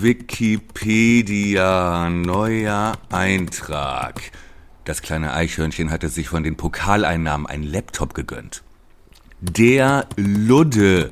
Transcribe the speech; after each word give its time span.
Wikipedia, 0.00 1.60
neuer 2.08 2.92
Eintrag. 3.10 4.20
Das 4.84 5.02
kleine 5.02 5.32
Eichhörnchen 5.32 5.90
hatte 5.90 6.08
sich 6.08 6.28
von 6.28 6.44
den 6.44 6.56
Pokaleinnahmen 6.56 7.46
einen 7.46 7.64
Laptop 7.64 8.14
gegönnt. 8.14 8.62
Der 9.40 10.06
Ludde, 10.16 11.10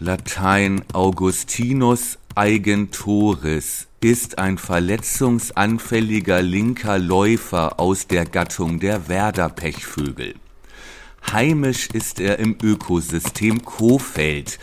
Latein 0.00 0.82
Augustinus 0.92 2.18
Eigentoris, 2.34 3.86
ist 4.00 4.38
ein 4.38 4.58
verletzungsanfälliger 4.58 6.42
linker 6.42 6.98
Läufer 6.98 7.78
aus 7.78 8.06
der 8.06 8.24
Gattung 8.24 8.80
der 8.80 9.08
Werder-Pechvögel. 9.08 10.34
Heimisch 11.30 11.88
ist 11.92 12.18
er 12.18 12.38
im 12.38 12.56
Ökosystem 12.60 13.62
Kofeld. 13.62 14.58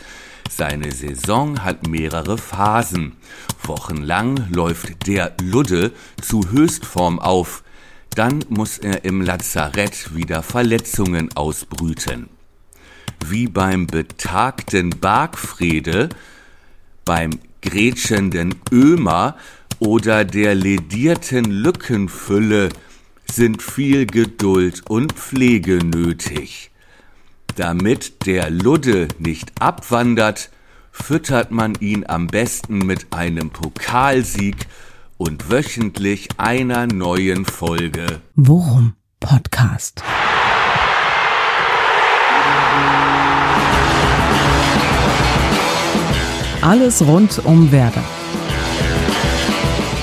Seine 0.50 0.92
Saison 0.92 1.64
hat 1.64 1.88
mehrere 1.88 2.38
Phasen. 2.38 3.18
Wochenlang 3.64 4.50
läuft 4.52 5.08
der 5.08 5.36
Ludde 5.42 5.92
zu 6.22 6.50
Höchstform 6.50 7.20
auf. 7.20 7.64
Dann 8.16 8.44
muss 8.50 8.78
er 8.78 9.06
im 9.06 9.22
Lazarett 9.22 10.16
wieder 10.16 10.42
Verletzungen 10.42 11.30
ausbrüten. 11.36 12.30
Wie 13.26 13.48
beim 13.48 13.88
betagten 13.88 14.92
Bargfrede, 14.92 16.10
beim 17.06 17.32
grätschenden 17.62 18.56
Ömer 18.72 19.36
oder 19.80 20.26
der 20.26 20.56
ledierten 20.56 21.46
Lückenfülle 21.46 22.70
sind 23.32 23.62
viel 23.62 24.06
Geduld 24.06 24.84
und 24.90 25.14
Pflege 25.14 25.84
nötig. 25.84 26.72
Damit 27.58 28.28
der 28.28 28.52
Ludde 28.52 29.08
nicht 29.18 29.52
abwandert, 29.60 30.52
füttert 30.92 31.50
man 31.50 31.74
ihn 31.80 32.06
am 32.08 32.28
besten 32.28 32.78
mit 32.86 33.08
einem 33.12 33.50
Pokalsieg 33.50 34.68
und 35.18 35.50
wöchentlich 35.50 36.30
einer 36.38 36.86
neuen 36.86 37.46
Folge. 37.46 38.22
Worum 38.36 38.94
Podcast. 39.20 40.04
Alles 46.62 47.02
rund 47.02 47.44
um 47.44 47.72
Werder. 47.72 48.04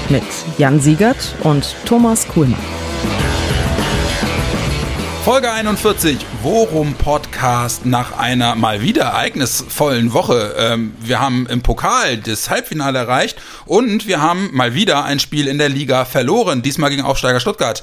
Mit 0.09 0.25
Jan 0.59 0.81
Siegert 0.81 1.37
und 1.45 1.77
Thomas 1.85 2.27
Kuhlmann. 2.27 2.59
Folge 5.25 5.51
41, 5.51 6.19
Worum 6.43 6.93
Podcast 6.97 7.87
nach 7.87 8.19
einer 8.19 8.57
mal 8.57 8.83
wieder 8.83 9.05
ereignisvollen 9.05 10.13
Woche. 10.13 10.55
Ähm, 10.59 10.93
wir 11.01 11.19
haben 11.19 11.47
im 11.47 11.63
Pokal 11.63 12.19
das 12.19 12.51
Halbfinale 12.51 12.99
erreicht 12.99 13.41
und 13.65 14.07
wir 14.07 14.21
haben 14.21 14.51
mal 14.53 14.75
wieder 14.75 15.03
ein 15.07 15.19
Spiel 15.21 15.49
in 15.49 15.57
der 15.57 15.71
Liga 15.71 16.05
verloren, 16.05 16.61
diesmal 16.61 16.91
gegen 16.91 17.01
Aufsteiger 17.05 17.41
Stuttgart. 17.41 17.83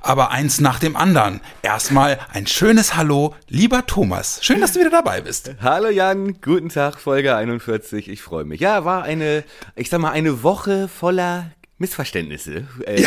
Aber 0.00 0.32
eins 0.32 0.60
nach 0.60 0.80
dem 0.80 0.96
anderen. 0.96 1.40
Erstmal 1.62 2.18
ein 2.32 2.48
schönes 2.48 2.96
Hallo, 2.96 3.36
lieber 3.46 3.86
Thomas. 3.86 4.40
Schön, 4.42 4.60
dass 4.60 4.72
du 4.72 4.80
wieder 4.80 4.90
dabei 4.90 5.20
bist. 5.20 5.52
Hallo 5.62 5.90
Jan, 5.90 6.40
guten 6.40 6.70
Tag, 6.70 6.98
Folge 6.98 7.36
41. 7.36 8.08
Ich 8.08 8.20
freue 8.20 8.44
mich. 8.44 8.60
Ja, 8.60 8.84
war 8.84 9.04
eine, 9.04 9.44
ich 9.76 9.90
sag 9.90 10.00
mal, 10.00 10.10
eine 10.10 10.42
Woche 10.42 10.88
voller 10.88 11.52
Missverständnisse. 11.80 12.66
Äh. 12.84 13.04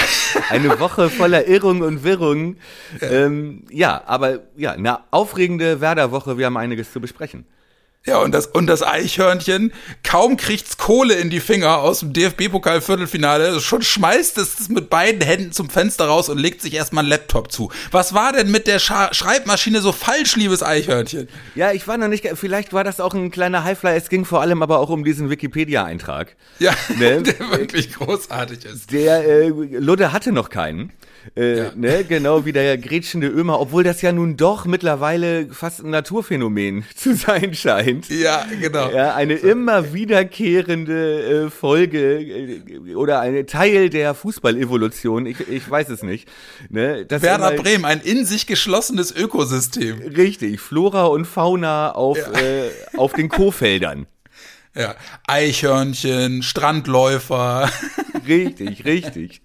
Eine 0.50 0.80
Woche 0.80 1.12
voller 1.12 1.48
Irrung 1.48 1.82
und 1.82 2.04
Wirrung. 2.04 2.58
Ja. 3.00 3.12
Ähm, 3.12 3.64
ja, 3.70 4.04
aber 4.08 4.40
ja, 4.58 4.72
eine 4.72 5.00
aufregende 5.12 5.80
Werder-Woche. 5.80 6.40
Wir 6.40 6.48
haben 6.48 6.58
einiges 6.58 6.92
zu 6.92 7.00
besprechen. 7.00 7.46
Ja, 8.06 8.18
und 8.18 8.34
das, 8.34 8.48
und 8.48 8.68
das 8.68 8.84
Eichhörnchen, 8.84 9.72
kaum 10.04 10.36
kriegt's 10.36 10.78
Kohle 10.78 11.14
in 11.14 11.30
die 11.30 11.40
Finger 11.40 11.78
aus 11.78 12.02
dem 12.02 12.12
DFB-Pokal-Viertelfinale, 12.12 13.62
schon 13.62 13.82
schmeißt 13.82 14.38
es 14.40 14.68
mit 14.68 14.90
beiden 14.90 15.22
Händen 15.22 15.54
zum 15.54 15.70
Fenster 15.70 16.08
raus 16.08 16.28
und 16.28 16.38
legt 16.38 16.62
sich 16.62 16.74
erstmal 16.74 17.06
einen 17.06 17.12
Laptop 17.12 17.50
zu. 17.50 17.72
Was 17.92 18.14
war 18.14 18.34
denn 18.34 18.52
mit 18.52 18.68
der 18.68 18.80
Scha 18.80 19.14
Schreibmaschine 19.14 19.80
so 19.80 19.94
falsch, 19.94 20.36
liebes 20.36 20.62
Eichhörnchen? 20.64 21.30
Ja, 21.56 21.72
ich 21.72 21.88
war 21.88 21.98
noch 21.98 22.10
nicht, 22.10 22.28
vielleicht 22.34 22.74
war 22.74 22.84
das 22.84 23.00
auch 23.00 23.14
ein 23.14 23.32
kleiner 23.32 23.64
Highfly, 23.64 23.96
es 23.96 24.10
ging 24.10 24.26
vor 24.26 24.42
allem 24.42 24.62
aber 24.62 24.80
auch 24.80 24.90
um 24.90 25.06
diesen 25.06 25.30
Wikipedia-Eintrag. 25.30 26.36
Ja, 26.60 26.74
ne? 26.98 27.22
der 27.24 27.40
wirklich 27.52 27.94
großartig 27.94 28.66
ist. 28.66 28.92
Der, 28.92 29.26
äh, 29.26 29.48
Ludde 29.48 30.12
hatte 30.12 30.34
noch 30.34 30.50
keinen. 30.50 30.92
Äh, 31.36 31.58
ja. 31.58 31.72
ne, 31.76 32.04
genau 32.04 32.46
wie 32.46 32.52
der 32.52 32.78
grätschende 32.78 33.28
Ömer, 33.28 33.60
obwohl 33.60 33.84
das 33.84 34.02
ja 34.02 34.12
nun 34.12 34.38
doch 34.38 34.66
mittlerweile 34.66 35.48
fast 35.52 35.84
ein 35.84 35.90
Naturphänomen 35.90 36.86
zu 36.96 37.16
sein 37.16 37.54
scheint. 37.54 38.10
Ja, 38.10 38.46
genau. 38.60 38.92
Ja, 38.92 39.16
eine 39.16 39.38
so. 39.38 39.48
immer 39.48 39.94
wiederkehrende 39.94 41.46
äh, 41.46 41.50
Folge 41.50 42.20
äh, 42.20 42.96
oder 42.96 43.22
ein 43.22 43.48
Teil 43.48 43.90
der 43.90 44.14
Fußballevolution, 44.14 45.26
ich, 45.26 45.48
ich 45.48 45.70
weiß 45.70 45.90
es 45.90 46.04
nicht. 46.04 46.28
Ne, 46.70 47.06
das 47.06 47.22
Werder 47.22 47.54
immer, 47.54 47.62
Bremen, 47.62 47.86
ein 47.86 48.02
in 48.02 48.26
sich 48.26 48.46
geschlossenes 48.46 49.16
Ökosystem. 49.16 50.00
Richtig, 50.00 50.60
Flora 50.60 51.06
und 51.06 51.26
Fauna 51.26 51.94
auf, 51.94 52.18
ja. 52.18 52.40
äh, 52.40 52.70
auf 52.98 53.14
den 53.14 53.30
Kofeldern. 53.30 54.08
Ja, 54.76 54.96
Eichhörnchen, 55.28 56.42
Strandläufer. 56.42 57.70
Richtig, 58.28 58.86
richtig. 58.86 59.42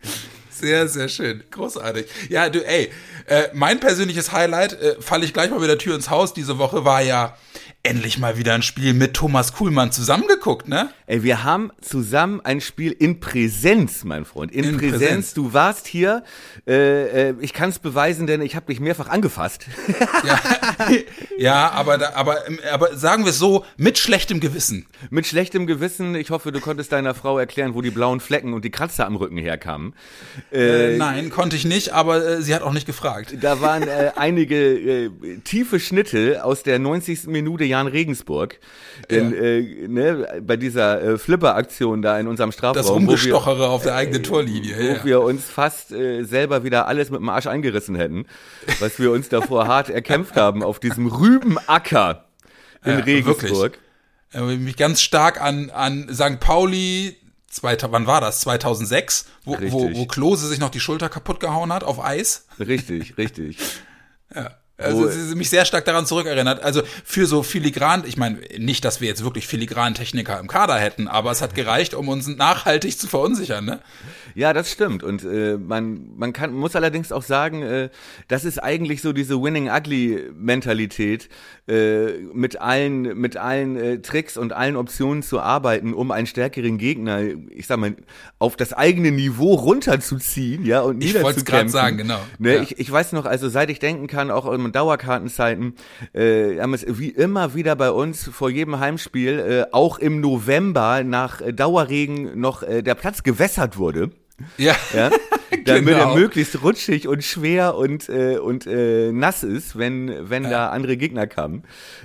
Sehr, 0.58 0.88
sehr 0.88 1.08
schön. 1.08 1.44
Großartig. 1.52 2.06
Ja, 2.30 2.48
du, 2.48 2.66
ey, 2.66 2.91
äh, 3.26 3.44
mein 3.52 3.78
persönliches 3.78 4.32
Highlight, 4.32 4.72
äh, 4.72 4.96
falle 5.00 5.24
ich 5.24 5.32
gleich 5.32 5.50
mal 5.50 5.60
mit 5.60 5.69
der 5.69 5.78
Tür 5.78 5.94
ins 5.94 6.10
Haus 6.10 6.34
diese 6.34 6.58
Woche, 6.58 6.84
war 6.84 7.00
ja 7.00 7.36
endlich 7.84 8.18
mal 8.18 8.36
wieder 8.36 8.54
ein 8.54 8.62
Spiel 8.62 8.92
mit 8.92 9.14
Thomas 9.14 9.54
Kuhlmann 9.54 9.92
zusammengeguckt, 9.92 10.68
ne? 10.68 10.90
Ey, 11.06 11.22
wir 11.22 11.44
haben 11.44 11.70
zusammen 11.80 12.40
ein 12.42 12.60
Spiel 12.60 12.92
in 12.92 13.20
Präsenz, 13.20 14.04
mein 14.04 14.24
Freund. 14.24 14.52
In, 14.52 14.64
in 14.64 14.76
Präsenz. 14.76 15.00
Präsenz. 15.00 15.34
Du 15.34 15.52
warst 15.52 15.86
hier. 15.86 16.24
Äh, 16.66 17.30
äh, 17.30 17.34
ich 17.40 17.52
kann 17.52 17.70
es 17.70 17.78
beweisen, 17.78 18.26
denn 18.26 18.42
ich 18.42 18.56
habe 18.56 18.66
dich 18.66 18.80
mehrfach 18.80 19.08
angefasst. 19.08 19.66
ja, 20.26 20.40
ja 21.38 21.70
aber, 21.70 22.14
aber, 22.16 22.42
aber 22.70 22.96
sagen 22.96 23.24
wir 23.24 23.30
es 23.30 23.38
so, 23.38 23.64
mit 23.76 23.96
schlechtem 23.96 24.40
Gewissen. 24.40 24.86
Mit 25.08 25.26
schlechtem 25.26 25.66
Gewissen. 25.66 26.14
Ich 26.16 26.30
hoffe, 26.30 26.52
du 26.52 26.60
konntest 26.60 26.92
deiner 26.92 27.14
Frau 27.14 27.38
erklären, 27.38 27.74
wo 27.74 27.80
die 27.80 27.90
blauen 27.90 28.20
Flecken 28.20 28.52
und 28.52 28.64
die 28.64 28.70
Kratzer 28.70 29.06
am 29.06 29.16
Rücken 29.16 29.38
herkamen. 29.38 29.94
Äh, 30.52 30.94
äh 30.94 30.98
nein, 30.98 31.30
konnte 31.30 31.56
ich 31.56 31.64
nicht, 31.64 31.94
aber 31.94 32.26
äh, 32.26 32.42
sie 32.42 32.54
hat 32.54 32.62
auch 32.62 32.72
nicht 32.72 32.86
gefragt. 32.86 33.36
Da 33.40 33.60
waren 33.60 33.88
einige 34.16 35.10
tiefe 35.44 35.80
Schnitte 35.80 36.44
aus 36.44 36.64
der 36.64 36.78
90. 36.78 37.28
Minute 37.28 37.67
Jan 37.68 37.86
Regensburg. 37.86 38.58
In, 39.08 39.32
ja. 39.32 39.38
äh, 39.38 39.88
ne, 39.88 40.42
bei 40.42 40.56
dieser 40.56 41.02
äh, 41.02 41.18
Flipper-Aktion 41.18 42.02
da 42.02 42.18
in 42.18 42.26
unserem 42.26 42.52
Strafraum. 42.52 42.74
Das 42.74 42.90
Rumgestochere 42.90 43.60
wir, 43.60 43.70
auf 43.70 43.82
der 43.82 43.94
eigenen 43.94 44.22
Torlinie. 44.22 44.76
Wo 44.76 44.82
ja. 44.82 45.04
wir 45.04 45.20
uns 45.22 45.44
fast 45.44 45.92
äh, 45.92 46.24
selber 46.24 46.64
wieder 46.64 46.86
alles 46.86 47.10
mit 47.10 47.20
dem 47.20 47.28
Arsch 47.28 47.46
eingerissen 47.46 47.94
hätten, 47.94 48.26
was 48.80 48.98
wir 48.98 49.12
uns 49.12 49.28
davor 49.28 49.66
hart 49.66 49.90
erkämpft 49.90 50.36
haben 50.36 50.62
auf 50.62 50.80
diesem 50.80 51.06
Rübenacker 51.06 52.24
in 52.84 52.92
ja, 52.92 52.98
Regensburg. 52.98 53.78
Wirklich. 54.32 54.58
mich 54.60 54.76
ganz 54.76 55.00
stark 55.00 55.40
an, 55.40 55.70
an 55.70 56.08
St. 56.12 56.40
Pauli, 56.40 57.16
Zweita, 57.50 57.90
wann 57.92 58.06
war 58.06 58.20
das? 58.20 58.40
2006, 58.40 59.26
wo, 59.44 59.56
wo, 59.58 59.94
wo 59.94 60.06
Klose 60.06 60.46
sich 60.48 60.58
noch 60.58 60.68
die 60.68 60.80
Schulter 60.80 61.08
kaputt 61.08 61.40
gehauen 61.40 61.72
hat 61.72 61.82
auf 61.82 62.02
Eis. 62.02 62.46
Richtig, 62.58 63.16
richtig. 63.16 63.56
Also 64.78 65.08
sie 65.08 65.34
mich 65.34 65.50
sehr 65.50 65.64
stark 65.64 65.84
daran 65.84 66.06
zurückerinnert. 66.06 66.62
Also 66.62 66.82
für 67.04 67.26
so 67.26 67.42
filigran, 67.42 68.04
ich 68.06 68.16
meine 68.16 68.38
nicht, 68.58 68.84
dass 68.84 69.00
wir 69.00 69.08
jetzt 69.08 69.24
wirklich 69.24 69.48
filigran 69.48 69.94
Techniker 69.94 70.38
im 70.38 70.46
Kader 70.46 70.76
hätten, 70.78 71.08
aber 71.08 71.32
es 71.32 71.42
hat 71.42 71.56
gereicht, 71.56 71.94
um 71.94 72.08
uns 72.08 72.28
nachhaltig 72.28 72.96
zu 72.96 73.08
verunsichern, 73.08 73.64
ne? 73.64 73.80
Ja, 74.38 74.53
das 74.53 74.71
stimmt. 74.71 75.03
Und 75.03 75.25
äh, 75.25 75.59
man, 75.59 76.10
man 76.16 76.32
kann, 76.32 76.53
muss 76.53 76.76
allerdings 76.76 77.10
auch 77.10 77.25
sagen, 77.25 77.62
äh, 77.62 77.88
das 78.28 78.44
ist 78.44 78.62
eigentlich 78.62 79.03
so 79.03 79.12
diese 79.12 79.43
Winning 79.43 79.69
Ugly 79.69 80.31
Mentalität, 80.32 81.28
äh, 81.66 82.12
mit 82.32 82.60
allen, 82.60 83.19
mit 83.19 83.37
allen 83.37 83.75
äh, 83.75 83.99
Tricks 83.99 84.37
und 84.37 84.53
allen 84.53 84.76
Optionen 84.76 85.25
zu 85.25 85.41
arbeiten, 85.41 85.93
um 85.93 86.12
einen 86.12 86.28
stärkeren 86.28 86.78
Gegner, 86.78 87.21
ich 87.50 87.66
sag 87.66 87.81
mal, 87.81 87.97
auf 88.38 88.55
das 88.55 88.73
eigene 88.73 89.11
Niveau 89.11 89.55
runterzuziehen, 89.55 90.64
ja, 90.64 90.82
und 90.82 91.02
Ich 91.02 91.20
wollte 91.20 91.41
es 91.41 91.44
gerade 91.44 91.69
sagen, 91.69 91.96
genau. 91.96 92.20
Ne, 92.38 92.55
ja. 92.55 92.62
ich, 92.62 92.79
ich 92.79 92.93
weiß 92.93 93.14
noch, 93.14 93.26
also 93.26 93.49
seit 93.49 93.70
ich 93.70 93.81
denken 93.81 94.06
kann, 94.06 94.31
auch 94.31 94.49
in 94.52 94.70
Dauerkartenzeiten, 94.70 95.75
äh, 96.12 96.61
haben 96.61 96.75
es 96.75 96.87
wie 96.87 97.08
immer 97.08 97.56
wieder 97.56 97.75
bei 97.75 97.91
uns 97.91 98.29
vor 98.29 98.50
jedem 98.50 98.79
Heimspiel, 98.79 99.41
äh, 99.41 99.75
auch 99.75 99.99
im 99.99 100.20
November 100.20 101.02
nach 101.02 101.41
äh, 101.41 101.52
Dauerregen 101.52 102.38
noch 102.38 102.62
äh, 102.62 102.82
der 102.82 102.94
Platz 102.94 103.25
gewässert 103.25 103.79
wurde. 103.79 104.12
Ja. 104.56 104.76
ja? 104.94 105.11
Damit 105.64 105.94
genau. 105.94 106.11
er 106.11 106.14
möglichst 106.14 106.62
rutschig 106.62 107.08
und 107.08 107.25
schwer 107.25 107.75
und, 107.76 108.08
äh, 108.08 108.38
und 108.38 108.67
äh, 108.67 109.12
nass 109.12 109.43
ist, 109.43 109.76
wenn, 109.79 110.31
wenn 110.31 110.44
ja. 110.44 110.50
da 110.50 110.69
andere 110.70 110.96
Gegner 110.96 111.26
kamen. 111.26 111.64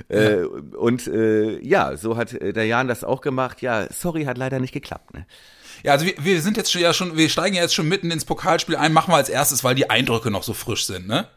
Äh, 0.09 0.41
ja. 0.41 0.45
Und 0.77 1.07
äh, 1.07 1.59
ja, 1.59 1.95
so 1.97 2.17
hat 2.17 2.33
äh, 2.33 2.53
der 2.53 2.65
Jan 2.65 2.87
das 2.87 3.03
auch 3.03 3.21
gemacht. 3.21 3.61
Ja, 3.61 3.87
sorry, 3.91 4.25
hat 4.25 4.37
leider 4.37 4.59
nicht 4.59 4.73
geklappt. 4.73 5.13
Ne? 5.13 5.25
Ja, 5.83 5.91
also 5.91 6.05
wir, 6.05 6.13
wir 6.19 6.41
sind 6.41 6.57
jetzt 6.57 6.71
schon, 6.71 6.81
ja 6.81 6.93
schon, 6.93 7.17
wir 7.17 7.29
steigen 7.29 7.55
ja 7.55 7.61
jetzt 7.61 7.75
schon 7.75 7.87
mitten 7.87 8.11
ins 8.11 8.25
Pokalspiel 8.25 8.75
ein, 8.75 8.93
machen 8.93 9.11
wir 9.11 9.17
als 9.17 9.29
erstes, 9.29 9.63
weil 9.63 9.75
die 9.75 9.89
Eindrücke 9.89 10.31
noch 10.31 10.43
so 10.43 10.53
frisch 10.53 10.85
sind, 10.85 11.07
ne? 11.07 11.27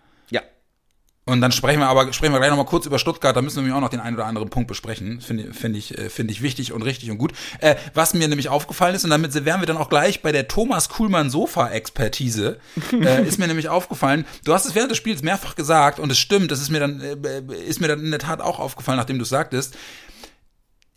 Und 1.28 1.40
dann 1.40 1.50
sprechen 1.50 1.80
wir 1.80 1.88
aber 1.88 2.12
sprechen 2.12 2.32
wir 2.32 2.38
gleich 2.38 2.50
nochmal 2.50 2.66
kurz 2.66 2.86
über 2.86 3.00
Stuttgart. 3.00 3.34
Da 3.34 3.42
müssen 3.42 3.56
wir 3.56 3.62
nämlich 3.62 3.76
auch 3.76 3.80
noch 3.80 3.88
den 3.88 3.98
einen 3.98 4.14
oder 4.14 4.26
anderen 4.26 4.48
Punkt 4.48 4.68
besprechen. 4.68 5.20
Finde 5.20 5.52
finde 5.52 5.76
ich 5.76 5.98
äh, 5.98 6.08
finde 6.08 6.32
ich 6.32 6.40
wichtig 6.40 6.72
und 6.72 6.82
richtig 6.82 7.10
und 7.10 7.18
gut. 7.18 7.32
Äh, 7.58 7.74
was 7.94 8.14
mir 8.14 8.28
nämlich 8.28 8.48
aufgefallen 8.48 8.94
ist 8.94 9.02
und 9.02 9.10
damit 9.10 9.34
wären 9.44 9.60
wir 9.60 9.66
dann 9.66 9.76
auch 9.76 9.88
gleich 9.88 10.22
bei 10.22 10.30
der 10.30 10.46
Thomas 10.46 10.88
Kuhlmann 10.88 11.28
Sofa 11.28 11.70
Expertise. 11.70 12.60
äh, 12.92 13.24
ist 13.26 13.40
mir 13.40 13.48
nämlich 13.48 13.68
aufgefallen. 13.68 14.24
Du 14.44 14.54
hast 14.54 14.66
es 14.66 14.76
während 14.76 14.92
des 14.92 14.98
Spiels 14.98 15.22
mehrfach 15.22 15.56
gesagt 15.56 15.98
und 15.98 16.12
es 16.12 16.18
stimmt. 16.18 16.52
Das 16.52 16.60
ist 16.60 16.70
mir 16.70 16.78
dann 16.78 17.00
äh, 17.00 17.40
ist 17.66 17.80
mir 17.80 17.88
dann 17.88 18.04
in 18.04 18.12
der 18.12 18.20
Tat 18.20 18.40
auch 18.40 18.60
aufgefallen, 18.60 18.98
nachdem 18.98 19.18
du 19.18 19.24
es 19.24 19.28
sagtest. 19.28 19.76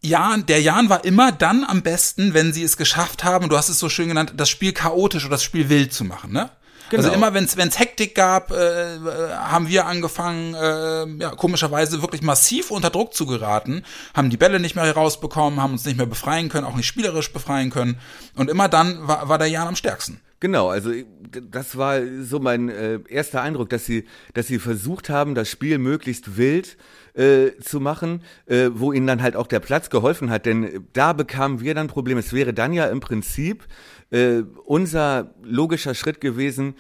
Jan, 0.02 0.46
der 0.46 0.62
Jan 0.62 0.90
war 0.90 1.04
immer 1.06 1.32
dann 1.32 1.66
am 1.66 1.82
besten, 1.82 2.36
wenn 2.36 2.54
sie 2.54 2.64
es 2.64 2.78
geschafft 2.78 3.24
haben, 3.24 3.50
du 3.50 3.58
hast 3.58 3.68
es 3.68 3.80
so 3.80 3.90
schön 3.90 4.08
genannt, 4.08 4.34
das 4.38 4.50
Spiel 4.50 4.72
chaotisch 4.74 5.26
oder 5.26 5.32
das 5.32 5.44
Spiel 5.44 5.70
wild 5.70 5.92
zu 5.92 6.06
machen, 6.06 6.32
ne? 6.32 6.52
Genau. 6.90 7.04
Also 7.04 7.14
immer, 7.14 7.34
wenn 7.34 7.44
es 7.46 7.80
Hektik 7.80 8.16
gab, 8.16 8.52
äh, 8.52 9.00
haben 9.38 9.68
wir 9.68 9.86
angefangen, 9.86 10.54
äh, 10.56 11.06
ja, 11.22 11.30
komischerweise 11.32 12.02
wirklich 12.02 12.22
massiv 12.22 12.72
unter 12.72 12.90
Druck 12.90 13.14
zu 13.14 13.26
geraten, 13.26 13.84
haben 14.14 14.30
die 14.30 14.38
Bälle 14.38 14.60
nicht 14.60 14.76
mehr 14.76 14.86
herausbekommen, 14.86 15.62
haben 15.62 15.74
uns 15.74 15.86
nicht 15.86 15.98
mehr 15.98 16.06
befreien 16.06 16.50
können, 16.50 16.66
auch 16.66 16.76
nicht 16.76 16.88
spielerisch 16.88 17.32
befreien 17.32 17.70
können. 17.70 17.98
Und 18.36 18.50
immer 18.50 18.70
dann 18.70 19.08
war, 19.08 19.30
war 19.30 19.38
der 19.38 19.48
Jan 19.48 19.68
am 19.68 19.76
stärksten. 19.76 20.20
Genau, 20.40 20.70
also 20.70 20.92
das 21.52 21.78
war 21.78 22.00
so 22.22 22.40
mein 22.40 22.70
äh, 22.70 23.00
erster 23.10 23.42
Eindruck, 23.42 23.70
dass 23.70 23.86
sie, 23.86 24.06
dass 24.34 24.48
sie 24.48 24.58
versucht 24.58 25.10
haben, 25.10 25.36
das 25.36 25.50
Spiel 25.50 25.78
möglichst 25.80 26.38
wild 26.38 26.78
äh, 27.14 27.52
zu 27.62 27.82
machen, 27.82 28.24
äh, 28.46 28.70
wo 28.74 28.94
ihnen 28.94 29.06
dann 29.06 29.22
halt 29.22 29.36
auch 29.36 29.48
der 29.48 29.60
Platz 29.60 29.90
geholfen 29.90 30.30
hat, 30.30 30.46
denn 30.46 30.88
da 30.94 31.12
bekamen 31.12 31.60
wir 31.60 31.76
dann 31.76 31.88
Probleme. 31.88 32.22
Es 32.22 32.32
wäre 32.32 32.54
dann 32.54 32.72
ja 32.72 32.86
im 32.86 33.02
Prinzip 33.02 33.66
äh, 34.12 34.44
unser 34.66 35.34
logischer 35.44 35.96
Schritt 35.96 36.22
gewesen, 36.22 36.76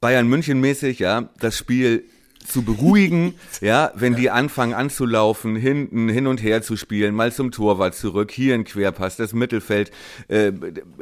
Bayern 0.00 0.28
München 0.28 0.60
mäßig, 0.60 0.98
ja, 0.98 1.30
das 1.40 1.56
Spiel 1.56 2.04
zu 2.46 2.62
beruhigen, 2.62 3.34
ja, 3.60 3.92
wenn 3.94 4.14
die 4.14 4.30
anfangen 4.30 4.74
anzulaufen, 4.74 5.56
hinten 5.56 6.08
hin 6.08 6.26
und 6.26 6.42
her 6.42 6.62
zu 6.62 6.76
spielen, 6.76 7.14
mal 7.14 7.32
zum 7.32 7.50
Torwart 7.50 7.94
zurück, 7.94 8.30
hier 8.30 8.54
ein 8.54 8.64
Querpass, 8.64 9.16
das 9.16 9.32
Mittelfeld, 9.32 9.90
äh, 10.28 10.52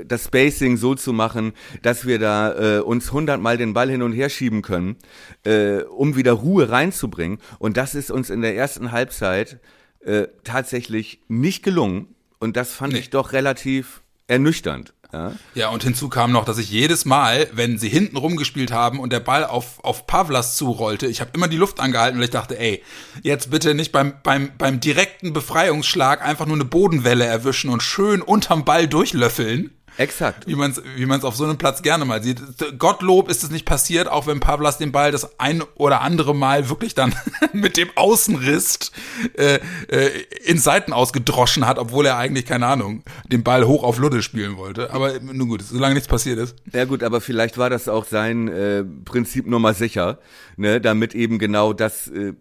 das 0.07 0.25
Spacing 0.25 0.77
so 0.77 0.95
zu 0.95 1.13
machen, 1.13 1.53
dass 1.83 2.07
wir 2.07 2.19
da 2.19 2.79
äh, 2.79 2.81
uns 2.81 3.13
hundertmal 3.13 3.57
den 3.57 3.75
Ball 3.75 3.91
hin 3.91 4.03
und 4.03 4.13
her 4.13 4.29
schieben 4.29 4.63
können, 4.63 4.97
äh, 5.45 5.83
um 5.83 6.17
wieder 6.17 6.33
Ruhe 6.33 6.71
reinzubringen. 6.71 7.39
Und 7.59 7.77
das 7.77 7.95
ist 7.95 8.11
uns 8.11 8.31
in 8.31 8.41
der 8.41 8.57
ersten 8.57 8.93
Halbzeit 8.93 9.61
äh, 10.01 10.29
tatsächlich 10.45 11.21
nicht 11.29 11.63
gelungen. 11.63 12.15
Und 12.39 12.57
das 12.57 12.73
fand 12.73 12.95
nee. 12.95 13.01
ich 13.01 13.11
doch 13.11 13.33
relativ 13.33 14.03
ernüchternd. 14.27 14.94
Ja. 15.15 15.33
ja, 15.55 15.69
und 15.69 15.85
hinzu 15.85 16.09
kam 16.09 16.33
noch, 16.33 16.45
dass 16.45 16.59
ich 16.59 16.69
jedes 16.69 17.05
Mal, 17.05 17.47
wenn 17.53 17.79
sie 17.79 17.89
hinten 17.89 18.17
rumgespielt 18.17 18.73
haben 18.73 18.99
und 18.99 19.13
der 19.13 19.21
Ball 19.21 19.45
auf, 19.45 19.79
auf 19.85 20.09
Pavlas 20.09 20.57
zurollte, 20.57 21.07
ich 21.07 21.21
habe 21.21 21.31
immer 21.35 21.47
die 21.47 21.57
Luft 21.57 21.79
angehalten, 21.79 22.19
weil 22.19 22.25
ich 22.25 22.31
dachte, 22.31 22.59
ey, 22.59 22.83
jetzt 23.23 23.49
bitte 23.49 23.75
nicht 23.75 23.93
beim, 23.93 24.15
beim, 24.25 24.51
beim 24.59 24.81
direkten 24.81 25.33
Befreiungsschlag 25.33 26.21
einfach 26.21 26.47
nur 26.47 26.57
eine 26.57 26.65
Bodenwelle 26.65 27.25
erwischen 27.25 27.71
und 27.71 27.81
schön 27.81 28.23
unterm 28.23 28.65
Ball 28.65 28.89
durchlöffeln. 28.89 29.71
Exakt. 29.97 30.47
Wie 30.47 30.57
man 30.57 30.73
es 30.73 30.83
wie 30.97 31.07
man's 31.07 31.25
auf 31.25 31.37
so 31.37 31.45
einem 31.45 31.59
Platz 31.59 31.83
gerne 31.83 32.05
mal 32.05 32.23
sieht. 32.23 32.41
Gottlob 32.79 33.29
ist 33.29 33.45
es 33.45 33.51
nicht 33.51 33.65
passiert, 33.65 34.09
auch 34.09 34.27
wenn 34.27 34.41
Pavlas 34.41 34.79
den 34.79 34.93
Ball 34.93 35.13
das 35.13 35.39
ein 35.39 35.63
oder 35.75 36.01
andere 36.01 36.35
Mal 36.35 36.69
wirklich 36.69 36.95
dann 36.95 37.15
mit 37.53 37.77
dem 37.77 37.89
Außenriss 37.95 38.93
äh, 39.37 39.61
äh, 39.89 40.11
ins 40.45 40.65
Seiten 40.65 40.93
ausgedroschen 40.93 41.67
hat, 41.67 41.79
obwohl 41.79 42.07
er 42.07 42.17
eigentlich, 42.17 42.47
keine 42.47 42.67
Ahnung, 42.67 43.05
den 43.27 43.45
Ball 43.45 43.67
hoch 43.67 43.85
auf 43.85 43.99
Ludde 43.99 44.23
spielen 44.23 44.57
wollte. 44.57 44.93
Aber 44.93 45.21
nun 45.21 45.49
gut, 45.49 45.63
solange 45.63 45.95
nichts 45.95 46.09
passiert 46.09 46.39
ist. 46.39 46.57
Ja 46.73 46.85
gut, 46.85 47.03
aber 47.03 47.21
vielleicht 47.21 47.57
war 47.59 47.71
das 47.71 47.89
auch 47.89 48.05
sein 48.05 48.49
äh, 48.49 48.85
Prinzip 49.05 49.47
Nummer 49.47 49.75
sicher, 49.75 50.19
ne, 50.57 50.81
damit 50.81 51.15
eben 51.15 51.39
genau 51.39 51.73
das 51.73 52.09
äh, 52.09 52.35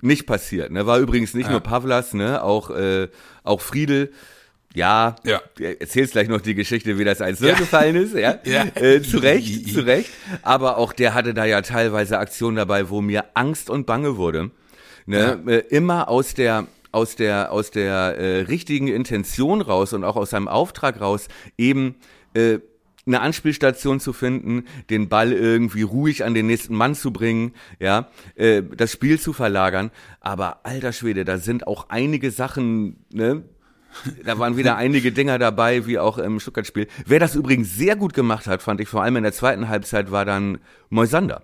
nicht 0.00 0.26
passiert. 0.26 0.70
Ne? 0.70 0.86
War 0.86 0.98
übrigens 0.98 1.34
nicht 1.34 1.46
ja. 1.46 1.52
nur 1.52 1.60
Pavlas, 1.60 2.14
ne, 2.14 2.42
auch, 2.42 2.70
äh, 2.70 3.08
auch 3.42 3.60
Friedel 3.60 4.12
ja, 4.74 5.16
ja. 5.24 5.40
erzählst 5.58 6.12
gleich 6.12 6.28
noch 6.28 6.40
die 6.40 6.54
Geschichte, 6.54 6.98
wie 6.98 7.04
das 7.04 7.20
1 7.20 7.40
ja. 7.40 7.54
gefallen 7.54 7.96
ist, 7.96 8.14
ja. 8.14 8.38
ja. 8.44 8.64
Äh, 8.74 9.02
zu 9.02 9.18
Recht, 9.18 9.72
zu 9.72 9.80
Recht. 9.80 10.10
Aber 10.42 10.78
auch 10.78 10.92
der 10.92 11.14
hatte 11.14 11.32
da 11.32 11.44
ja 11.44 11.62
teilweise 11.62 12.18
Aktionen 12.18 12.56
dabei, 12.56 12.90
wo 12.90 13.00
mir 13.00 13.24
Angst 13.34 13.70
und 13.70 13.86
Bange 13.86 14.16
wurde. 14.16 14.50
Ne? 15.06 15.40
Ja. 15.46 15.52
Äh, 15.52 15.58
immer 15.70 16.08
aus 16.08 16.34
der 16.34 16.66
aus 16.90 17.16
der 17.16 17.52
aus 17.52 17.70
der 17.70 18.18
äh, 18.18 18.40
richtigen 18.42 18.88
Intention 18.88 19.60
raus 19.60 19.92
und 19.92 20.04
auch 20.04 20.16
aus 20.16 20.30
seinem 20.30 20.48
Auftrag 20.48 21.00
raus 21.00 21.28
eben 21.56 21.96
äh, 22.34 22.58
eine 23.06 23.20
Anspielstation 23.20 24.00
zu 24.00 24.12
finden, 24.12 24.64
den 24.90 25.08
Ball 25.08 25.32
irgendwie 25.32 25.82
ruhig 25.82 26.24
an 26.24 26.34
den 26.34 26.46
nächsten 26.46 26.74
Mann 26.74 26.94
zu 26.94 27.12
bringen, 27.12 27.52
ja, 27.78 28.08
äh, 28.34 28.62
das 28.62 28.92
Spiel 28.92 29.20
zu 29.20 29.32
verlagern. 29.32 29.90
Aber 30.20 30.64
alter 30.64 30.92
Schwede, 30.92 31.24
da 31.24 31.38
sind 31.38 31.66
auch 31.66 31.90
einige 31.90 32.30
Sachen, 32.30 33.04
ne, 33.12 33.42
da 34.24 34.38
waren 34.38 34.56
wieder 34.56 34.76
einige 34.76 35.12
Dinger 35.12 35.38
dabei, 35.38 35.86
wie 35.86 35.98
auch 35.98 36.18
im 36.18 36.40
Stuttgart-Spiel. 36.40 36.88
Wer 37.06 37.20
das 37.20 37.34
übrigens 37.34 37.74
sehr 37.76 37.96
gut 37.96 38.14
gemacht 38.14 38.46
hat, 38.46 38.62
fand 38.62 38.80
ich 38.80 38.88
vor 38.88 39.02
allem 39.02 39.16
in 39.16 39.22
der 39.22 39.32
zweiten 39.32 39.68
Halbzeit, 39.68 40.10
war 40.10 40.24
dann 40.24 40.58
Moisander. 40.90 41.42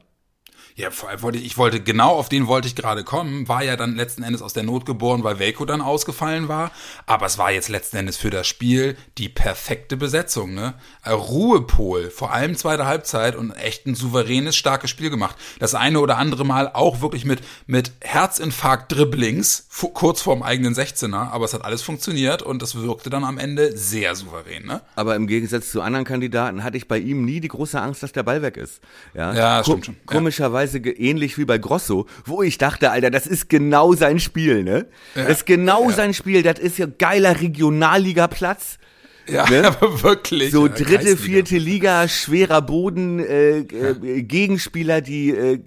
Ja, 0.76 0.90
vor 0.90 1.08
allem 1.08 1.22
wollte 1.22 1.38
ich, 1.38 1.44
ich 1.44 1.58
wollte, 1.58 1.80
genau 1.80 2.10
auf 2.10 2.28
den 2.28 2.46
wollte 2.46 2.68
ich 2.68 2.74
gerade 2.74 3.04
kommen, 3.04 3.48
war 3.48 3.62
ja 3.62 3.76
dann 3.76 3.96
letzten 3.96 4.22
Endes 4.22 4.40
aus 4.40 4.52
der 4.52 4.62
Not 4.62 4.86
geboren, 4.86 5.24
weil 5.24 5.38
Velko 5.38 5.64
dann 5.64 5.80
ausgefallen 5.80 6.48
war. 6.48 6.70
Aber 7.06 7.26
es 7.26 7.38
war 7.38 7.50
jetzt 7.50 7.68
letzten 7.68 7.96
Endes 7.96 8.16
für 8.16 8.30
das 8.30 8.46
Spiel 8.46 8.96
die 9.18 9.28
perfekte 9.28 9.96
Besetzung, 9.96 10.54
ne? 10.54 10.74
Ruhepol, 11.06 12.10
vor 12.10 12.32
allem 12.32 12.56
zweite 12.56 12.86
Halbzeit 12.86 13.36
und 13.36 13.52
echt 13.52 13.86
ein 13.86 13.94
souveränes, 13.94 14.56
starkes 14.56 14.90
Spiel 14.90 15.10
gemacht. 15.10 15.36
Das 15.58 15.74
eine 15.74 16.00
oder 16.00 16.16
andere 16.16 16.44
Mal 16.44 16.70
auch 16.72 17.00
wirklich 17.00 17.24
mit, 17.24 17.40
mit 17.66 17.92
Herzinfarkt-Dribblings, 18.00 19.68
kurz 19.92 20.22
vorm 20.22 20.42
eigenen 20.42 20.74
16er, 20.74 21.30
aber 21.30 21.44
es 21.44 21.54
hat 21.54 21.64
alles 21.64 21.82
funktioniert 21.82 22.42
und 22.42 22.62
es 22.62 22.76
wirkte 22.76 23.10
dann 23.10 23.24
am 23.24 23.38
Ende 23.38 23.76
sehr 23.76 24.14
souverän, 24.14 24.66
ne? 24.66 24.80
Aber 24.94 25.16
im 25.16 25.26
Gegensatz 25.26 25.70
zu 25.70 25.82
anderen 25.82 26.04
Kandidaten 26.04 26.64
hatte 26.64 26.76
ich 26.76 26.88
bei 26.88 26.98
ihm 26.98 27.24
nie 27.24 27.40
die 27.40 27.48
große 27.48 27.80
Angst, 27.80 28.02
dass 28.02 28.12
der 28.12 28.22
Ball 28.22 28.42
weg 28.42 28.56
ist. 28.56 28.80
Ja, 29.14 29.32
ja 29.32 29.64
stimmt 29.64 29.86
schon. 29.86 29.96
Komischerweise 30.06 30.59
Weise 30.60 30.78
ähnlich 30.78 31.38
wie 31.38 31.44
bei 31.44 31.58
Grosso, 31.58 32.06
wo 32.24 32.42
ich 32.42 32.58
dachte, 32.58 32.90
Alter, 32.90 33.10
das 33.10 33.26
ist 33.26 33.48
genau 33.48 33.94
sein 33.94 34.20
Spiel, 34.20 34.62
ne? 34.62 34.86
Ja. 35.14 35.22
Das 35.22 35.38
ist 35.38 35.46
genau 35.46 35.88
ja. 35.88 35.96
sein 35.96 36.14
Spiel, 36.14 36.42
das 36.42 36.58
ist 36.58 36.78
ja 36.78 36.86
geiler 36.86 37.40
Regionalliga-Platz. 37.40 38.78
Ja, 39.26 39.48
ne? 39.48 39.66
aber 39.80 40.02
wirklich. 40.02 40.50
So 40.52 40.68
dritte, 40.68 41.16
vierte 41.16 41.56
Liga, 41.58 42.08
schwerer 42.08 42.62
Boden, 42.62 43.20
äh, 43.20 43.60
äh, 43.60 44.22
Gegenspieler, 44.22 45.00
die 45.00 45.30
äh, 45.30 45.58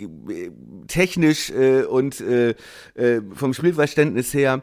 technisch 0.88 1.50
äh, 1.50 1.84
und 1.84 2.22
äh, 2.22 2.56
äh, 2.96 3.22
vom 3.34 3.54
Spielverständnis 3.54 4.34
her 4.34 4.62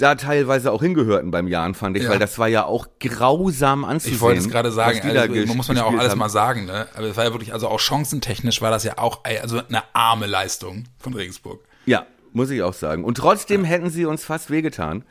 da 0.00 0.14
teilweise 0.14 0.72
auch 0.72 0.82
hingehörten 0.82 1.30
beim 1.30 1.46
Jahren, 1.46 1.74
fand 1.74 1.96
ich, 1.96 2.04
ja. 2.04 2.10
weil 2.10 2.18
das 2.18 2.38
war 2.38 2.48
ja 2.48 2.64
auch 2.64 2.88
grausam 3.00 3.84
anzusehen. 3.84 4.14
Ich 4.14 4.20
wollte 4.20 4.40
es 4.40 4.48
gerade 4.48 4.72
sagen, 4.72 5.00
also, 5.02 5.34
man 5.34 5.56
muss 5.56 5.68
man 5.68 5.76
ja 5.76 5.84
auch 5.84 5.92
alles 5.92 6.12
haben. 6.12 6.18
mal 6.18 6.30
sagen, 6.30 6.64
ne? 6.64 6.86
Aber 6.94 7.06
es 7.06 7.16
war 7.16 7.24
ja 7.24 7.32
wirklich, 7.32 7.52
also 7.52 7.68
auch 7.68 7.80
chancentechnisch 7.80 8.62
war 8.62 8.70
das 8.70 8.84
ja 8.84 8.98
auch 8.98 9.20
also 9.24 9.60
eine 9.68 9.82
arme 9.92 10.26
Leistung 10.26 10.84
von 10.98 11.14
Regensburg. 11.14 11.60
Ja, 11.86 12.06
muss 12.32 12.50
ich 12.50 12.62
auch 12.62 12.74
sagen. 12.74 13.04
Und 13.04 13.16
trotzdem 13.16 13.62
ja. 13.62 13.68
hätten 13.68 13.90
sie 13.90 14.06
uns 14.06 14.24
fast 14.24 14.50
wehgetan. 14.50 15.04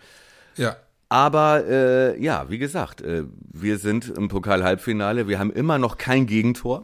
Ja. 0.56 0.78
Aber 1.10 1.64
äh, 1.68 2.22
ja, 2.22 2.50
wie 2.50 2.60
gesagt, 2.60 3.02
äh, 3.02 3.24
wir 3.52 3.78
sind 3.80 4.10
im 4.10 4.28
Pokal-Halbfinale, 4.28 5.28
wir 5.28 5.40
haben 5.40 5.52
immer 5.52 5.78
noch 5.80 5.98
kein 5.98 6.28
Gegentor. 6.28 6.84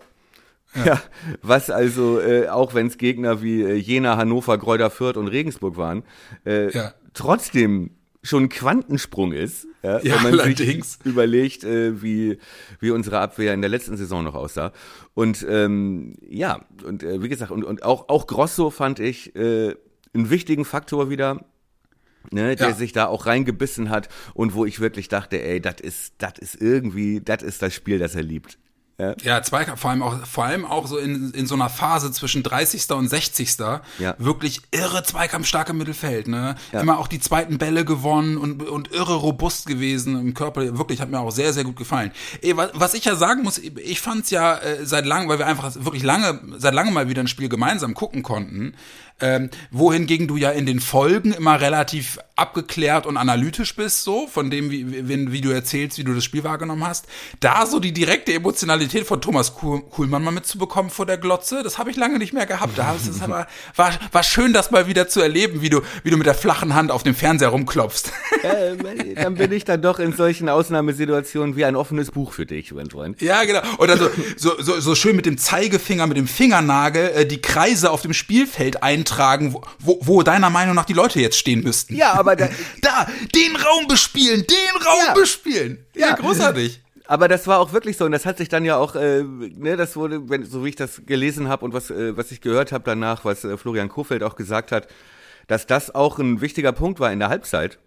Ja. 0.76 0.86
ja 0.86 1.02
was 1.42 1.70
also, 1.70 2.20
äh, 2.20 2.48
auch 2.50 2.74
wenn 2.74 2.88
es 2.88 2.98
Gegner 2.98 3.42
wie 3.42 3.62
äh, 3.62 3.76
Jena, 3.76 4.18
Hannover, 4.18 4.58
Gräuter 4.58 4.90
Fürth 4.90 5.18
und 5.18 5.28
Regensburg 5.28 5.78
waren, 5.78 6.04
äh, 6.46 6.72
ja. 6.72 6.94
trotzdem 7.14 7.92
schon 8.26 8.46
ein 8.46 8.50
Quantensprung 8.50 9.34
ist, 9.34 9.68
ja, 9.84 10.00
ja, 10.00 10.16
wenn 10.16 10.24
man 10.24 10.40
allerdings. 10.40 10.94
sich 10.94 11.06
überlegt, 11.06 11.64
äh, 11.64 12.02
wie, 12.02 12.40
wie 12.80 12.90
unsere 12.90 13.20
Abwehr 13.20 13.54
in 13.54 13.62
der 13.62 13.70
letzten 13.70 13.98
Saison 13.98 14.24
noch 14.24 14.34
aussah. 14.34 14.72
Und 15.14 15.46
ähm, 15.48 16.16
ja, 16.28 16.66
und 16.84 17.04
äh, 17.04 17.22
wie 17.22 17.30
gesagt, 17.30 17.52
und, 17.52 17.64
und 17.64 17.84
auch, 17.84 18.10
auch 18.10 18.26
Grosso 18.26 18.72
fand 18.72 19.00
ich 19.00 19.36
äh, 19.36 19.76
einen 20.14 20.30
wichtigen 20.30 20.66
Faktor 20.66 21.10
wieder, 21.10 21.46
ne, 22.32 22.56
der 22.56 22.70
ja. 22.70 22.74
sich 22.74 22.94
da 22.94 23.06
auch 23.06 23.28
reingebissen 23.28 23.90
hat 23.90 24.10
und 24.34 24.56
wo 24.56 24.66
ich 24.66 24.80
wirklich 24.80 25.08
dachte, 25.08 25.42
ey, 25.42 25.62
das 25.62 25.82
ist, 25.82 26.16
das 26.18 26.40
ist 26.40 26.60
irgendwie, 26.60 27.22
das 27.22 27.44
ist 27.44 27.62
das 27.62 27.74
Spiel, 27.74 28.00
das 28.00 28.16
er 28.16 28.24
liebt. 28.24 28.58
Ja, 28.98 29.14
ja 29.22 29.42
Zweikampf, 29.42 29.82
vor 29.82 29.90
allem 29.90 30.02
auch, 30.02 30.26
vor 30.26 30.46
allem 30.46 30.66
auch 30.66 30.88
so 30.88 30.98
in, 30.98 31.32
in 31.32 31.48
so 31.48 31.56
einer 31.56 31.70
Phase 31.70 32.12
zwischen 32.12 32.44
30. 32.44 32.90
und 32.92 33.10
60. 33.10 33.58
Ja. 34.00 34.16
Wirklich 34.18 34.62
irre 34.72 35.04
zweikampfstarke 35.04 35.74
Mittelfeld, 35.74 36.28
ne? 36.28 36.56
Ja. 36.72 36.80
Immer 36.80 36.98
auch 37.00 37.08
die 37.08 37.20
zweiten 37.20 37.58
Bälle 37.58 37.84
gewonnen 37.84 38.38
und, 38.38 38.64
und 38.64 38.92
irre 38.92 39.16
robust 39.16 39.66
gewesen 39.66 40.18
im 40.20 40.34
Körper. 40.34 40.78
Wirklich, 40.78 41.02
hat 41.02 41.10
mir 41.10 41.20
auch 41.20 41.32
sehr, 41.32 41.52
sehr 41.52 41.66
gut 41.66 41.76
gefallen. 41.76 42.12
Ey, 42.42 42.56
was, 42.56 42.72
was 42.74 42.94
ich 42.94 43.04
ja 43.04 43.16
sagen 43.16 43.44
muss, 43.44 43.58
ich 43.58 44.00
fand's 44.00 44.30
ja 44.30 44.58
äh, 44.58 44.86
seit 44.86 45.06
langem, 45.06 45.28
weil 45.28 45.40
wir 45.40 45.48
einfach 45.48 45.76
wirklich 45.76 46.04
lange, 46.04 46.40
seit 46.58 46.74
langem 46.74 46.94
mal 46.94 47.10
wieder 47.10 47.22
ein 47.22 47.28
Spiel 47.28 47.50
gemeinsam 47.50 47.96
gucken 47.96 48.24
konnten, 48.24 48.76
Ähm, 49.22 49.50
wohingegen 49.72 50.28
du 50.28 50.36
ja 50.36 50.52
in 50.52 50.66
den 50.66 50.82
Folgen 50.82 51.32
immer 51.32 51.62
relativ 51.62 52.20
abgeklärt 52.36 53.06
und 53.06 53.16
analytisch 53.16 53.76
bist, 53.76 54.04
so, 54.04 54.28
von 54.28 54.50
dem, 54.50 54.70
wie, 54.70 55.08
wie, 55.08 55.32
wie 55.32 55.42
du 55.42 55.52
erzählst, 55.52 55.98
wie 55.98 56.04
du 56.04 56.14
das 56.14 56.24
Spiel 56.24 56.44
wahrgenommen 56.44 56.86
hast. 56.86 57.06
Da 57.40 57.66
so 57.66 57.80
die 57.80 57.94
direkte 57.94 58.34
Emotionalität 58.34 59.08
von 59.08 59.22
Thomas 59.22 59.54
Kuhlmann 59.56 60.24
mal 60.24 60.32
mitzubekommen 60.32 60.92
vor 60.92 61.06
der 61.06 61.18
Glotze, 61.18 61.64
das 61.64 61.78
habe 61.78 61.92
ich 61.92 61.96
lange 61.96 62.18
nicht 62.18 62.34
mehr 62.34 62.46
gehabt. 62.46 62.78
Da 62.78 62.94
es 62.96 63.22
aber, 63.22 63.48
war, 63.76 63.92
war 64.12 64.24
schön, 64.24 64.52
das 64.52 64.72
mal 64.72 64.88
wieder 64.88 65.08
zu 65.08 65.22
erleben, 65.22 65.62
wie 65.62 65.70
du, 65.70 65.82
wie 66.04 66.10
du 66.10 66.18
mit 66.18 66.28
der 66.28 66.36
flachen 66.36 66.74
Hand 66.76 66.92
auf 66.92 67.04
dem 67.04 67.16
Fernseher 67.16 67.50
rumklopfst. 67.50 68.12
Äh, 68.44 69.16
dann 69.16 69.36
bin 69.36 69.52
ich 69.52 69.66
dann 69.66 69.82
doch 69.82 69.98
in 69.98 70.14
solchen 70.14 70.50
Ausnahmesituationen 70.50 71.56
wie 71.56 71.66
ein 71.66 71.76
offenes 71.76 72.12
Buch 72.12 72.32
für 72.32 72.46
dich, 72.46 72.72
mein 72.74 72.92
Freund. 72.92 73.20
Ja, 73.20 73.44
genau. 73.44 73.62
Oder 73.80 73.98
so, 73.98 74.10
so, 74.38 74.62
so, 74.62 74.80
so 74.80 74.94
schön 74.94 75.16
mit 75.16 75.26
dem 75.26 75.40
Zeigefinger, 75.40 76.06
mit 76.06 76.18
dem 76.18 76.28
Fingernagel 76.28 77.12
äh, 77.16 77.26
die 77.26 77.42
Kreise 77.42 77.90
auf 77.90 78.04
dem 78.04 78.14
Spielfeld 78.14 78.84
eintragen, 79.10 79.54
wo, 79.54 79.62
wo, 79.80 80.00
wo 80.02 80.24
deiner 80.24 80.50
Meinung 80.50 80.76
nach 80.76 80.86
die 80.86 80.94
Leute 80.94 81.20
jetzt 81.20 81.38
stehen 81.38 81.62
müssten. 81.64 81.96
Ja, 81.96 82.14
aber 82.14 82.36
da, 82.36 82.50
da 82.82 83.08
den 83.34 83.56
Raum 83.56 83.88
bespielen, 83.88 84.46
den 84.48 84.82
Raum 84.86 84.98
Ja. 85.08 85.14
bespielen. 85.14 85.86
Ja, 85.96 86.08
Ja. 86.10 86.16
großartig. 86.16 86.82
aber 87.08 87.28
das 87.28 87.46
war 87.48 87.60
auch 87.60 87.72
wirklich 87.72 87.98
so 87.98 88.06
und 88.06 88.12
das 88.12 88.26
hat 88.26 88.38
sich 88.38 88.50
dann 88.50 88.66
ja 88.66 88.78
auch, 88.78 88.96
äh, 88.96 89.24
ne, 89.24 89.78
das 89.78 89.96
wurde, 89.96 90.28
wenn, 90.30 90.44
so 90.46 90.66
wie 90.66 90.70
ich 90.70 90.76
das 90.76 91.04
gelesen 91.06 91.48
habe 91.50 91.64
und 91.66 91.74
was, 91.74 91.92
äh, 91.92 92.18
was 92.18 92.32
ich 92.32 92.42
gehört 92.42 92.72
habe 92.72 92.84
danach, 92.84 93.26
was 93.26 93.44
äh, 93.44 93.58
Florian 93.58 93.90
Kofeld 93.90 94.24
auch 94.24 94.36
gesagt 94.36 94.72
hat, 94.72 94.88
dass 95.48 95.68
das 95.68 95.94
auch 95.94 96.18
ein 96.18 96.42
wichtiger 96.42 96.72
Punkt 96.72 97.00
war 97.00 97.12
in 97.12 97.20
der 97.20 97.30
Halbzeit. 97.30 97.78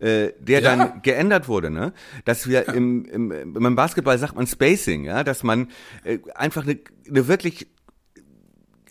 Äh, 0.00 0.32
der 0.38 0.60
Ja. 0.60 0.76
dann 0.76 1.02
geändert 1.02 1.48
wurde, 1.48 1.70
ne? 1.70 1.92
Dass 2.24 2.46
wir 2.48 2.68
im, 2.68 3.04
im, 3.06 3.32
im 3.56 3.74
Basketball 3.76 4.16
sagt 4.16 4.36
man 4.36 4.46
Spacing, 4.46 5.04
ja, 5.04 5.24
dass 5.24 5.42
man 5.42 5.70
äh, 6.04 6.18
einfach 6.36 6.62
eine, 6.64 6.78
eine 7.08 7.26
wirklich 7.26 7.66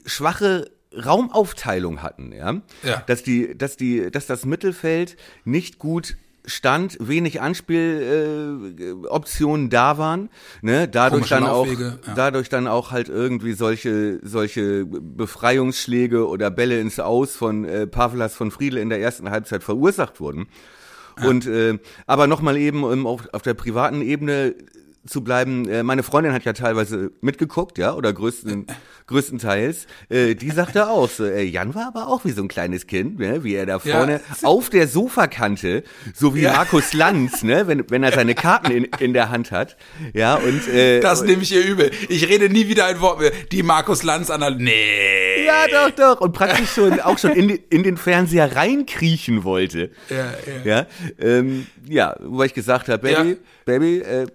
schwache 0.05 0.69
Raumaufteilung 1.05 2.01
hatten, 2.01 2.31
ja? 2.31 2.61
Ja. 2.83 3.03
Dass 3.07 3.23
die, 3.23 3.57
dass 3.57 3.75
die, 3.77 4.11
dass 4.11 4.27
das 4.27 4.45
Mittelfeld 4.45 5.17
nicht 5.45 5.79
gut 5.79 6.17
stand, 6.45 6.97
wenig 6.99 7.41
Anspieloptionen 7.41 9.67
äh, 9.67 9.69
da 9.69 9.97
waren, 9.97 10.29
ne? 10.61 10.87
Dadurch 10.87 11.29
Komische 11.29 11.35
dann 11.35 11.43
auch, 11.43 11.65
Laufwege, 11.65 11.99
ja. 12.07 12.13
dadurch 12.15 12.47
dann 12.49 12.67
auch 12.67 12.91
halt 12.91 13.09
irgendwie 13.09 13.53
solche, 13.53 14.19
solche 14.23 14.85
Befreiungsschläge 14.85 16.27
oder 16.27 16.49
Bälle 16.49 16.79
ins 16.79 16.99
Aus 16.99 17.35
von 17.35 17.65
äh, 17.65 17.85
Pavlas 17.85 18.33
von 18.33 18.49
Friedel 18.51 18.79
in 18.79 18.89
der 18.89 19.01
ersten 19.01 19.29
Halbzeit 19.29 19.63
verursacht 19.63 20.19
wurden. 20.19 20.47
Und 21.25 21.47
äh, 21.47 21.79
aber 22.05 22.27
nochmal 22.27 22.57
eben 22.57 22.83
um 22.83 23.07
auf, 23.07 23.27
auf 23.33 23.41
der 23.41 23.55
privaten 23.55 24.01
Ebene 24.01 24.53
zu 25.07 25.23
bleiben, 25.23 25.67
äh, 25.69 25.83
meine 25.83 26.03
Freundin 26.03 26.33
hat 26.33 26.43
ja 26.45 26.53
teilweise 26.53 27.11
mitgeguckt, 27.21 27.77
ja, 27.77 27.93
oder 27.93 28.13
größten, 28.13 28.67
größtenteils. 29.07 29.87
Äh, 30.09 30.35
die 30.35 30.51
sagte 30.51 30.89
auch, 30.89 31.09
so, 31.09 31.25
äh, 31.25 31.43
Jan 31.43 31.73
war 31.75 31.87
aber 31.87 32.07
auch 32.07 32.25
wie 32.25 32.31
so 32.31 32.41
ein 32.41 32.47
kleines 32.47 32.87
Kind, 32.87 33.19
ne, 33.19 33.43
wie 33.43 33.55
er 33.55 33.65
da 33.65 33.79
Ja. 33.83 33.97
vorne 33.97 34.21
auf 34.43 34.69
der 34.69 34.87
Sofakante, 34.87 35.83
so 36.13 36.35
wie 36.35 36.41
Ja. 36.41 36.53
Markus 36.53 36.93
Lanz, 36.93 37.43
ne, 37.43 37.67
wenn, 37.67 37.89
wenn 37.89 38.03
er 38.03 38.11
seine 38.11 38.35
Karten 38.35 38.71
in, 38.71 38.83
in 38.99 39.13
der 39.13 39.29
Hand 39.29 39.51
hat, 39.51 39.77
ja, 40.13 40.35
und 40.35 40.67
äh, 40.67 40.99
Das 40.99 41.23
nehme 41.23 41.41
ich 41.43 41.51
ihr 41.53 41.65
übel. 41.65 41.91
Ich 42.09 42.27
rede 42.27 42.49
nie 42.49 42.67
wieder 42.67 42.85
ein 42.85 42.99
Wort 42.99 43.19
mehr. 43.19 43.31
Die 43.51 43.63
Markus 43.63 44.03
Lanz 44.03 44.29
an 44.29 44.57
Nee. 44.57 45.45
ja, 45.45 45.65
doch, 45.71 45.91
doch, 45.95 46.21
und 46.21 46.33
praktisch 46.33 46.71
schon 46.71 46.99
auch 46.99 47.17
schon 47.17 47.31
in, 47.31 47.49
in 47.69 47.83
den 47.83 47.97
Fernseher 47.97 48.55
reinkriechen 48.55 49.43
wollte. 49.43 49.89
Ja, 50.09 50.33
ja. 50.65 50.77
Ja, 50.77 50.87
ähm, 51.19 51.67
ja, 51.87 52.15
wo 52.21 52.43
ich 52.43 52.53
gesagt 52.53 52.89
habe, 52.89 52.99
Baby, 52.99 53.29
Ja. 53.31 53.35
Baby, 53.65 53.97
äh, 53.99 54.27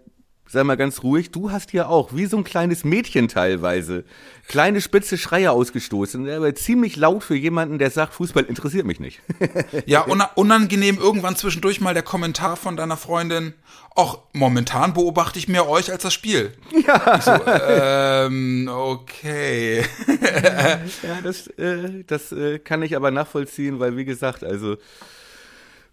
sei 0.53 0.65
mal 0.65 0.77
ganz 0.77 1.03
ruhig, 1.03 1.31
du 1.31 1.51
hast 1.51 1.71
hier 1.71 1.89
auch, 1.89 2.11
wie 2.13 2.27
so 2.27 2.37
ein 2.37 2.45
kleines 2.45 2.85
Mädchen 2.85 3.27
teilweise, 3.29 4.05
kleine 4.49 4.83
spitze 4.83 5.17
Schreie 5.17 5.51
ausgestoßen, 5.51 6.29
aber 6.29 6.55
ziemlich 6.55 6.97
laut 6.97 7.25
für 7.25 7.35
jemanden, 7.35 7.79
der 7.79 7.91
sagt, 7.91 8.13
Fußball 8.13 8.45
interessiert 8.45 8.87
mich 8.87 9.01
nicht. 9.01 9.21
Ja, 9.87 10.03
una- 10.03 10.31
unangenehm 10.35 10.99
irgendwann 10.99 11.37
zwischendurch 11.37 11.81
mal 11.81 11.95
der 11.95 12.03
Kommentar 12.03 12.57
von 12.57 12.77
deiner 12.77 12.97
Freundin. 12.99 13.55
Och, 13.97 14.19
momentan 14.33 14.93
beobachte 14.95 15.39
ich 15.39 15.49
mehr 15.49 15.69
euch 15.69 15.91
als 15.91 16.03
das 16.03 16.13
Spiel. 16.15 16.53
Ja. 16.87 17.21
So, 17.21 17.33
ähm, 17.47 18.69
okay. 18.73 19.83
ja, 21.03 21.21
das, 21.23 21.47
äh, 21.59 22.05
das 22.07 22.31
äh, 22.33 22.59
kann 22.59 22.83
ich 22.83 22.95
aber 22.97 23.11
nachvollziehen, 23.11 23.81
weil 23.81 23.97
wie 23.97 24.05
gesagt, 24.05 24.45
also 24.45 24.77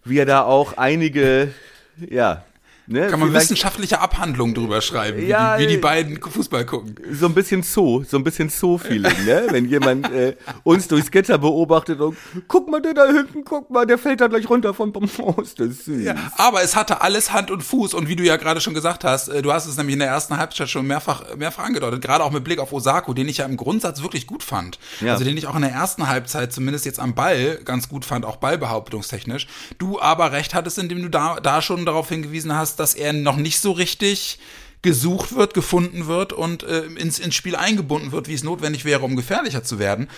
wir 0.04 0.26
da 0.26 0.42
auch 0.42 0.76
einige, 0.76 1.52
ja, 1.98 2.44
ne, 2.90 3.06
Kann 3.08 3.20
man 3.20 3.32
wissenschaftliche 3.32 4.00
Abhandlungen 4.00 4.54
drüber 4.54 4.80
schreiben, 4.80 5.26
Ja, 5.26 5.56
wie, 5.56 5.62
die, 5.62 5.64
wie 5.64 5.72
die 5.72 5.78
äh, 5.78 5.80
beiden 5.80 6.20
Fußball 6.20 6.66
gucken. 6.66 6.96
so 7.12 7.26
ein 7.26 7.34
bisschen 7.34 7.62
Zoo, 7.62 8.04
so 8.04 8.16
ein 8.16 8.24
bisschen 8.24 8.48
Zoo-Feeling, 8.50 9.24
ne? 9.24 9.46
Wenn 9.50 9.66
jemand 9.66 10.10
äh, 10.12 10.36
uns 10.64 10.88
durchs 10.88 11.10
Gitter 11.10 11.38
beobachtet 11.38 12.00
und 12.00 12.16
guck 12.48 12.68
mal, 12.70 12.82
der 12.82 12.94
da 12.94 13.06
hinten, 13.06 13.44
guck 13.44 13.70
mal, 13.70 13.86
der 13.86 13.98
fällt 13.98 14.20
da 14.20 14.26
gleich 14.26 14.48
runter 14.48 14.74
von 14.74 14.92
Pomos, 14.92 15.54
das 15.54 15.68
ist 15.68 15.84
süß. 15.84 16.04
Ja, 16.04 16.14
aber 16.36 16.62
es 16.62 16.76
hatte 16.76 17.00
alles 17.02 17.32
Hand 17.32 17.50
und 17.50 17.62
Fuß 17.62 17.94
und 17.94 18.08
wie 18.08 18.16
du 18.16 18.24
ja 18.24 18.36
gerade 18.36 18.60
schon 18.60 18.74
gesagt 18.74 19.04
hast, 19.04 19.28
äh, 19.28 19.42
du 19.42 19.52
hast 19.52 19.66
es 19.66 19.76
nämlich 19.76 19.94
in 19.94 20.00
der 20.00 20.08
ersten 20.08 20.36
Halbzeit 20.36 20.68
schon 20.68 20.86
mehrfach, 20.86 21.36
mehrfach 21.36 21.64
angedeutet, 21.64 22.02
gerade 22.02 22.24
auch 22.24 22.30
mit 22.32 22.44
Blick 22.44 22.58
auf 22.58 22.72
Osako, 22.72 23.14
den 23.14 23.28
ich 23.28 23.38
ja 23.38 23.44
im 23.44 23.56
Grundsatz 23.56 24.02
wirklich 24.02 24.26
gut 24.26 24.42
fand. 24.42 24.78
Ja. 25.00 25.12
Also 25.12 25.24
den 25.24 25.36
ich 25.36 25.46
auch 25.46 25.54
in 25.54 25.62
der 25.62 25.72
ersten 25.72 26.08
Halbzeit 26.08 26.52
zumindest 26.52 26.84
jetzt 26.86 26.98
am 26.98 27.14
Ball 27.14 27.60
ganz 27.64 27.88
gut 27.88 28.04
fand, 28.04 28.24
auch 28.24 28.36
ballbehauptungstechnisch. 28.36 29.46
Du 29.78 30.00
aber 30.00 30.32
recht 30.32 30.54
hattest, 30.54 30.78
indem 30.78 31.02
du 31.02 31.08
da, 31.08 31.38
da 31.40 31.62
schon 31.62 31.84
darauf 31.86 32.08
hingewiesen 32.08 32.56
hast, 32.56 32.79
dass 32.80 32.94
er 32.94 33.12
noch 33.12 33.36
nicht 33.36 33.60
so 33.60 33.70
richtig 33.72 34.38
gesucht 34.82 35.36
wird, 35.36 35.54
gefunden 35.54 36.06
wird 36.06 36.32
und 36.32 36.62
äh, 36.62 36.84
ins, 36.86 37.18
ins 37.18 37.34
Spiel 37.34 37.54
eingebunden 37.54 38.12
wird, 38.12 38.28
wie 38.28 38.34
es 38.34 38.42
notwendig 38.42 38.84
wäre, 38.84 39.02
um 39.04 39.14
gefährlicher 39.14 39.62
zu 39.62 39.78
werden. 39.78 40.08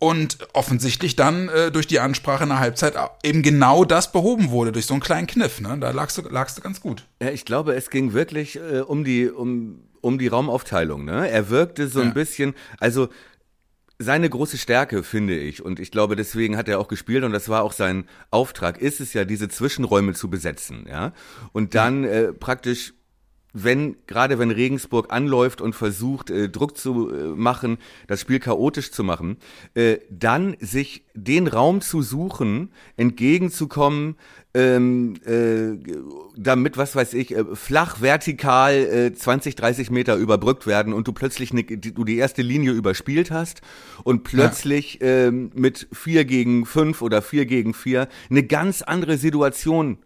Und 0.00 0.38
offensichtlich 0.52 1.16
dann 1.16 1.48
äh, 1.48 1.72
durch 1.72 1.88
die 1.88 1.98
Ansprache 1.98 2.44
in 2.44 2.50
der 2.50 2.60
Halbzeit 2.60 2.94
eben 3.24 3.42
genau 3.42 3.84
das 3.84 4.12
behoben 4.12 4.50
wurde, 4.50 4.70
durch 4.70 4.86
so 4.86 4.94
einen 4.94 5.00
kleinen 5.02 5.26
Kniff. 5.26 5.60
Ne? 5.60 5.76
Da 5.80 5.90
lagst 5.90 6.16
du, 6.18 6.22
lagst 6.22 6.56
du 6.56 6.62
ganz 6.62 6.80
gut. 6.80 7.04
Ja, 7.20 7.30
ich 7.30 7.44
glaube, 7.44 7.74
es 7.74 7.90
ging 7.90 8.12
wirklich 8.12 8.56
äh, 8.56 8.78
um 8.80 9.02
die 9.04 9.28
um 9.28 9.80
um 10.00 10.16
die 10.16 10.28
Raumaufteilung. 10.28 11.04
Ne? 11.04 11.28
Er 11.28 11.50
wirkte 11.50 11.88
so 11.88 11.98
Ja. 12.00 12.06
ein 12.06 12.14
bisschen, 12.14 12.54
also 12.78 13.08
seine 13.98 14.30
große 14.30 14.58
Stärke 14.58 15.02
finde 15.02 15.36
ich 15.36 15.64
und 15.64 15.80
ich 15.80 15.90
glaube, 15.90 16.16
deswegen 16.16 16.56
hat 16.56 16.68
er 16.68 16.78
auch 16.78 16.88
gespielt 16.88 17.24
und 17.24 17.32
das 17.32 17.48
war 17.48 17.62
auch 17.62 17.72
sein 17.72 18.04
Auftrag. 18.30 18.78
Ist 18.80 19.00
es 19.00 19.12
ja, 19.12 19.24
diese 19.24 19.48
Zwischenräume 19.48 20.14
zu 20.14 20.30
besetzen, 20.30 20.86
ja 20.88 21.12
und 21.52 21.74
dann 21.74 22.04
äh, 22.04 22.32
praktisch 22.32 22.94
wenn, 23.52 23.96
gerade 24.06 24.38
wenn 24.38 24.50
Regensburg 24.50 25.12
anläuft 25.12 25.60
und 25.60 25.74
versucht, 25.74 26.30
äh, 26.30 26.48
Druck 26.48 26.76
zu 26.76 27.10
äh, 27.10 27.28
machen, 27.28 27.78
das 28.06 28.20
Spiel 28.20 28.40
chaotisch 28.40 28.92
zu 28.92 29.04
machen, 29.04 29.38
äh, 29.74 29.98
dann 30.10 30.56
sich 30.60 31.04
den 31.14 31.46
Raum 31.46 31.80
zu 31.80 32.02
suchen, 32.02 32.70
entgegenzukommen, 32.96 34.16
ähm, 34.54 35.14
äh, 35.24 35.78
damit, 36.36 36.76
was 36.76 36.94
weiß 36.94 37.14
ich, 37.14 37.34
äh, 37.34 37.44
flach, 37.54 38.00
vertikal 38.00 38.74
äh, 38.74 39.12
20, 39.14 39.56
30 39.56 39.90
Meter 39.90 40.16
überbrückt 40.16 40.66
werden 40.66 40.92
und 40.92 41.08
du 41.08 41.12
plötzlich 41.12 41.52
ne, 41.52 41.64
die, 41.64 41.94
du 41.94 42.04
die 42.04 42.16
erste 42.16 42.42
Linie 42.42 42.72
überspielt 42.72 43.30
hast 43.30 43.62
und 44.04 44.24
plötzlich 44.24 44.98
ähm, 45.00 45.50
mit 45.54 45.88
vier 45.92 46.24
gegen 46.24 46.66
fünf 46.66 47.02
oder 47.02 47.22
vier 47.22 47.46
gegen 47.46 47.74
vier 47.74 48.08
eine 48.30 48.42
ganz 48.42 48.82
andere 48.82 49.16
Situation 49.16 49.98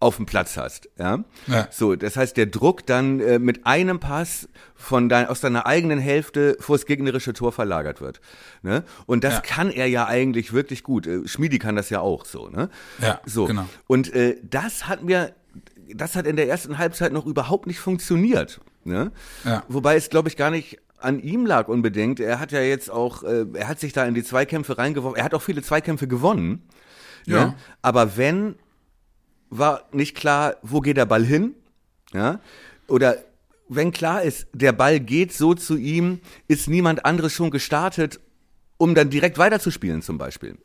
auf 0.00 0.16
dem 0.16 0.24
Platz 0.26 0.56
hast, 0.56 0.88
ja? 0.98 1.22
Ja. 1.46 1.68
So, 1.70 1.94
das 1.94 2.16
heißt, 2.16 2.36
der 2.36 2.46
Druck 2.46 2.86
dann 2.86 3.20
äh, 3.20 3.38
mit 3.38 3.66
einem 3.66 4.00
Pass 4.00 4.48
von 4.74 5.08
dein, 5.10 5.26
aus 5.26 5.40
deiner 5.40 5.66
eigenen 5.66 5.98
Hälfte 5.98 6.56
vors 6.58 6.86
gegnerische 6.86 7.34
Tor 7.34 7.52
verlagert 7.52 8.00
wird, 8.00 8.20
ne? 8.62 8.82
Und 9.06 9.24
das 9.24 9.34
Ja. 9.34 9.40
kann 9.42 9.70
er 9.70 9.86
ja 9.86 10.06
eigentlich 10.06 10.52
wirklich 10.54 10.82
gut. 10.84 11.06
Äh, 11.06 11.28
Schmiedi 11.28 11.58
kann 11.58 11.76
das 11.76 11.90
ja 11.90 12.00
auch 12.00 12.24
so, 12.24 12.48
ne? 12.48 12.70
Ja, 13.00 13.20
so. 13.26 13.44
genau. 13.44 13.66
Und 13.86 14.12
äh, 14.14 14.36
das 14.42 14.88
hat 14.88 15.02
mir, 15.04 15.34
das 15.94 16.16
hat 16.16 16.26
in 16.26 16.36
der 16.36 16.48
ersten 16.48 16.78
Halbzeit 16.78 17.12
noch 17.12 17.26
überhaupt 17.26 17.66
nicht 17.66 17.78
funktioniert, 17.78 18.60
ne? 18.84 19.12
Ja. 19.44 19.64
Wobei 19.68 19.96
es, 19.96 20.08
glaube 20.08 20.28
ich, 20.30 20.36
gar 20.38 20.50
nicht 20.50 20.78
an 20.98 21.18
ihm 21.20 21.44
lag 21.44 21.68
unbedingt. 21.68 22.20
Er 22.20 22.40
hat 22.40 22.52
ja 22.52 22.60
jetzt 22.62 22.90
auch, 22.90 23.22
äh, 23.22 23.44
er 23.52 23.68
hat 23.68 23.80
sich 23.80 23.92
da 23.92 24.04
in 24.06 24.14
die 24.14 24.24
Zweikämpfe 24.24 24.78
reingeworfen. 24.78 25.18
Er 25.18 25.24
hat 25.24 25.34
auch 25.34 25.42
viele 25.42 25.62
Zweikämpfe 25.62 26.08
gewonnen. 26.08 26.62
Ja. 27.26 27.46
Ne? 27.48 27.54
Aber 27.82 28.16
wenn 28.16 28.54
war 29.50 29.82
nicht 29.92 30.16
klar, 30.16 30.56
wo 30.62 30.80
geht 30.80 30.96
der 30.96 31.06
Ball 31.06 31.24
hin? 31.24 31.54
Ja? 32.12 32.40
Oder 32.88 33.16
wenn 33.68 33.92
klar 33.92 34.22
ist, 34.22 34.46
der 34.52 34.72
Ball 34.72 34.98
geht 34.98 35.32
so 35.32 35.54
zu 35.54 35.76
ihm, 35.76 36.20
ist 36.48 36.68
niemand 36.68 37.04
anderes 37.04 37.32
schon 37.32 37.50
gestartet, 37.50 38.20
um 38.78 38.94
dann 38.94 39.10
direkt 39.10 39.38
weiterzuspielen 39.38 40.02
zum 40.02 40.18
Beispiel. 40.18 40.56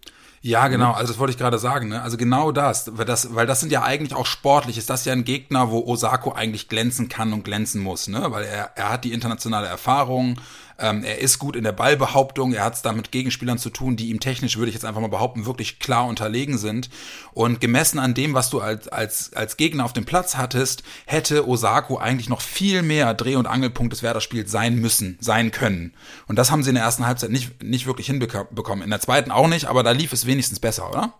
Ja, 0.42 0.68
genau, 0.68 0.92
also 0.92 1.12
das 1.12 1.18
wollte 1.18 1.32
ich 1.32 1.40
gerade 1.40 1.58
sagen, 1.58 1.88
ne? 1.90 2.04
Also 2.04 2.18
genau 2.18 2.52
das, 2.52 2.96
weil 2.98 3.06
das, 3.06 3.34
weil 3.34 3.48
das 3.48 3.62
sind 3.62 3.72
ja 3.72 3.82
eigentlich 3.82 4.14
auch 4.14 4.28
sportlich, 4.28 4.78
ist 4.78 4.92
das 4.92 5.04
ja 5.04 5.12
ein 5.12 5.24
Gegner, 5.24 5.72
wo 5.72 5.80
Osako 5.88 6.34
eigentlich 6.34 6.70
glänzen 6.70 7.10
kann 7.10 7.34
und 7.34 7.44
glänzen 7.44 7.82
muss, 7.82 8.08
ne? 8.08 8.28
Weil 8.30 8.44
er, 8.44 8.72
er 8.76 8.92
hat 8.92 9.06
die 9.06 9.12
internationale 9.12 9.66
Erfahrung, 9.66 10.40
Ähm, 10.78 11.04
er 11.04 11.20
ist 11.20 11.40
gut 11.40 11.56
in 11.56 11.64
der 11.64 11.72
Ballbehauptung, 11.72 12.54
er 12.54 12.64
hat 12.64 12.76
es 12.76 12.82
da 12.82 12.92
mit 12.92 13.12
Gegenspielern 13.12 13.58
zu 13.58 13.70
tun, 13.70 13.96
die 13.96 14.10
ihm 14.10 14.20
technisch, 14.20 14.58
würde 14.58 14.70
ich 14.70 14.76
jetzt 14.76 14.86
einfach 14.86 15.02
mal 15.02 15.08
behaupten, 15.08 15.46
wirklich 15.46 15.80
klar 15.80 16.06
unterlegen 16.06 16.58
sind. 16.58 16.90
Und 17.34 17.62
gemessen 17.62 18.00
an 18.00 18.14
dem, 18.14 18.34
was 18.34 18.50
du 18.50 18.60
als, 18.60 18.88
als, 18.88 19.34
als 19.34 19.58
Gegner 19.58 19.86
auf 19.86 19.94
dem 19.94 20.06
Platz 20.06 20.36
hattest, 20.36 20.84
hätte 21.06 21.48
Osako 21.48 21.98
eigentlich 21.98 22.30
noch 22.30 22.42
viel 22.42 22.82
mehr 22.82 23.14
Dreh- 23.14 23.36
und 23.36 23.48
Angelpunkt 23.48 23.94
des 23.94 24.04
Werder-Spiels 24.04 24.52
sein 24.52 24.76
müssen, 24.76 25.18
sein 25.22 25.52
können. 25.52 25.94
Und 26.28 26.38
das 26.38 26.52
haben 26.52 26.64
sie 26.64 26.70
in 26.70 26.76
der 26.76 26.84
ersten 26.84 27.06
Halbzeit 27.06 27.30
nicht, 27.30 27.64
nicht 27.64 27.88
wirklich 27.88 28.08
hinbekommen. 28.08 28.84
In 28.84 28.90
der 28.90 29.02
zweiten 29.02 29.32
auch 29.32 29.48
nicht, 29.48 29.66
aber 29.66 29.84
da 29.84 29.92
lief 29.92 30.12
es 30.12 30.26
wenigstens 30.26 30.60
besser, 30.60 30.90
oder? 30.90 31.14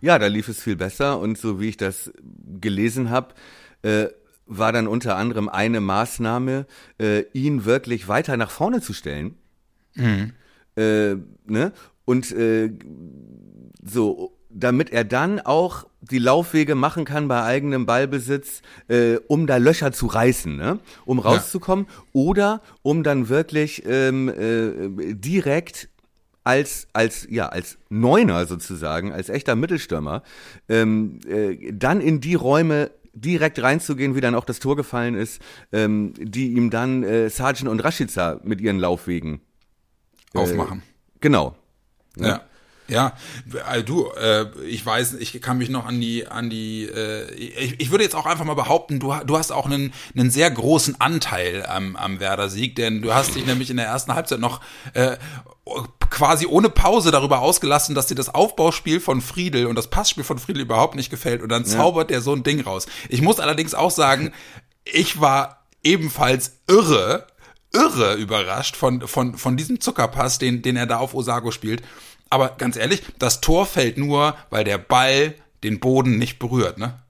Ja, 0.00 0.18
da 0.18 0.26
lief 0.26 0.48
es 0.48 0.60
viel 0.60 0.76
besser 0.76 1.20
und 1.20 1.38
so 1.38 1.60
wie 1.60 1.68
ich 1.68 1.76
das 1.76 2.10
gelesen 2.60 3.10
habe, 3.10 3.34
äh, 3.82 4.06
war 4.58 4.72
dann 4.72 4.86
unter 4.86 5.16
anderem 5.16 5.48
eine 5.48 5.80
Maßnahme, 5.80 6.66
äh, 6.98 7.24
ihn 7.32 7.64
wirklich 7.64 8.08
weiter 8.08 8.36
nach 8.36 8.50
vorne 8.50 8.80
zu 8.80 8.92
stellen. 8.92 9.36
Mhm. 9.94 10.32
Äh, 10.76 11.16
ne? 11.46 11.72
Und 12.04 12.32
äh, 12.32 12.70
so, 13.84 14.36
damit 14.50 14.90
er 14.90 15.04
dann 15.04 15.40
auch 15.40 15.86
die 16.00 16.18
Laufwege 16.18 16.74
machen 16.74 17.04
kann 17.04 17.28
bei 17.28 17.42
eigenem 17.42 17.86
Ballbesitz, 17.86 18.62
äh, 18.88 19.16
um 19.28 19.46
da 19.46 19.56
Löcher 19.56 19.92
zu 19.92 20.06
reißen, 20.06 20.56
ne? 20.56 20.78
um 21.04 21.18
rauszukommen 21.18 21.86
ja. 21.88 22.02
oder 22.12 22.62
um 22.82 23.02
dann 23.02 23.28
wirklich 23.28 23.84
ähm, 23.86 24.28
äh, 24.28 25.14
direkt 25.14 25.88
als 26.44 26.88
als 26.92 27.26
ja 27.30 27.48
als 27.48 27.78
Neuner 27.88 28.46
sozusagen 28.46 29.12
als 29.12 29.28
echter 29.28 29.54
Mittelstürmer 29.54 30.24
ähm, 30.68 31.20
äh, 31.28 31.72
dann 31.72 32.00
in 32.00 32.20
die 32.20 32.34
Räume 32.34 32.90
direkt 33.14 33.62
reinzugehen, 33.62 34.14
wie 34.14 34.20
dann 34.20 34.34
auch 34.34 34.44
das 34.44 34.58
Tor 34.58 34.76
gefallen 34.76 35.14
ist, 35.14 35.40
ähm, 35.72 36.14
die 36.18 36.52
ihm 36.52 36.70
dann 36.70 37.02
äh, 37.02 37.28
Sargent 37.28 37.68
und 37.68 37.80
Rashica 37.80 38.40
mit 38.42 38.60
ihren 38.60 38.78
Laufwegen 38.78 39.40
äh, 40.34 40.38
aufmachen. 40.38 40.82
Genau. 41.20 41.56
Ja. 42.16 42.26
ja. 42.26 42.42
Ja, 42.88 43.14
also 43.64 43.84
du, 43.84 44.10
äh, 44.20 44.46
ich 44.66 44.84
weiß, 44.84 45.14
ich 45.14 45.40
kann 45.40 45.56
mich 45.56 45.70
noch 45.70 45.86
an 45.86 46.00
die, 46.00 46.26
an 46.26 46.50
die, 46.50 46.84
äh, 46.84 47.32
ich, 47.32 47.80
ich 47.80 47.90
würde 47.90 48.04
jetzt 48.04 48.14
auch 48.14 48.26
einfach 48.26 48.44
mal 48.44 48.54
behaupten, 48.54 49.00
du, 49.00 49.14
du 49.24 49.38
hast 49.38 49.50
auch 49.50 49.64
einen, 49.64 49.94
einen 50.14 50.30
sehr 50.30 50.50
großen 50.50 51.00
Anteil 51.00 51.64
am, 51.64 51.96
am 51.96 52.20
Werder-Sieg, 52.20 52.76
denn 52.76 53.00
du 53.00 53.14
hast 53.14 53.34
dich 53.34 53.46
nämlich 53.46 53.70
in 53.70 53.78
der 53.78 53.86
ersten 53.86 54.14
Halbzeit 54.14 54.40
noch 54.40 54.60
äh, 54.92 55.16
quasi 56.12 56.46
ohne 56.46 56.68
Pause 56.68 57.10
darüber 57.10 57.40
ausgelassen, 57.40 57.94
dass 57.94 58.06
dir 58.06 58.14
das 58.14 58.32
Aufbauspiel 58.32 59.00
von 59.00 59.22
Friedel 59.22 59.66
und 59.66 59.76
das 59.76 59.88
Passspiel 59.88 60.24
von 60.24 60.38
Friedel 60.38 60.62
überhaupt 60.62 60.94
nicht 60.94 61.10
gefällt 61.10 61.42
und 61.42 61.48
dann 61.48 61.64
zaubert 61.64 62.10
ja. 62.10 62.16
der 62.16 62.20
so 62.20 62.34
ein 62.34 62.42
Ding 62.42 62.60
raus. 62.60 62.86
Ich 63.08 63.22
muss 63.22 63.40
allerdings 63.40 63.74
auch 63.74 63.90
sagen, 63.90 64.32
ich 64.84 65.20
war 65.20 65.64
ebenfalls 65.82 66.58
irre, 66.68 67.26
irre 67.72 68.14
überrascht 68.14 68.76
von, 68.76 69.08
von, 69.08 69.36
von 69.38 69.56
diesem 69.56 69.80
Zuckerpass, 69.80 70.38
den, 70.38 70.60
den 70.60 70.76
er 70.76 70.86
da 70.86 70.98
auf 70.98 71.14
Osago 71.14 71.50
spielt. 71.50 71.82
Aber 72.28 72.50
ganz 72.50 72.76
ehrlich, 72.76 73.02
das 73.18 73.40
Tor 73.40 73.64
fällt 73.64 73.96
nur, 73.96 74.36
weil 74.50 74.64
der 74.64 74.78
Ball 74.78 75.34
den 75.64 75.80
Boden 75.80 76.18
nicht 76.18 76.38
berührt, 76.38 76.78
ne? 76.78 77.01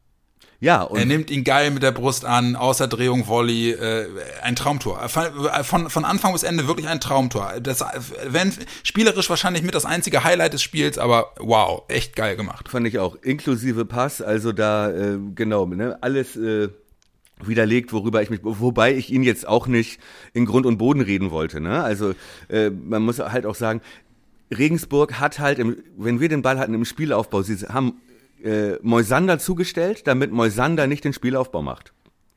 Ja, 0.62 0.83
und 0.83 0.97
er 0.97 1.07
nimmt 1.07 1.33
ihn 1.33 1.42
geil 1.42 1.73
mit 1.73 1.83
der 1.83 1.90
Brust 1.90 2.25
an, 2.25 2.54
außer 2.54 2.87
Drehung, 2.87 3.26
Volley, 3.26 3.73
äh, 3.73 4.07
ein 4.42 4.54
Traumtor. 4.54 5.09
Von, 5.09 5.90
von 5.90 6.04
Anfang 6.04 6.33
bis 6.33 6.45
Ende 6.45 6.69
wirklich 6.69 6.87
ein 6.87 7.00
Traumtor. 7.00 7.54
Das, 7.61 7.85
wenn 8.28 8.52
spielerisch 8.85 9.28
wahrscheinlich 9.28 9.64
mit 9.64 9.75
das 9.75 9.85
einzige 9.85 10.23
Highlight 10.23 10.52
des 10.52 10.62
Spiels, 10.62 10.99
aber 10.99 11.33
wow, 11.40 11.83
echt 11.88 12.14
geil 12.14 12.37
gemacht. 12.37 12.69
Fand 12.69 12.87
ich 12.87 13.00
auch. 13.00 13.16
Inklusive 13.16 13.85
Pass, 13.87 14.23
also 14.23 14.52
da, 14.52 14.88
äh, 14.92 15.19
genau, 15.35 15.66
ne, 15.66 15.99
alles, 16.00 16.37
äh, 16.37 16.69
widerlegt, 17.45 17.92
worüber 17.92 18.23
ich 18.23 18.31
mich, 18.31 18.38
wobei 18.45 18.95
ich 18.95 19.12
ihn 19.12 19.25
jetzt 19.25 19.49
auch 19.49 19.66
nicht 19.66 19.99
in 20.33 20.47
Grund 20.47 20.64
und 20.64 20.78
Boden 20.78 21.00
reden 21.00 21.33
wollte. 21.33 21.61
Ne? 21.61 21.83
Also 21.83 22.14
äh, 22.49 22.71
man 22.71 23.02
muss 23.02 23.19
halt 23.19 23.47
auch 23.47 23.57
sagen, 23.57 23.81
Regensburg 24.57 25.19
hat 25.19 25.40
halt, 25.40 25.59
im, 25.59 25.78
wenn 25.97 26.21
wir 26.21 26.28
den 26.28 26.42
Ball 26.42 26.61
hatten 26.61 26.75
im 26.75 26.85
Spielaufbau, 26.85 27.42
sie 27.42 27.57
haben 27.66 27.95
äh, 28.44 28.78
Moisander 28.82 29.38
zugestellt, 29.38 30.06
damit 30.06 30.32
Moisander 30.32 30.87
nicht 30.87 31.04
den 31.04 31.12
Spielaufbau 31.12 31.62
macht. 31.62 31.92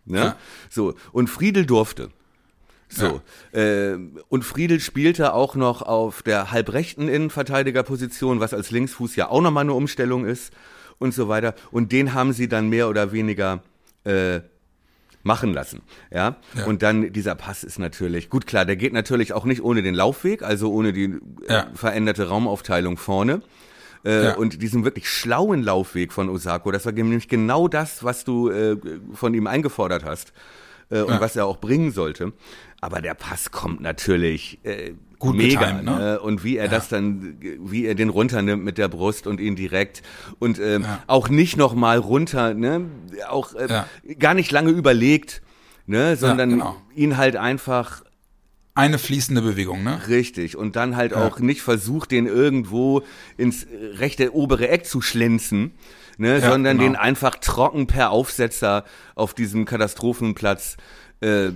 Ne? 0.05 0.19
Ja. 0.19 0.38
So, 0.69 0.93
und 1.12 1.29
Friedel 1.29 1.65
durfte. 1.65 2.09
So. 2.88 3.21
Ja. 3.53 3.59
Äh, 3.59 3.97
und 4.29 4.43
Friedel 4.43 4.79
spielte 4.79 5.33
auch 5.33 5.55
noch 5.55 5.81
auf 5.81 6.21
der 6.21 6.51
halbrechten 6.51 7.07
Innenverteidigerposition, 7.07 8.39
was 8.39 8.53
als 8.53 8.71
Linksfuß 8.71 9.15
ja 9.15 9.29
auch 9.29 9.41
nochmal 9.41 9.63
eine 9.63 9.74
Umstellung 9.74 10.25
ist 10.25 10.53
und 11.00 11.13
so 11.13 11.27
weiter. 11.27 11.55
Und 11.71 11.91
den 11.91 12.13
haben 12.13 12.33
sie 12.33 12.47
dann 12.47 12.69
mehr 12.69 12.88
oder 12.88 13.12
weniger 13.12 13.63
äh, 14.03 14.41
machen 15.24 15.53
lassen. 15.53 15.81
Ja? 16.12 16.38
ja? 16.55 16.65
Und 16.65 16.83
dann 16.83 17.12
dieser 17.12 17.33
Pass 17.33 17.63
ist 17.63 17.79
natürlich, 17.79 18.29
gut 18.29 18.45
klar, 18.45 18.65
der 18.65 18.75
geht 18.75 18.93
natürlich 18.93 19.33
auch 19.33 19.45
nicht 19.45 19.63
ohne 19.63 19.81
den 19.81 19.95
Laufweg, 19.95 20.43
also 20.43 20.71
ohne 20.71 20.93
die 20.93 21.17
ja. 21.50 21.62
äh, 21.62 21.65
veränderte 21.74 22.29
Raumaufteilung 22.29 22.97
vorne 22.97 23.41
äh, 24.05 24.25
ja. 24.25 24.35
und 24.35 24.62
diesem 24.62 24.83
wirklich 24.83 25.09
schlauen 25.09 25.63
Laufweg 25.63 26.13
von 26.13 26.29
Osako. 26.29 26.71
Das 26.71 26.85
war 26.85 26.93
nämlich 26.93 27.27
genau 27.27 27.67
das, 27.67 28.03
was 28.03 28.24
du 28.24 28.50
äh, 28.50 28.77
von 29.13 29.33
ihm 29.33 29.47
eingefordert 29.47 30.05
hast 30.05 30.33
äh, 30.89 31.01
und 31.01 31.15
ja. 31.15 31.21
was 31.21 31.35
er 31.35 31.45
auch 31.45 31.57
bringen 31.57 31.91
sollte. 31.91 32.33
Aber 32.81 33.01
der 33.01 33.15
Pass 33.15 33.51
kommt 33.51 33.81
natürlich 33.81 34.59
äh, 34.63 34.94
Gut 35.18 35.35
mega. 35.35 35.59
Getimed, 35.59 35.85
ne? 35.85 36.20
Und 36.20 36.44
wie 36.44 36.57
er 36.57 36.65
ja. 36.65 36.72
das 36.72 36.89
dann, 36.89 37.37
wie 37.41 37.85
er 37.85 37.96
den 37.96 38.09
runternimmt 38.09 38.63
mit 38.63 38.77
der 38.77 38.87
Brust 38.87 39.27
und 39.27 39.39
ihn 39.39 39.55
direkt 39.55 40.03
und 40.39 40.59
ähm, 40.59 40.83
ja. 40.83 41.03
auch 41.07 41.29
nicht 41.29 41.57
nochmal 41.57 41.98
runter, 41.98 42.53
ne? 42.53 42.85
Auch 43.29 43.53
äh, 43.55 43.83
gar 44.20 44.33
nicht 44.33 44.51
lange 44.51 44.72
überlegt, 44.72 45.41
ne? 45.87 46.15
Sondern 46.15 46.51
genau. 46.51 46.75
ihn 46.94 47.18
halt 47.18 47.37
einfach 47.37 48.03
eine 48.75 49.00
fließende 49.00 49.42
Bewegung, 49.42 49.83
ne? 49.83 50.07
Richtig. 50.09 50.57
Und 50.57 50.75
dann 50.75 50.98
halt 50.98 51.14
ja. 51.14 51.25
auch 51.25 51.40
nicht 51.40 51.61
versucht, 51.61 52.11
den 52.11 52.27
irgendwo 52.27 53.03
ins 53.38 53.66
rechte 53.72 54.35
obere 54.35 54.68
Eck 54.68 54.85
zu 54.85 55.01
schlänzen, 55.01 55.72
ne? 56.18 56.40
Ja, 56.40 56.51
sondern 56.51 56.77
genau. 56.77 56.90
den 56.90 56.96
einfach 56.98 57.38
trocken 57.38 57.88
per 57.88 58.11
Aufsetzer 58.11 58.83
auf 59.16 59.33
diesem 59.33 59.64
Katastrophenplatz 59.66 60.75
äh, 61.22 61.51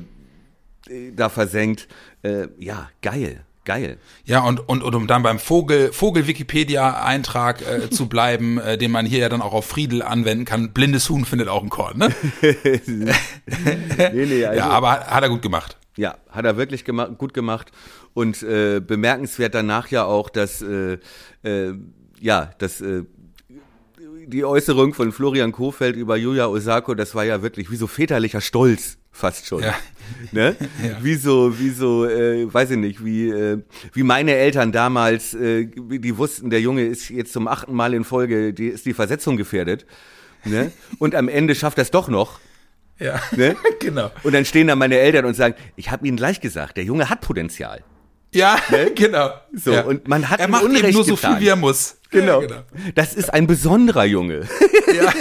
da 1.14 1.28
versenkt. 1.30 1.90
Äh, 2.24 2.48
ja, 2.58 2.90
geil. 3.02 3.44
Geil. 3.66 3.98
Ja, 4.26 4.40
und, 4.40 4.68
und, 4.68 4.82
und 4.82 4.96
um 4.96 5.06
dann 5.06 5.22
beim 5.22 5.38
Vogel, 5.38 5.92
Vogel-Wikipedia-Eintrag 5.92 7.62
äh, 7.62 7.90
zu 7.92 8.08
bleiben, 8.08 8.58
äh, 8.58 8.78
den 8.78 8.90
man 8.90 9.06
hier 9.06 9.20
ja 9.20 9.30
dann 9.30 9.42
auch 9.42 9.54
auf 9.54 9.66
Friedel 9.66 10.02
anwenden 10.02 10.46
kann, 10.46 10.72
blindes 10.72 11.08
Huhn 11.10 11.26
findet 11.26 11.50
auch 11.50 11.62
ein 11.62 11.70
Korn, 11.70 11.98
ne? 11.98 12.10
nee, 12.42 13.12
nee, 14.26 14.46
also, 14.46 14.58
ja, 14.58 14.70
aber 14.70 15.02
hat 15.02 15.22
er 15.22 15.30
gut 15.30 15.44
gemacht. 15.44 15.78
Ja, 16.00 16.16
hat 16.30 16.46
er 16.46 16.56
wirklich 16.56 16.86
gema 16.86 17.08
gut 17.08 17.34
gemacht. 17.34 17.74
Und 18.14 18.42
äh, 18.42 18.80
bemerkenswert 18.80 19.54
danach 19.54 19.90
ja 19.90 20.06
auch, 20.06 20.30
dass 20.30 20.62
äh, 20.62 20.98
äh, 21.44 21.74
ja, 22.22 22.52
dass 22.58 22.80
äh, 22.80 23.04
die 24.26 24.46
Äußerung 24.46 24.94
von 24.94 25.12
Florian 25.12 25.52
Kofeld 25.52 25.98
über 25.98 26.16
Julia 26.16 26.48
Osako, 26.48 26.96
das 26.96 27.16
war 27.16 27.26
ja 27.26 27.42
wirklich 27.42 27.70
wie 27.70 27.76
so 27.76 27.86
väterlicher 27.86 28.40
Stolz 28.40 28.98
fast 29.12 29.46
schon. 29.46 29.64
Ja. 29.64 29.76
Ne? 30.32 30.56
Ja. 30.84 31.04
Wie 31.04 31.14
so, 31.14 31.60
wie 31.60 31.70
so, 31.70 32.06
äh, 32.06 32.52
weiß 32.52 32.72
ich 32.72 32.78
nicht, 32.78 33.06
wie, 33.06 33.30
äh, 33.30 33.60
wie 33.94 34.02
meine 34.02 34.34
Eltern 34.34 34.72
damals, 34.72 35.36
äh, 35.36 35.66
die 35.68 36.18
wussten, 36.18 36.50
der 36.50 36.62
Junge 36.62 36.84
ist 36.86 37.10
jetzt 37.10 37.32
zum 37.32 37.48
achten 37.48 37.74
Mal 37.74 37.94
in 37.94 38.04
Folge, 38.04 38.52
die 38.54 38.70
ist 38.70 38.88
die 38.88 38.94
Versetzung 38.94 39.38
gefährdet. 39.38 39.86
Ne? 40.46 40.72
Und 40.98 41.14
am 41.14 41.28
Ende 41.28 41.54
schafft 41.54 41.78
er 41.78 41.84
es 41.84 41.92
doch 41.92 42.08
noch. 42.08 42.40
Ja, 43.00 43.22
ne? 43.36 43.56
genau. 43.80 44.12
Und 44.24 44.34
dann 44.34 44.46
stehen 44.46 44.68
da 44.68 44.76
meine 44.76 44.98
Eltern 44.98 45.26
und 45.26 45.36
sagen, 45.36 45.56
ich 45.76 45.90
habe 45.90 46.06
Ihnen 46.08 46.18
gleich 46.18 46.42
gesagt, 46.42 46.78
der 46.78 46.84
Junge 46.84 47.10
hat 47.10 47.22
Potenzial. 47.22 47.84
Ja, 48.32 48.58
ne? 48.70 48.92
genau. 48.96 49.32
So, 49.54 49.72
ja. 49.72 49.82
und 49.82 50.08
man 50.08 50.30
hat 50.30 50.40
er 50.40 50.48
macht 50.48 50.64
Unrecht 50.64 50.84
eben 50.84 50.94
nur 50.94 51.04
so 51.04 51.16
getan. 51.16 51.38
viel, 51.38 51.46
wie 51.46 51.50
er 51.50 51.56
muss. 51.56 51.96
Genau. 52.12 52.42
Ja, 52.42 52.48
genau. 52.48 52.62
Das 52.96 53.14
ist 53.14 53.34
ein 53.34 53.48
besonderer 53.48 54.06
Junge. 54.06 54.48
Ja. 54.90 55.14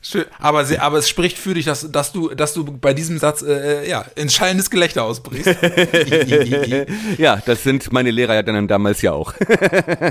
Schön. 0.00 0.24
Aber, 0.38 0.64
sie, 0.64 0.78
aber 0.78 0.98
es 0.98 1.08
spricht 1.08 1.36
für 1.36 1.54
dich, 1.54 1.64
dass, 1.64 1.90
dass, 1.90 2.12
du, 2.12 2.28
dass 2.28 2.54
du 2.54 2.64
bei 2.64 2.94
diesem 2.94 3.18
Satz 3.18 3.42
äh, 3.42 3.88
ja, 3.88 4.04
ins 4.14 4.34
schallendes 4.34 4.70
Gelächter 4.70 5.02
ausbrichst. 5.02 5.56
ja, 7.18 7.42
das 7.44 7.64
sind 7.64 7.92
meine 7.92 8.12
Lehrer 8.12 8.34
ja 8.34 8.44
dann 8.44 8.68
damals 8.68 9.02
ja 9.02 9.10
auch. 9.10 9.34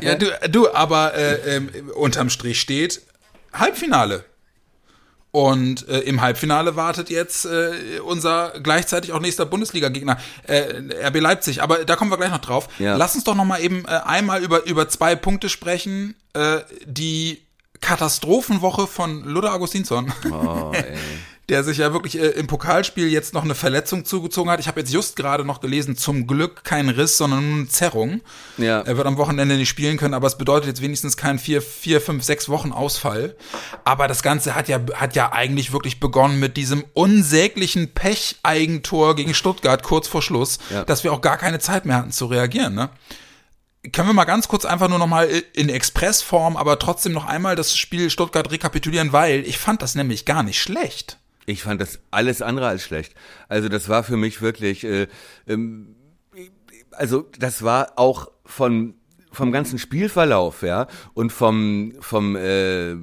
ja, 0.01 0.15
du, 0.15 0.25
du 0.49 0.69
aber 0.73 1.13
äh, 1.15 1.55
äh, 1.55 1.61
unterm 1.95 2.29
Strich 2.29 2.59
steht 2.59 3.03
Halbfinale. 3.53 4.25
Und 5.31 5.87
äh, 5.87 5.99
im 5.99 6.21
Halbfinale 6.21 6.75
wartet 6.75 7.09
jetzt 7.09 7.45
äh, 7.45 7.99
unser 7.99 8.53
gleichzeitig 8.61 9.11
auch 9.11 9.19
nächster 9.19 9.45
Bundesliga-Gegner, 9.45 10.17
äh, 10.47 10.81
RB 11.05 11.19
Leipzig. 11.19 11.61
Aber 11.61 11.85
da 11.85 11.95
kommen 11.95 12.09
wir 12.09 12.17
gleich 12.17 12.31
noch 12.31 12.39
drauf. 12.39 12.69
Ja. 12.79 12.95
Lass 12.95 13.13
uns 13.13 13.23
doch 13.23 13.35
noch 13.35 13.45
mal 13.45 13.61
eben 13.61 13.85
äh, 13.85 13.89
einmal 13.89 14.41
über, 14.41 14.65
über 14.65 14.87
zwei 14.89 15.15
Punkte 15.15 15.49
sprechen, 15.49 16.15
äh, 16.33 16.59
die 16.85 17.41
Katastrophenwoche 17.81 18.87
von 18.87 19.23
Luther 19.25 19.53
Augustinsson. 19.53 20.11
Oh, 20.31 20.71
der 21.49 21.63
sich 21.63 21.77
ja 21.77 21.93
wirklich 21.93 22.19
äh, 22.19 22.27
im 22.31 22.47
Pokalspiel 22.47 23.07
jetzt 23.07 23.33
noch 23.33 23.43
eine 23.45 23.55
Verletzung 23.55 24.03
zugezogen 24.03 24.51
hat. 24.51 24.59
Ich 24.59 24.67
habe 24.67 24.81
jetzt 24.81 24.91
just 24.91 25.15
gerade 25.15 25.45
noch 25.45 25.61
gelesen, 25.61 25.95
zum 25.95 26.27
Glück 26.27 26.65
kein 26.65 26.89
Riss, 26.89 27.17
sondern 27.17 27.47
nur 27.49 27.59
eine 27.59 27.67
Zerrung. 27.69 28.21
Ja. 28.57 28.81
Er 28.81 28.97
wird 28.97 29.07
am 29.07 29.17
Wochenende 29.17 29.55
nicht 29.55 29.69
spielen 29.69 29.97
können, 29.97 30.13
aber 30.13 30.27
es 30.27 30.37
bedeutet 30.37 30.67
jetzt 30.67 30.81
wenigstens 30.81 31.15
kein 31.15 31.39
vier, 31.39 31.61
vier, 31.61 32.01
fünf, 32.01 32.23
sechs 32.25 32.49
Wochen 32.49 32.73
Ausfall. 32.73 33.35
Aber 33.85 34.09
das 34.09 34.23
Ganze 34.23 34.55
hat 34.55 34.67
ja, 34.67 34.79
hat 34.95 35.15
ja 35.15 35.31
eigentlich 35.31 35.71
wirklich 35.71 36.01
begonnen 36.01 36.39
mit 36.39 36.57
diesem 36.57 36.83
unsäglichen 36.93 37.93
Pech-Eigentor 37.93 39.15
gegen 39.15 39.33
Stuttgart 39.33 39.83
kurz 39.83 40.07
vor 40.07 40.21
Schluss, 40.21 40.59
Ja. 40.69 40.83
dass 40.83 41.03
wir 41.03 41.13
auch 41.13 41.21
gar 41.21 41.37
keine 41.37 41.59
Zeit 41.59 41.85
mehr 41.85 41.95
hatten 41.97 42.11
zu 42.11 42.25
reagieren, 42.25 42.75
ne? 42.75 42.89
Können 43.93 44.09
wir 44.09 44.13
mal 44.13 44.25
ganz 44.25 44.49
kurz 44.49 44.65
einfach 44.65 44.89
nur 44.89 44.99
noch 44.99 45.07
mal 45.07 45.29
in 45.53 45.69
Expressform, 45.69 46.57
aber 46.57 46.77
trotzdem 46.77 47.13
noch 47.13 47.25
einmal 47.25 47.55
das 47.55 47.77
Spiel 47.77 48.09
Stuttgart 48.09 48.51
rekapitulieren, 48.51 49.13
weil 49.13 49.45
ich 49.47 49.57
fand 49.57 49.81
das 49.81 49.95
nämlich 49.95 50.25
gar 50.25 50.43
nicht 50.43 50.59
schlecht. 50.61 51.19
Ich 51.49 51.63
fand 51.63 51.79
das 51.81 51.99
alles 52.11 52.41
andere 52.41 52.67
als 52.67 52.83
schlecht. 52.83 53.15
Also 53.47 53.69
das 53.69 53.87
war 53.87 54.03
für 54.03 54.17
mich 54.17 54.41
wirklich, 54.41 54.83
äh, 54.83 55.07
ähm, 55.47 55.95
also 56.91 57.25
das 57.39 57.63
war 57.63 57.93
auch 57.95 58.29
von 58.45 58.93
vom 59.31 59.51
ganzen 59.51 59.77
Spielverlauf, 59.79 60.61
ja, 60.61 60.87
und 61.13 61.31
vom 61.31 61.93
vom 62.01 62.35
äh, 62.35 62.95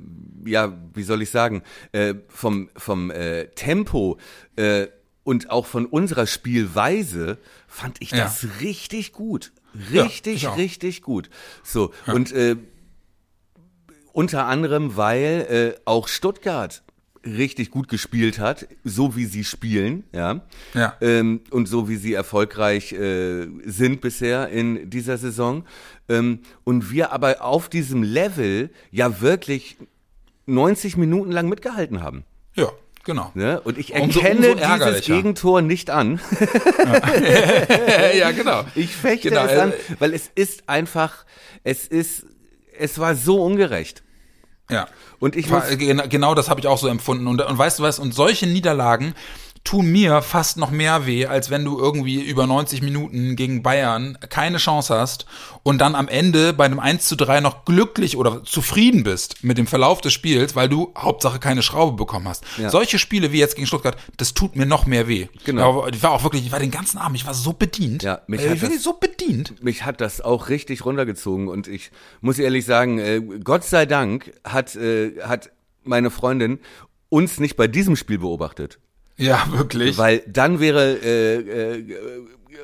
ja, 0.46 0.76
wie 0.92 1.02
soll 1.04 1.22
ich 1.22 1.30
sagen, 1.30 1.62
äh, 1.92 2.14
vom 2.28 2.68
vom 2.76 3.10
äh, 3.10 3.46
Tempo 3.54 4.18
äh, 4.56 4.88
und 5.22 5.48
auch 5.50 5.64
von 5.64 5.86
unserer 5.86 6.26
Spielweise 6.26 7.38
fand 7.66 7.96
ich 8.02 8.10
Ja. 8.10 8.24
das 8.24 8.46
richtig 8.60 9.12
gut, 9.12 9.52
Ja, 9.90 10.02
richtig, 10.02 10.34
ich 10.34 10.48
auch. 10.48 10.58
richtig 10.58 11.00
gut. 11.00 11.30
So 11.62 11.94
und 12.08 12.30
äh, 12.32 12.56
unter 14.12 14.46
anderem, 14.46 14.96
weil 14.96 15.46
äh, 15.76 15.80
auch 15.86 16.08
Stuttgart 16.08 16.82
richtig 17.24 17.70
gut 17.70 17.88
gespielt 17.88 18.38
hat, 18.38 18.66
so 18.84 19.16
wie 19.16 19.24
sie 19.24 19.44
spielen, 19.44 20.04
ja, 20.12 20.40
Ja. 20.74 20.94
ähm, 21.00 21.40
und 21.50 21.66
so 21.66 21.88
wie 21.88 21.96
sie 21.96 22.12
erfolgreich 22.14 22.92
äh, 22.92 23.46
sind 23.64 24.00
bisher 24.00 24.48
in 24.50 24.90
dieser 24.90 25.16
Saison. 25.18 25.64
Ähm, 26.08 26.40
und 26.64 26.90
wir 26.90 27.12
aber 27.12 27.42
auf 27.42 27.68
diesem 27.68 28.02
Level 28.02 28.70
ja 28.90 29.20
wirklich 29.20 29.76
90 30.46 30.96
Minuten 30.96 31.32
lang 31.32 31.48
mitgehalten 31.48 32.02
haben. 32.02 32.24
Ja, 32.54 32.68
genau. 33.04 33.30
Ne? 33.34 33.60
Und 33.62 33.78
ich 33.78 33.94
Umso- 33.94 34.20
erkenne 34.20 34.40
umso 34.48 34.54
dieses 34.56 34.70
ärgerlicher. 34.70 35.14
Gegentor 35.16 35.62
nicht 35.62 35.88
an. 35.90 36.20
ja, 38.18 38.30
genau. 38.36 38.64
Ich 38.74 38.94
fechte 38.94 39.30
Genau, 39.30 39.44
es 39.44 39.52
äh, 39.52 39.60
an, 39.60 39.72
weil 39.98 40.12
es 40.14 40.30
ist 40.34 40.68
einfach, 40.68 41.24
es 41.62 41.86
ist, 41.86 42.26
es 42.78 42.98
war 42.98 43.14
so 43.14 43.42
ungerecht. 43.42 44.02
Ja. 44.70 44.86
Und 45.18 45.36
ich 45.36 45.48
muss, 45.50 45.68
gen- 45.76 46.02
Genau 46.08 46.34
das 46.34 46.48
habe 46.48 46.60
ich 46.60 46.66
auch 46.66 46.78
so 46.78 46.88
empfunden. 46.88 47.26
Und, 47.26 47.40
und 47.42 47.58
weißt 47.58 47.78
du 47.78 47.82
was? 47.82 47.98
Und 47.98 48.14
solche 48.14 48.46
Niederlagen 48.46 49.14
tun 49.64 49.86
mir 49.90 50.20
fast 50.20 50.58
noch 50.58 50.70
mehr 50.70 51.06
weh, 51.06 51.24
als 51.24 51.48
wenn 51.48 51.64
du 51.64 51.78
irgendwie 51.78 52.20
über 52.22 52.46
90 52.46 52.82
Minuten 52.82 53.34
gegen 53.34 53.62
Bayern 53.62 54.18
keine 54.28 54.58
Chance 54.58 54.94
hast 54.94 55.24
und 55.62 55.78
dann 55.78 55.94
am 55.94 56.06
Ende 56.06 56.52
bei 56.52 56.66
einem 56.66 56.78
1 56.78 57.06
zu 57.08 57.16
3 57.16 57.40
noch 57.40 57.64
glücklich 57.64 58.18
oder 58.18 58.44
zufrieden 58.44 59.04
bist 59.04 59.42
mit 59.42 59.56
dem 59.56 59.66
Verlauf 59.66 60.02
des 60.02 60.12
Spiels, 60.12 60.54
weil 60.54 60.68
du 60.68 60.92
Hauptsache 60.96 61.38
keine 61.38 61.62
Schraube 61.62 61.96
bekommen 61.96 62.28
hast. 62.28 62.44
Ja. 62.58 62.68
Solche 62.68 62.98
Spiele 62.98 63.32
wie 63.32 63.38
jetzt 63.38 63.54
gegen 63.56 63.66
Stuttgart, 63.66 63.96
das 64.18 64.34
tut 64.34 64.54
mir 64.54 64.66
noch 64.66 64.84
mehr 64.84 65.08
weh. 65.08 65.28
Genau. 65.46 65.80
Aber 65.80 65.88
ich 65.88 66.02
war 66.02 66.10
auch 66.10 66.22
wirklich, 66.22 66.44
ich 66.44 66.52
war 66.52 66.60
den 66.60 66.70
ganzen 66.70 66.98
Abend, 66.98 67.16
ich 67.16 67.26
war 67.26 67.32
so 67.34 67.54
bedient. 67.54 68.02
Ja, 68.02 68.20
mich 68.26 68.42
Äh, 68.42 68.50
hat 68.50 68.56
ich 68.56 68.62
war 68.62 68.68
das- 68.68 68.82
so 68.82 68.92
bedient. 68.92 69.64
mich 69.64 69.84
hat 69.86 70.02
das 70.02 70.20
auch 70.20 70.50
richtig 70.50 70.84
runtergezogen 70.84 71.48
und 71.48 71.68
ich 71.68 71.90
muss 72.20 72.38
ehrlich 72.38 72.66
sagen, 72.66 72.98
äh, 72.98 73.22
Gott 73.42 73.64
sei 73.64 73.86
Dank 73.86 74.30
hat, 74.44 74.76
äh, 74.76 75.22
hat 75.22 75.50
meine 75.84 76.10
Freundin 76.10 76.58
uns 77.08 77.40
nicht 77.40 77.56
bei 77.56 77.66
diesem 77.66 77.96
Spiel 77.96 78.18
beobachtet. 78.18 78.78
Ja, 79.16 79.46
wirklich. 79.50 79.96
Weil 79.96 80.22
dann 80.26 80.60
wäre 80.60 80.98
äh, 81.02 81.76
äh, 81.76 81.84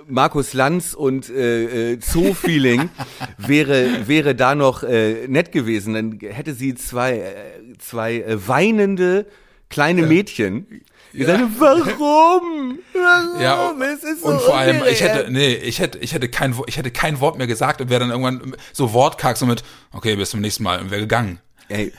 Markus 0.09 0.53
Lanz 0.53 0.95
und 0.95 1.29
äh, 1.31 1.93
äh, 1.93 1.99
Zoo-Feeling 2.01 2.91
wäre, 3.39 4.09
wäre 4.09 4.35
da 4.35 4.55
noch 4.55 4.83
äh, 4.83 5.27
nett 5.29 5.53
gewesen. 5.53 5.95
Dann 5.95 6.19
hätte 6.21 6.55
sie 6.55 6.75
zwei, 6.75 7.19
äh, 7.19 7.79
zwei 7.79 8.17
äh, 8.17 8.49
weinende 8.49 9.27
kleine 9.69 10.03
Mädchen 10.03 10.67
gesagt, 11.13 11.45
warum? 11.59 12.79
Warum? 12.93 13.41
Ja, 13.41 13.73
es 13.93 14.03
ist 14.03 14.23
so 14.23 14.29
und 14.29 14.41
vor 14.41 14.57
allem, 14.57 14.77
ich 14.77 14.81
ungerecht." 14.81 15.03
hätte, 15.03 15.31
nee, 15.31 15.55
ich 15.55 15.79
hätte, 15.79 15.99
ich 15.99 16.13
hätte 16.13 16.29
kein, 16.29 16.55
ich 16.67 16.77
hätte 16.77 16.91
kein 16.91 17.21
Wort 17.21 17.39
mehr 17.39 17.47
gesagt 17.47 17.81
und 17.81 17.91
wäre 17.91 18.01
dann 18.01 18.11
irgendwann 18.11 18.57
so 18.73 18.93
wortkarg 18.93 19.37
so 19.37 19.47
mit, 19.47 19.63
okay, 19.93 20.17
bis 20.17 20.31
zum 20.31 20.41
nächsten 20.41 20.63
Mal 20.63 20.81
und 20.81 20.91
wäre 20.91 21.03
gegangen. 21.03 21.41
Ey, 21.71 21.93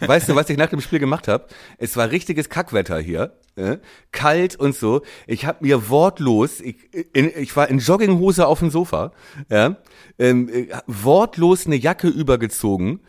weißt 0.00 0.28
du, 0.28 0.34
was 0.34 0.50
ich 0.50 0.56
nach 0.58 0.68
dem 0.68 0.80
Spiel 0.80 0.98
gemacht 0.98 1.28
habe? 1.28 1.46
Es 1.78 1.96
war 1.96 2.10
richtiges 2.10 2.48
Kackwetter 2.48 2.98
hier, 2.98 3.36
äh, 3.54 3.78
kalt 4.10 4.56
und 4.56 4.74
so. 4.74 5.02
Ich 5.28 5.46
habe 5.46 5.64
mir 5.64 5.88
wortlos, 5.88 6.60
ich, 6.60 6.76
in, 7.12 7.30
ich 7.36 7.54
war 7.54 7.68
in 7.68 7.78
Jogginghose 7.78 8.46
auf 8.46 8.58
dem 8.58 8.70
Sofa, 8.70 9.12
ja, 9.48 9.76
ähm, 10.18 10.48
äh, 10.48 10.66
wortlos 10.88 11.66
eine 11.66 11.76
Jacke 11.76 12.08
übergezogen, 12.08 13.00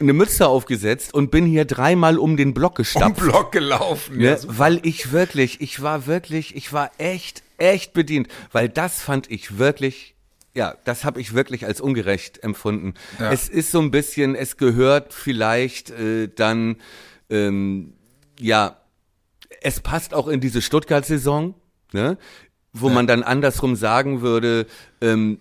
eine 0.00 0.12
Mütze 0.12 0.48
aufgesetzt 0.48 1.14
und 1.14 1.30
bin 1.30 1.46
hier 1.46 1.66
dreimal 1.66 2.18
um 2.18 2.36
den 2.36 2.52
Block 2.52 2.74
gestapft. 2.76 3.20
Block 3.20 3.52
gelaufen. 3.52 4.18
Ne, 4.18 4.24
Ja, 4.24 4.38
weil 4.46 4.80
ich 4.82 5.12
wirklich, 5.12 5.60
ich 5.60 5.82
war 5.82 6.06
wirklich, 6.06 6.56
ich 6.56 6.72
war 6.72 6.90
echt, 6.98 7.44
echt 7.58 7.92
bedient, 7.92 8.26
weil 8.50 8.68
das 8.68 9.00
fand 9.02 9.30
ich 9.30 9.58
wirklich, 9.58 10.13
ja, 10.54 10.76
das 10.84 11.04
habe 11.04 11.20
ich 11.20 11.34
wirklich 11.34 11.66
als 11.66 11.80
ungerecht 11.80 12.42
empfunden. 12.42 12.94
Ja. 13.18 13.32
Es 13.32 13.48
ist 13.48 13.72
so 13.72 13.80
ein 13.80 13.90
bisschen, 13.90 14.34
es 14.36 14.56
gehört 14.56 15.12
vielleicht 15.12 15.90
äh, 15.90 16.28
dann, 16.28 16.76
ähm, 17.28 17.94
ja, 18.38 18.76
es 19.60 19.80
passt 19.80 20.14
auch 20.14 20.28
in 20.28 20.40
diese 20.40 20.62
Stuttgart-Saison, 20.62 21.54
ne, 21.92 22.18
wo 22.72 22.88
man 22.88 23.06
dann 23.06 23.22
andersrum 23.22 23.76
sagen 23.76 24.20
würde, 24.20 24.66
ähm, 25.00 25.38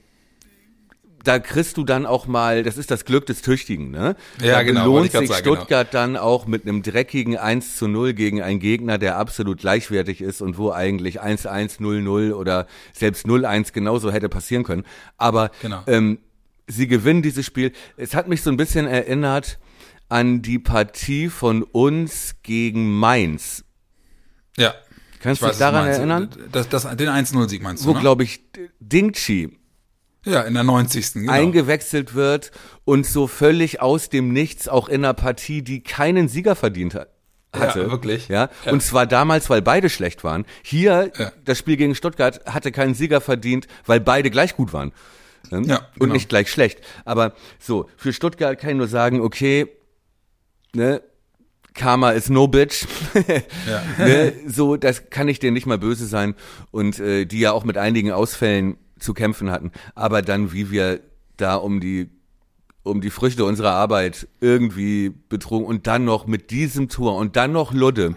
da 1.24 1.40
kriegst 1.40 1.78
du 1.78 1.84
dann 1.84 2.06
auch 2.06 2.28
mal, 2.28 2.64
das 2.64 2.78
ist 2.78 2.92
das 2.92 3.06
Glück 3.06 3.26
des 3.26 3.42
Tüchtigen, 3.42 3.92
ne? 3.92 4.16
Ja, 4.42 4.54
da 4.54 4.64
genau, 4.64 4.92
grad 4.94 5.04
sich 5.12 5.30
sagen, 5.30 5.44
genau. 5.44 5.56
Stuttgart 5.56 5.94
dann 5.94 6.18
auch 6.18 6.48
mit 6.48 6.64
einem 6.64 6.82
dreckigen 6.84 7.38
1 7.38 7.78
zu 7.78 7.88
0 7.88 8.14
gegen 8.14 8.42
einen 8.42 8.60
Gegner, 8.60 8.98
der 8.98 9.18
absolut 9.18 9.60
gleichwertig 9.60 10.22
ist 10.22 10.42
und 10.42 10.58
wo 10.58 10.72
eigentlich 10.72 11.22
1-1, 11.22 11.80
0-0 11.80 12.34
oder 12.34 12.68
selbst 12.92 13.26
0-1 13.26 13.72
genauso 13.72 14.12
hätte 14.12 14.28
passieren 14.28 14.64
können. 14.64 14.84
Aber 15.18 15.52
Genau. 15.62 15.84
ähm, 15.88 16.20
sie 16.68 16.88
gewinnen 16.88 17.22
dieses 17.22 17.46
Spiel. 17.46 17.72
Es 17.96 18.16
hat 18.16 18.28
mich 18.28 18.42
so 18.42 18.50
ein 18.50 18.58
bisschen 18.58 18.86
erinnert 18.88 19.60
an 20.10 20.42
die 20.42 20.60
Partie 20.60 21.30
von 21.30 21.64
uns 21.64 22.36
gegen 22.44 22.92
Mainz. 23.00 23.64
ja. 24.58 24.74
Kannst 25.22 25.42
du 25.42 25.46
Ich 25.46 25.52
dich 25.54 25.60
daran 25.60 25.88
erinnern? 25.88 26.30
Das, 26.52 26.68
das, 26.68 26.84
den 26.98 27.08
1-0-Sieg 27.08 27.64
meinst 27.64 27.86
du, 27.86 27.88
Wo, 27.88 27.94
ne? 27.94 28.02
glaube 28.02 28.24
ich, 28.24 28.42
Dingchi 28.82 29.58
Ja, 30.26 30.42
in 30.42 30.54
der 30.54 30.64
90. 30.64 31.14
Genau. 31.14 31.32
eingewechselt 31.32 32.14
wird 32.16 32.52
und 32.86 33.06
so 33.06 33.28
völlig 33.28 33.82
aus 33.82 34.10
dem 34.10 34.32
Nichts 34.32 34.68
auch 34.68 34.88
in 34.88 35.04
einer 35.04 35.14
Partie, 35.14 35.62
die 35.62 35.82
keinen 35.84 36.28
Sieger 36.30 36.56
verdient 36.56 36.96
hat. 36.96 37.10
Hatte. 37.54 37.82
Ja, 37.82 37.92
wirklich. 37.92 38.30
Ja? 38.30 38.50
Ja. 38.66 38.72
Und 38.72 38.82
zwar 38.82 39.06
damals, 39.06 39.50
weil 39.50 39.62
beide 39.62 39.90
schlecht 39.90 40.24
waren. 40.24 40.46
Hier, 40.64 41.12
Ja. 41.18 41.32
das 41.46 41.60
Spiel 41.60 41.78
gegen 41.78 41.94
Stuttgart 41.94 42.42
hatte 42.46 42.72
keinen 42.72 42.96
Sieger 42.96 43.22
verdient, 43.22 43.68
weil 43.86 44.00
beide 44.00 44.32
gleich 44.32 44.56
gut 44.56 44.74
waren. 44.74 44.92
Ne? 45.52 45.62
Ja, 45.68 45.78
Und 45.96 46.00
genau. 46.00 46.14
nicht 46.14 46.30
gleich 46.30 46.50
schlecht. 46.50 46.80
Aber 47.06 47.34
so, 47.60 47.90
für 47.98 48.12
Stuttgart 48.14 48.58
kann 48.60 48.72
ich 48.72 48.76
nur 48.78 48.88
sagen, 48.88 49.22
okay, 49.22 49.68
ne, 50.74 51.02
Karma 51.76 52.12
is 52.12 52.30
no 52.30 52.48
bitch. 52.48 52.86
Ne, 53.98 54.34
so, 54.48 54.78
das 54.78 55.10
kann 55.10 55.28
ich 55.28 55.40
denen 55.40 55.54
nicht 55.54 55.66
mal 55.66 55.78
böse 55.78 56.06
sein. 56.08 56.36
Und 56.72 57.00
äh, 57.00 57.26
die 57.26 57.40
ja 57.40 57.52
auch 57.52 57.64
mit 57.66 57.78
einigen 57.78 58.12
Ausfällen 58.12 58.78
zu 59.04 59.14
kämpfen 59.14 59.52
hatten. 59.52 59.72
Aber 59.96 60.22
dann, 60.22 60.52
wie 60.54 60.72
wir 60.72 61.00
da 61.38 61.56
um 61.56 61.80
die 61.80 62.10
um 62.86 63.00
die 63.00 63.12
Früchte 63.12 63.46
unserer 63.46 63.72
Arbeit 63.72 64.28
irgendwie 64.42 65.10
betrogen 65.30 65.66
und 65.66 65.88
dann 65.88 66.04
noch 66.04 66.28
mit 66.28 66.52
diesem 66.52 66.90
Tor 66.90 67.16
und 67.16 67.38
dann 67.38 67.54
noch 67.54 67.72
Ludde. 67.74 68.16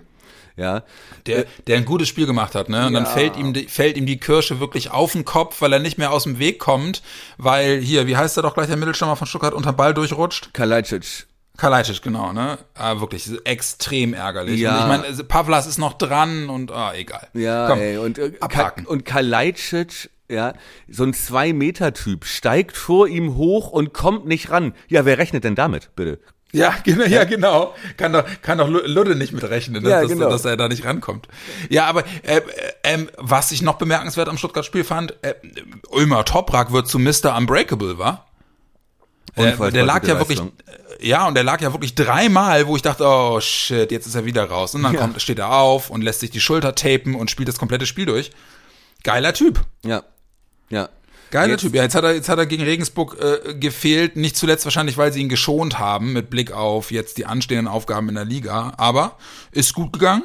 Ja, 0.57 0.83
Der, 1.27 1.45
der 1.69 1.77
ein 1.77 1.85
gutes 1.85 2.09
Spiel 2.09 2.27
gemacht 2.27 2.55
hat, 2.57 2.69
ne? 2.71 2.87
Und 2.87 2.95
dann 2.95 3.05
Ja. 3.05 3.11
fällt 3.11 3.37
ihm, 3.37 3.53
die- 3.53 3.69
fällt 3.69 3.97
ihm 3.99 4.07
die 4.07 4.17
Kirsche 4.19 4.59
wirklich 4.59 4.91
auf 4.91 5.13
den 5.13 5.25
Kopf, 5.27 5.61
weil 5.61 5.73
er 5.73 5.79
nicht 5.81 5.99
mehr 5.99 6.11
aus 6.11 6.25
dem 6.25 6.39
Weg 6.41 6.59
kommt, 6.59 7.03
weil 7.37 7.79
hier, 7.79 8.07
wie 8.09 8.17
heißt 8.17 8.37
er 8.39 8.43
doch 8.43 8.55
gleich 8.55 8.67
der 8.67 8.77
Mittelstürmer 8.79 9.15
von 9.17 9.27
Stuttgart, 9.29 9.53
unter 9.55 9.73
Ball 9.75 9.93
durchrutscht? 9.95 10.53
Kalajdzic. 10.55 11.27
Kalajdzic, 11.59 12.03
genau, 12.03 12.33
ne? 12.33 12.59
Ah, 12.75 12.99
wirklich, 13.01 13.31
extrem 13.45 14.15
ärgerlich. 14.15 14.59
Ja. 14.59 14.87
Und 14.87 14.95
ich 15.03 15.03
meine, 15.13 15.25
Pavlas 15.25 15.67
ist 15.67 15.79
noch 15.79 15.93
dran 15.93 16.49
und, 16.49 16.73
ah, 16.73 16.93
egal. 16.95 17.29
Ja, 17.35 17.69
Komm, 17.69 17.79
ey, 17.79 17.99
und, 17.99 18.19
äh, 18.19 18.33
abhaken. 18.41 18.85
und 18.87 19.05
Kalajdzic, 19.05 20.11
ja, 20.31 20.55
so 20.89 21.05
ein 21.05 21.15
Zwei-Meter-Typ, 21.15 22.25
steigt 22.25 22.77
vor 22.77 23.09
ihm 23.09 23.37
hoch 23.37 23.69
und 23.71 23.93
kommt 23.95 24.27
nicht 24.27 24.51
ran. 24.51 24.75
Ja, 24.89 25.05
wer 25.05 25.19
rechnet 25.19 25.45
denn 25.45 25.55
damit, 25.55 25.91
bitte? 25.97 26.21
Ja, 26.53 26.75
genau, 26.85 27.05
ja, 27.05 27.25
genau. 27.25 27.75
Kann 27.97 28.13
doch, 28.13 28.25
kann 28.41 28.59
doch 28.59 28.69
Lu- 28.69 28.87
Ludde 28.87 29.15
nicht 29.17 29.33
mitrechnen, 29.33 29.83
dass, 29.83 29.91
Ja, 29.91 30.01
dass, 30.03 30.11
genau. 30.11 30.31
dass 30.31 30.45
er 30.45 30.57
da 30.57 30.69
nicht 30.69 30.85
rankommt. 30.85 31.29
Ja, 31.69 31.87
aber 31.87 32.05
äh, 32.23 32.37
äh, 32.39 32.43
ähm, 32.85 33.11
was 33.19 33.51
ich 33.53 33.63
noch 33.63 33.75
bemerkenswert 33.77 34.29
am 34.29 34.39
Stuttgart-Spiel 34.39 34.85
fand, 34.85 35.15
äh, 35.23 35.35
Ulmer 35.91 36.25
Toprak 36.25 36.73
wird 36.73 36.89
zu 36.89 36.99
Mr. 36.99 37.37
Unbreakable, 37.37 37.99
war? 37.99 38.27
Äh, 39.35 39.55
der 39.71 39.85
lag 39.85 40.07
ja 40.07 40.19
wirklich, 40.19 40.39
Leistung. 40.39 40.57
ja, 41.01 41.27
und 41.29 41.35
der 41.35 41.45
lag 41.45 41.61
ja 41.61 41.73
wirklich 41.75 41.95
dreimal, 41.95 42.67
wo 42.67 42.77
ich 42.77 42.81
dachte, 42.83 43.05
oh 43.05 43.39
shit, 43.41 43.91
jetzt 43.93 44.07
ist 44.07 44.15
er 44.15 44.25
wieder 44.25 44.45
raus. 44.49 44.75
Und 44.75 44.83
dann 44.85 44.95
Ja. 44.95 45.01
kommt, 45.01 45.21
steht 45.21 45.39
er 45.39 45.53
auf 45.53 45.91
und 45.91 46.01
lässt 46.03 46.21
sich 46.21 46.31
die 46.31 46.41
Schulter 46.41 46.75
tapen 46.75 47.15
und 47.17 47.31
spielt 47.31 47.49
das 47.49 47.59
komplette 47.59 47.85
Spiel 47.85 48.07
durch. 48.07 48.31
Geiler 49.03 49.35
Typ. 49.35 49.61
Ja. 49.85 50.05
Ja. 50.71 50.89
Geiler 51.31 51.53
Jetzt- 51.53 51.63
Typ. 51.63 51.75
Ja, 51.75 51.83
jetzt 51.83 51.95
hat 51.95 52.05
er, 52.05 52.15
jetzt 52.15 52.29
hat 52.29 52.39
er 52.39 52.47
gegen 52.47 52.63
Regensburg 52.63 53.17
äh, 53.21 53.55
gefehlt. 53.55 54.17
Nicht 54.17 54.37
zuletzt 54.37 54.65
wahrscheinlich, 54.65 54.97
weil 54.97 55.13
sie 55.13 55.21
ihn 55.21 55.29
geschont 55.29 55.79
haben 55.79 56.13
mit 56.13 56.31
Blick 56.31 56.53
auf 56.53 56.91
jetzt 56.93 57.19
die 57.19 57.27
anstehenden 57.27 57.67
Aufgaben 57.69 58.09
in 58.09 58.15
der 58.15 58.25
Liga. 58.25 58.73
Aber 58.77 59.17
ist 59.53 59.75
gut 59.75 59.93
gegangen. 59.93 60.23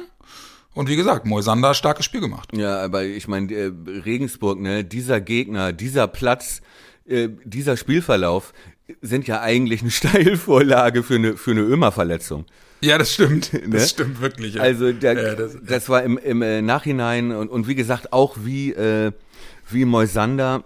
Und 0.74 0.88
wie 0.88 0.96
gesagt, 0.96 1.26
Moisander 1.26 1.74
starkes 1.74 2.04
Spiel 2.06 2.20
gemacht. 2.20 2.48
Ja, 2.56 2.80
aber 2.82 3.02
ich 3.04 3.28
meine, 3.28 3.52
äh, 3.52 3.72
Regensburg, 4.04 4.58
ne, 4.60 4.84
dieser 4.84 5.20
Gegner, 5.20 5.72
dieser 5.72 6.06
Platz, 6.06 6.62
äh, 7.06 7.28
dieser 7.44 7.76
Spielverlauf 7.76 8.54
sind 9.02 9.26
ja 9.26 9.40
eigentlich 9.42 9.82
eine 9.82 9.90
Steilvorlage 10.36 11.02
für 11.02 11.16
eine, 11.16 11.36
für 11.36 11.50
eine 11.50 11.60
Ömer-Verletzung. 11.60 12.46
Ja, 12.80 12.96
das 12.96 13.12
stimmt. 13.12 13.50
Das 13.66 13.82
Ne? 13.82 13.88
stimmt 13.88 14.20
wirklich. 14.20 14.54
Ja. 14.54 14.62
Also 14.62 14.92
der, 14.92 15.12
Ja, 15.22 15.34
das- 15.34 15.56
das, 15.62 15.88
war 15.88 16.02
im, 16.04 16.16
im 16.16 16.42
äh, 16.42 16.62
Nachhinein 16.62 17.32
und, 17.32 17.48
und 17.48 17.68
wie 17.68 17.74
gesagt 17.74 18.12
auch 18.12 18.36
wie, 18.42 18.72
äh, 18.72 19.12
wie 19.72 19.84
Moisander 19.84 20.64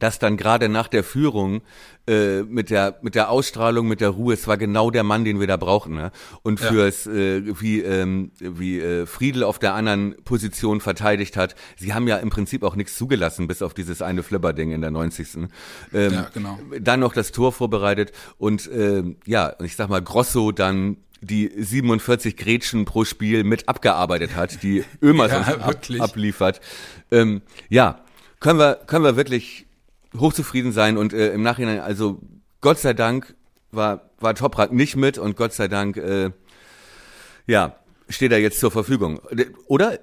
das 0.00 0.18
dann 0.18 0.36
gerade 0.36 0.68
nach 0.68 0.86
der 0.86 1.02
Führung 1.02 1.62
äh, 2.06 2.42
mit 2.42 2.68
der 2.68 2.98
mit 3.00 3.14
der 3.14 3.30
Ausstrahlung, 3.30 3.88
mit 3.88 4.02
der 4.02 4.10
Ruhe, 4.10 4.34
es 4.34 4.46
war 4.46 4.58
genau 4.58 4.90
der 4.90 5.02
Mann, 5.02 5.24
den 5.24 5.40
wir 5.40 5.46
da 5.46 5.56
brauchen. 5.56 5.94
Ne? 5.94 6.12
Und 6.42 6.60
Ja. 6.60 6.68
fürs 6.68 7.06
äh, 7.06 7.42
wie 7.58 7.80
ähm, 7.80 8.30
wie 8.38 8.80
äh, 8.80 9.06
Friedel 9.06 9.42
auf 9.44 9.58
der 9.58 9.72
anderen 9.72 10.14
Position 10.24 10.82
verteidigt 10.82 11.38
hat. 11.38 11.54
Sie 11.78 11.94
haben 11.94 12.06
ja 12.06 12.18
im 12.18 12.28
Prinzip 12.28 12.64
auch 12.64 12.76
nichts 12.76 12.96
zugelassen, 12.98 13.48
bis 13.48 13.62
auf 13.62 13.72
dieses 13.72 14.02
eine 14.02 14.22
Flipperding 14.22 14.72
in 14.72 14.82
der 14.82 14.90
90. 14.90 15.48
Ähm, 15.94 16.12
Ja, 16.12 16.28
genau. 16.34 16.58
Dann 16.78 17.00
noch 17.00 17.14
das 17.14 17.32
Tor 17.32 17.52
vorbereitet 17.52 18.12
und 18.36 18.68
ähm, 18.70 19.16
ja, 19.24 19.54
ich 19.62 19.74
sag 19.74 19.88
mal 19.88 20.02
Grosso 20.02 20.52
dann 20.52 20.98
die 21.22 21.50
47 21.56 22.36
Gretchen 22.36 22.84
pro 22.84 23.04
Spiel 23.04 23.42
mit 23.42 23.70
abgearbeitet 23.70 24.36
hat, 24.36 24.62
die 24.62 24.84
Ömer 25.02 25.28
Ja, 25.28 25.40
ab, 25.40 25.80
abliefert. 25.98 26.60
Ähm, 27.10 27.40
ja, 27.70 28.00
können 28.40 28.58
wir, 28.58 28.76
können 28.86 29.04
wir 29.04 29.16
wirklich 29.16 29.66
hochzufrieden 30.16 30.72
sein 30.72 30.96
und 30.96 31.12
äh, 31.12 31.32
im 31.32 31.42
Nachhinein, 31.42 31.80
also 31.80 32.20
Gott 32.60 32.78
sei 32.78 32.94
Dank 32.94 33.34
war, 33.70 34.10
war 34.20 34.34
Toprak 34.34 34.72
nicht 34.72 34.96
mit 34.96 35.18
und 35.18 35.36
Gott 35.36 35.52
sei 35.52 35.68
Dank, 35.68 35.96
äh, 35.96 36.30
ja, 37.46 37.76
steht 38.08 38.32
er 38.32 38.38
jetzt 38.38 38.60
zur 38.60 38.70
Verfügung. 38.70 39.20
Oder? 39.66 39.98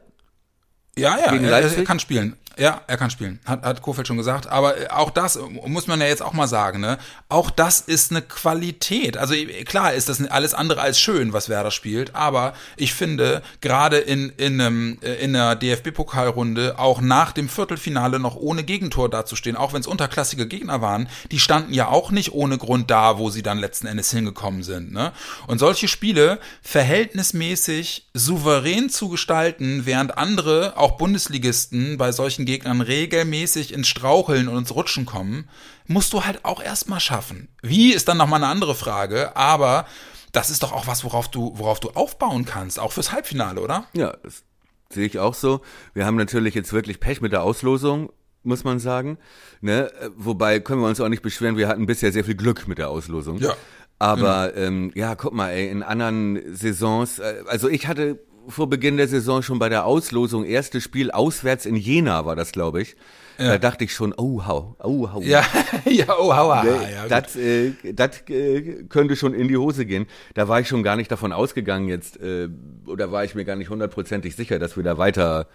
Ja, 0.98 1.18
ja, 1.18 1.34
er, 1.34 1.78
er 1.78 1.84
kann 1.84 2.00
spielen. 2.00 2.38
Ja, 2.58 2.82
er 2.88 2.98
kann 2.98 3.10
spielen. 3.10 3.40
Hat, 3.46 3.64
hat 3.64 3.82
Kofeld 3.82 4.08
schon 4.08 4.18
gesagt. 4.18 4.48
Aber 4.48 4.78
äh, 4.78 4.88
auch 4.88 5.10
das 5.10 5.36
äh, 5.36 5.42
muss 5.68 5.88
man 5.88 6.00
ja 6.00 6.08
jetzt 6.08 6.22
auch 6.22 6.34
mal 6.34 6.48
sagen, 6.48 6.80
ne? 6.80 6.98
Auch 7.28 7.50
das 7.50 7.82
ist 7.82 8.12
eine 8.12 8.22
Qualität. 8.22 9.18
Also 9.18 9.36
klar 9.66 9.94
ist 9.94 10.08
das 10.10 10.26
alles 10.28 10.54
andere 10.54 10.82
als 10.82 11.00
schön, 11.00 11.34
was 11.34 11.50
Werder 11.50 11.72
spielt. 11.72 12.16
Aber 12.16 12.54
ich 12.78 12.94
finde, 12.94 13.42
gerade 13.62 13.98
in, 13.98 14.30
in, 14.38 14.62
einem, 14.62 14.98
äh, 15.02 15.16
in 15.16 15.36
einer 15.36 15.56
DFB-Pokalrunde, 15.56 16.80
auch 16.80 17.02
nach 17.02 17.34
dem 17.34 17.50
Viertelfinale 17.50 18.20
noch 18.20 18.36
ohne 18.36 18.64
Gegentor 18.64 19.10
dazustehen, 19.10 19.58
auch 19.58 19.74
wenn 19.74 19.82
es 19.82 19.88
unterklassige 19.88 20.48
Gegner 20.48 20.82
waren, 20.82 21.10
die 21.32 21.40
standen 21.40 21.74
ja 21.74 21.90
auch 21.90 22.12
nicht 22.12 22.34
ohne 22.34 22.58
Grund 22.58 22.90
da, 22.90 23.18
wo 23.18 23.30
sie 23.30 23.44
dann 23.44 23.60
letzten 23.60 23.88
Endes 23.88 24.12
hingekommen 24.12 24.64
sind, 24.64 24.94
ne? 24.94 25.12
Und 25.48 25.60
solche 25.60 25.88
Spiele 25.88 26.40
verhältnismäßig 26.62 28.08
souverän 28.14 28.90
zu 28.90 29.10
gestalten, 29.10 29.86
während 29.86 30.18
andere, 30.18 30.78
auch 30.78 30.98
Bundesligisten, 30.98 31.98
bei 31.98 32.12
solchen 32.12 32.45
Gegnern 32.46 32.82
regelmäßig 32.82 33.74
ins 33.74 33.88
Straucheln 33.88 34.48
und 34.48 34.58
ins 34.58 34.74
Rutschen 34.74 35.06
kommen, 35.06 35.50
musst 35.88 36.14
du 36.14 36.26
halt 36.26 36.46
auch 36.46 36.62
erstmal 36.62 37.00
schaffen. 37.00 37.50
Wie 37.62 37.94
ist 37.94 38.08
dann 38.08 38.18
nochmal 38.18 38.44
eine 38.44 38.52
andere 38.52 38.76
Frage, 38.76 39.36
aber 39.36 39.86
das 40.32 40.50
ist 40.50 40.64
doch 40.64 40.72
auch 40.72 40.88
was, 40.88 41.04
worauf 41.04 41.30
du, 41.30 41.54
worauf 41.56 41.80
du 41.80 41.92
aufbauen 41.92 42.46
kannst, 42.46 42.80
auch 42.80 42.92
fürs 42.92 43.12
Halbfinale, 43.12 43.62
oder? 43.62 43.86
Ja, 43.94 44.16
das 44.24 44.44
sehe 44.90 45.06
ich 45.06 45.20
auch 45.20 45.34
so. 45.34 45.62
Wir 45.94 46.06
haben 46.06 46.16
natürlich 46.16 46.54
jetzt 46.56 46.74
wirklich 46.74 47.00
Pech 47.00 47.22
mit 47.22 47.32
der 47.32 47.44
Auslosung, 47.44 48.12
muss 48.44 48.64
man 48.64 48.80
sagen. 48.80 49.18
Ne? 49.62 49.92
Wobei 50.16 50.60
können 50.60 50.82
wir 50.82 50.88
uns 50.88 51.00
auch 51.00 51.10
nicht 51.10 51.22
beschweren, 51.22 51.58
wir 51.58 51.68
hatten 51.68 51.86
bisher 51.86 52.12
sehr 52.12 52.26
viel 52.26 52.36
Glück 52.36 52.68
mit 52.68 52.78
der 52.78 52.90
Auslosung. 52.90 53.38
Ja. 53.38 53.56
Aber 53.98 54.56
ähm, 54.58 54.92
ja, 54.94 55.16
guck 55.16 55.34
mal, 55.34 55.52
ey, 55.52 55.70
in 55.70 55.82
anderen 55.82 56.54
Saisons, 56.54 57.20
äh, 57.20 57.44
also 57.48 57.70
ich 57.70 57.88
hatte 57.88 58.20
vor 58.48 58.70
Beginn 58.70 58.98
der 58.98 59.08
Saison 59.08 59.42
schon 59.42 59.60
bei 59.60 59.70
der 59.70 59.86
Auslosung 59.86 60.46
erstes 60.46 60.84
Spiel 60.84 61.12
auswärts 61.12 61.66
in 61.66 61.76
Jena 61.76 62.26
war 62.26 62.36
das, 62.36 62.52
glaube 62.52 62.82
ich. 62.82 62.96
Da 63.38 63.58
dachte 63.58 63.84
ich 63.84 63.94
schon, 63.94 64.14
oh, 64.16 64.46
hau, 64.46 64.76
oh, 64.82 65.12
hau. 65.12 65.22
Ja, 65.22 65.44
ja, 65.86 66.06
oh. 66.18 66.32
Ne, 66.64 66.92
ja, 66.92 67.08
das 67.08 67.36
äh, 67.36 67.74
das 67.94 68.22
äh, 68.30 68.86
könnte 68.88 69.16
schon 69.16 69.34
in 69.34 69.50
die 69.50 69.58
Hose 69.58 69.86
gehen. 69.86 70.06
Da 70.34 70.48
war 70.48 70.62
ich 70.62 70.68
schon 70.68 70.84
gar 70.84 70.96
nicht 70.96 71.12
davon 71.12 71.34
ausgegangen 71.34 71.90
jetzt, 71.90 72.18
äh, 72.22 72.48
oder 72.86 73.12
war 73.12 73.26
ich 73.26 73.36
mir 73.36 73.44
gar 73.44 73.58
nicht 73.58 73.70
hundertprozentig 73.70 74.36
sicher, 74.36 74.58
dass 74.58 74.78
wir 74.78 74.84
da 74.84 74.98
weiter 74.98 75.48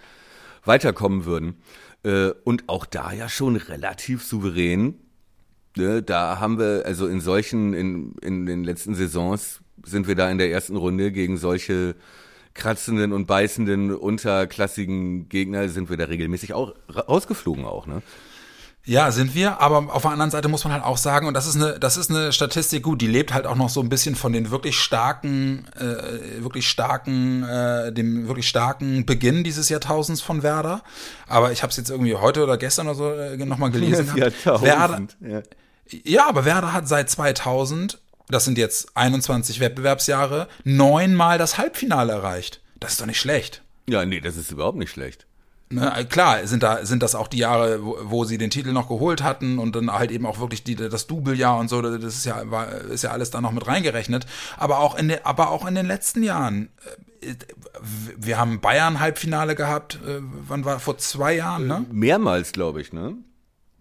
weiterkommen 0.64 1.24
würden. 1.24 1.54
Äh, 2.02 2.30
und 2.44 2.68
auch 2.68 2.84
da 2.84 3.12
ja 3.12 3.28
schon 3.28 3.56
relativ 3.56 4.24
souverän. 4.24 4.94
Ne, 5.76 6.02
da 6.02 6.38
haben 6.40 6.58
wir, 6.58 6.82
also 6.84 7.06
in 7.06 7.20
solchen, 7.20 7.72
in, 7.72 8.14
in 8.20 8.44
den 8.44 8.64
letzten 8.64 8.94
Saisons 8.94 9.60
sind 9.84 10.06
wir 10.08 10.16
da 10.16 10.30
in 10.30 10.36
der 10.36 10.50
ersten 10.50 10.76
Runde 10.76 11.12
gegen 11.12 11.38
solche 11.38 11.94
kratzenden 12.54 13.12
und 13.12 13.26
beißenden 13.26 13.94
unterklassigen 13.94 15.28
Gegner 15.28 15.68
sind 15.68 15.90
wir 15.90 15.96
da 15.96 16.04
regelmäßig 16.04 16.54
auch 16.54 16.74
ra- 16.88 17.02
rausgeflogen 17.02 17.64
auch, 17.64 17.86
ne? 17.86 18.02
Ja, 18.86 19.10
sind 19.12 19.34
wir, 19.34 19.60
aber 19.60 19.94
auf 19.94 20.02
der 20.02 20.10
anderen 20.12 20.30
Seite 20.30 20.48
muss 20.48 20.64
man 20.64 20.72
halt 20.72 20.82
auch 20.82 20.96
sagen, 20.96 21.26
und 21.28 21.34
das 21.34 21.46
ist 21.46 21.54
eine, 21.56 21.78
das 21.78 21.98
ist 21.98 22.10
eine 22.10 22.32
Statistik, 22.32 22.82
gut, 22.82 23.02
die 23.02 23.06
lebt 23.08 23.34
halt 23.34 23.46
auch 23.46 23.54
noch 23.54 23.68
so 23.68 23.82
ein 23.82 23.90
bisschen 23.90 24.14
von 24.14 24.32
den 24.32 24.50
wirklich 24.50 24.78
starken, 24.78 25.66
äh, 25.76 26.42
wirklich 26.42 26.66
starken, 26.66 27.42
äh, 27.44 27.92
dem 27.92 28.26
wirklich 28.26 28.48
starken 28.48 29.04
Beginn 29.04 29.44
dieses 29.44 29.68
Jahrtausends 29.68 30.22
von 30.22 30.42
Werder. 30.42 30.82
Aber 31.28 31.52
ich 31.52 31.62
habe 31.62 31.70
es 31.70 31.76
jetzt 31.76 31.90
irgendwie 31.90 32.14
heute 32.14 32.42
oder 32.42 32.56
gestern 32.56 32.86
oder 32.88 32.94
so 32.96 33.10
äh, 33.12 33.36
nochmal 33.36 33.70
gelesen. 33.70 34.06
Das 34.16 34.32
gehabt. 34.32 34.64
Jahrtausend, 34.64 35.16
Werder, 35.20 35.42
ja. 35.86 36.00
ja, 36.04 36.28
aber 36.28 36.46
Werder 36.46 36.72
hat 36.72 36.88
seit 36.88 37.10
2000, 37.10 37.98
das 38.30 38.44
sind 38.44 38.58
jetzt 38.58 38.96
21 38.96 39.60
Wettbewerbsjahre, 39.60 40.48
neunmal 40.64 41.38
das 41.38 41.58
Halbfinale 41.58 42.12
erreicht. 42.12 42.60
Das 42.78 42.92
ist 42.92 43.00
doch 43.00 43.06
nicht 43.06 43.20
schlecht. 43.20 43.62
Ja, 43.88 44.04
nee, 44.04 44.20
das 44.20 44.36
ist 44.36 44.50
überhaupt 44.50 44.78
nicht 44.78 44.90
schlecht. 44.90 45.26
Ne, 45.72 46.04
klar, 46.08 46.44
sind 46.48 46.64
da 46.64 46.84
sind 46.84 47.00
das 47.00 47.14
auch 47.14 47.28
die 47.28 47.38
Jahre, 47.38 47.84
wo, 47.84 47.96
wo 48.02 48.24
sie 48.24 48.38
den 48.38 48.50
Titel 48.50 48.72
noch 48.72 48.88
geholt 48.88 49.22
hatten 49.22 49.60
und 49.60 49.76
dann 49.76 49.92
halt 49.92 50.10
eben 50.10 50.26
auch 50.26 50.40
wirklich 50.40 50.64
die, 50.64 50.74
das 50.74 51.06
Doublejahr 51.06 51.58
und 51.58 51.68
so, 51.70 51.80
das 51.80 52.02
ist 52.02 52.24
ja 52.24 52.50
war, 52.50 52.72
ist 52.72 53.04
ja 53.04 53.12
alles 53.12 53.30
da 53.30 53.40
noch 53.40 53.52
mit 53.52 53.68
reingerechnet, 53.68 54.26
aber 54.56 54.80
auch 54.80 54.96
in 54.96 55.08
den, 55.08 55.24
aber 55.24 55.50
auch 55.50 55.64
in 55.64 55.76
den 55.76 55.86
letzten 55.86 56.24
Jahren 56.24 56.70
äh, 57.22 57.34
wir 58.16 58.38
haben 58.38 58.60
Bayern 58.60 58.98
Halbfinale 58.98 59.54
gehabt, 59.54 60.00
äh, 60.06 60.20
wann 60.20 60.64
war 60.64 60.80
vor 60.80 60.98
zwei 60.98 61.36
Jahren, 61.36 61.68
ne? 61.68 61.84
Mehrmals, 61.92 62.50
glaube 62.50 62.80
ich, 62.80 62.92
ne? 62.92 63.14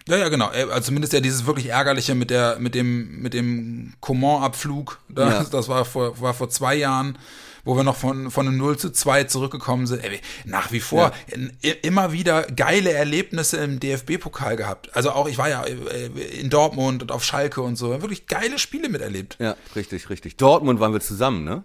Ja, 0.09 0.17
ja, 0.17 0.29
genau. 0.29 0.51
Äh, 0.51 0.63
Also 0.71 0.87
zumindest 0.87 1.13
ja 1.13 1.19
dieses 1.21 1.45
wirklich 1.45 1.67
ärgerliche 1.67 2.15
mit 2.15 2.29
der 2.29 2.57
mit 2.59 2.75
dem 2.75 3.21
mit 3.21 3.33
dem 3.33 3.93
Coman-Abflug, 4.01 4.99
das, 5.07 5.33
Ja. 5.33 5.43
das 5.43 5.67
war 5.69 5.85
vor 5.85 6.19
war 6.19 6.33
vor 6.33 6.49
zwei 6.49 6.75
Jahren 6.75 7.17
wo 7.65 7.75
wir 7.75 7.83
noch 7.83 7.97
von, 7.97 8.31
von 8.31 8.47
einem 8.47 8.57
0 8.57 8.77
zu 8.77 8.89
2 8.89 9.25
zurückgekommen 9.25 9.85
sind. 9.85 10.01
Ey, 10.03 10.21
nach 10.45 10.71
wie 10.71 10.79
vor 10.79 11.11
in, 11.27 11.51
immer 11.83 12.13
wieder 12.13 12.43
geile 12.43 12.93
Erlebnisse 12.93 13.57
im 13.57 13.79
DFB-Pokal 13.81 14.55
gehabt. 14.55 14.95
Also 14.95 15.11
auch, 15.11 15.27
ich 15.27 15.37
war 15.37 15.49
ja 15.49 15.63
äh, 15.65 16.05
in 16.39 16.49
Dortmund 16.49 17.03
und 17.03 17.11
auf 17.11 17.23
Schalke 17.23 17.61
und 17.61 17.75
so. 17.75 17.89
Wirklich 18.01 18.27
geile 18.27 18.57
Spiele 18.59 18.87
miterlebt. 18.89 19.35
Ja, 19.39 19.55
richtig, 19.75 20.09
richtig. 20.09 20.37
Dortmund 20.37 20.79
waren 20.79 20.93
wir 20.93 21.01
zusammen, 21.01 21.43
ne? 21.43 21.63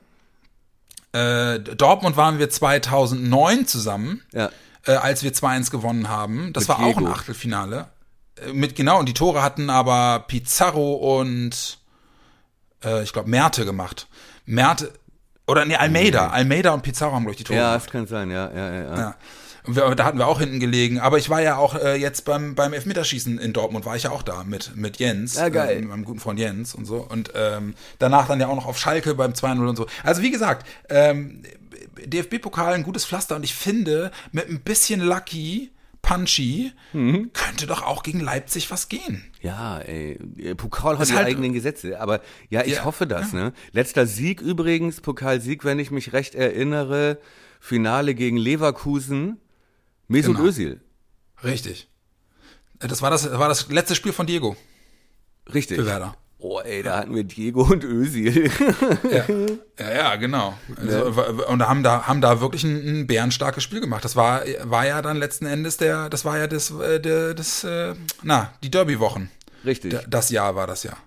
Äh, 1.13 1.61
Dortmund 1.61 2.17
waren 2.17 2.39
wir 2.41 2.51
2009 2.51 3.67
zusammen, 3.67 4.23
Ja. 4.33 4.51
äh, 4.87 4.93
als 4.97 5.23
wir 5.23 5.33
2-1 5.33 5.71
gewonnen 5.71 6.09
haben. 6.09 6.53
Das 6.53 6.65
Mit 6.65 6.69
war 6.71 6.79
auch 6.81 6.97
ein 6.97 7.05
Diego. 7.05 7.13
Achtelfinale. 7.13 7.87
Mit 8.53 8.77
genau, 8.77 8.99
und 8.99 9.09
die 9.09 9.15
Tore 9.15 9.43
hatten 9.43 9.71
aber 9.71 10.25
Pizarro 10.27 11.19
und 11.21 11.79
äh, 12.85 13.03
ich 13.03 13.13
glaube 13.13 13.31
Merte 13.31 13.65
gemacht. 13.65 14.09
Merte 14.47 14.93
oder 15.47 15.65
nee, 15.65 15.77
Almeida. 15.77 16.29
Almeida 16.31 16.73
und 16.73 16.83
Pizarro 16.83 17.13
haben, 17.13 17.23
glaube 17.23 17.33
ich, 17.33 17.39
die 17.39 17.45
Tore 17.45 17.59
Ja, 17.59 17.73
gemacht. 17.73 17.87
es 17.87 17.93
kann 17.93 18.07
sein, 18.07 18.31
ja, 18.31 18.51
ja, 18.51 18.73
ja. 18.73 18.83
ja. 18.83 18.99
Ja. 18.99 19.15
Wir, 19.67 19.95
da 19.95 20.05
hatten 20.05 20.19
wir 20.19 20.27
auch 20.27 20.41
hinten 20.41 20.61
gelegen. 20.61 21.01
Aber 21.01 21.17
ich 21.19 21.31
war 21.31 21.41
ja 21.41 21.57
auch 21.57 21.75
äh, 21.75 21.97
jetzt 21.97 22.27
beim, 22.27 22.55
beim 22.55 22.75
Elfmeterschießen 22.75 23.39
in 23.39 23.53
Dortmund, 23.55 23.87
war 23.87 23.97
ich 23.97 24.03
ja 24.03 24.11
auch 24.11 24.23
da 24.23 24.45
mit, 24.45 24.77
mit 24.77 24.99
Jens. 24.99 25.37
Ja, 25.37 25.49
geil. 25.49 25.77
Äh, 25.77 25.81
mit 25.81 25.89
meinem 25.89 26.05
guten 26.05 26.21
Freund 26.21 26.39
Jens 26.39 26.75
und 26.75 26.85
so. 26.85 26.97
Und 26.97 27.33
ähm, 27.35 27.75
danach 27.99 28.27
dann 28.27 28.41
ja 28.41 28.49
auch 28.49 28.57
noch 28.57 28.67
auf 28.67 28.79
Schalke 28.79 29.15
beim 29.15 29.33
2-0 29.33 29.67
und 29.69 29.77
so. 29.77 29.87
Also 30.03 30.21
wie 30.21 30.31
gesagt, 30.31 30.67
ähm, 30.91 31.43
DFB-Pokal 32.05 32.75
ein 32.75 32.83
gutes 32.83 33.07
Pflaster 33.07 33.37
und 33.37 33.43
ich 33.43 33.55
finde, 33.55 34.11
mit 34.33 34.49
ein 34.51 34.61
bisschen 34.61 35.01
Lucky, 35.01 35.71
Punchy, 36.05 36.71
Mhm. 36.93 37.31
könnte 37.33 37.67
doch 37.67 37.83
auch 37.83 38.03
gegen 38.03 38.21
Leipzig 38.21 38.71
was 38.71 38.89
gehen. 38.89 39.25
Ja, 39.41 39.79
ey, 39.81 40.19
Pokal 40.55 40.99
hat 40.99 41.09
die 41.09 41.15
halt- 41.15 41.27
eigenen 41.27 41.53
Gesetze, 41.55 41.99
aber 41.99 42.21
ja, 42.51 42.63
ich 42.63 42.75
Ja, 42.75 42.85
hoffe 42.85 43.07
das, 43.07 43.33
ne? 43.33 43.53
Letzter 43.73 44.07
Sieg 44.07 44.41
übrigens, 44.43 45.01
Pokalsieg, 45.01 45.65
wenn 45.65 45.79
ich 45.79 45.91
mich 45.91 46.13
recht 46.13 46.35
erinnere, 46.35 47.19
Finale 47.59 48.15
gegen 48.15 48.37
Leverkusen, 48.37 49.41
Mesut 50.07 50.37
Genau. 50.37 50.49
Özil. 50.49 50.81
Richtig. 51.43 51.89
Äh, 52.81 52.89
Das 52.89 53.01
war 53.01 53.11
das, 53.11 53.23
das 53.23 53.39
war 53.39 53.49
das 53.49 53.69
letzte 53.71 53.95
Spiel 53.95 54.13
von 54.13 54.27
Diego 54.27 54.57
Richtig. 55.53 55.79
für 55.79 55.87
Werder. 55.87 56.17
Oh, 56.47 56.61
ey, 56.61 56.83
da 56.83 56.99
hatten 56.99 57.15
wir 57.15 57.25
Diego 57.25 57.63
und 57.63 57.85
Özil. 57.85 58.51
Ja, 59.11 59.25
ja, 59.79 59.95
ja 59.95 60.17
genau. 60.17 60.53
Also, 60.77 61.07
Und 61.49 61.67
haben 61.67 61.83
da, 61.83 62.03
haben 62.07 62.21
da 62.21 62.39
wirklich 62.43 62.65
ein, 62.65 62.77
ein 63.01 63.07
bärenstarkes 63.07 63.63
Spiel 63.65 63.81
gemacht. 63.81 64.05
Das 64.05 64.15
war, 64.15 64.43
war 64.65 64.87
ja 64.87 65.01
dann 65.01 65.17
letzten 65.17 65.47
Endes 65.47 65.79
der, 65.79 66.11
das 66.11 66.27
war 66.27 66.37
ja 66.37 66.47
das, 66.47 66.71
äh, 66.71 67.01
der, 67.01 67.33
das, 67.33 67.65
äh, 67.65 67.95
na, 68.23 68.53
die 68.63 68.71
Derby-Wochen. 68.71 69.31
Richtig. 69.65 69.93
Da- 69.93 70.03
Das 70.07 70.29
Jahr 70.29 70.55
war 70.55 70.67
das 70.67 70.83
Jahr. 70.83 70.99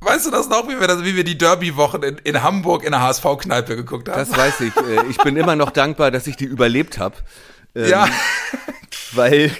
Weißt 0.00 0.26
du 0.26 0.30
das 0.30 0.48
noch, 0.50 0.68
wie 0.68 0.78
wir, 0.78 0.86
das, 0.86 1.02
wie 1.02 1.14
wir 1.16 1.24
die 1.24 1.38
Derby-Wochen 1.38 2.02
in, 2.02 2.18
in 2.18 2.42
Hamburg 2.42 2.84
in 2.84 2.90
der 2.90 3.00
HSV-Kneipe 3.00 3.76
geguckt 3.76 4.10
haben? 4.10 4.18
Das 4.18 4.36
weiß 4.36 4.60
ich. 4.60 4.76
Äh, 4.76 5.06
Ich 5.08 5.16
bin 5.18 5.36
immer 5.38 5.56
noch 5.56 5.70
dankbar, 5.70 6.10
dass 6.10 6.26
ich 6.26 6.36
die 6.36 6.44
überlebt 6.44 6.98
habe. 6.98 7.14
ja, 7.74 8.06
Weil, 9.12 9.52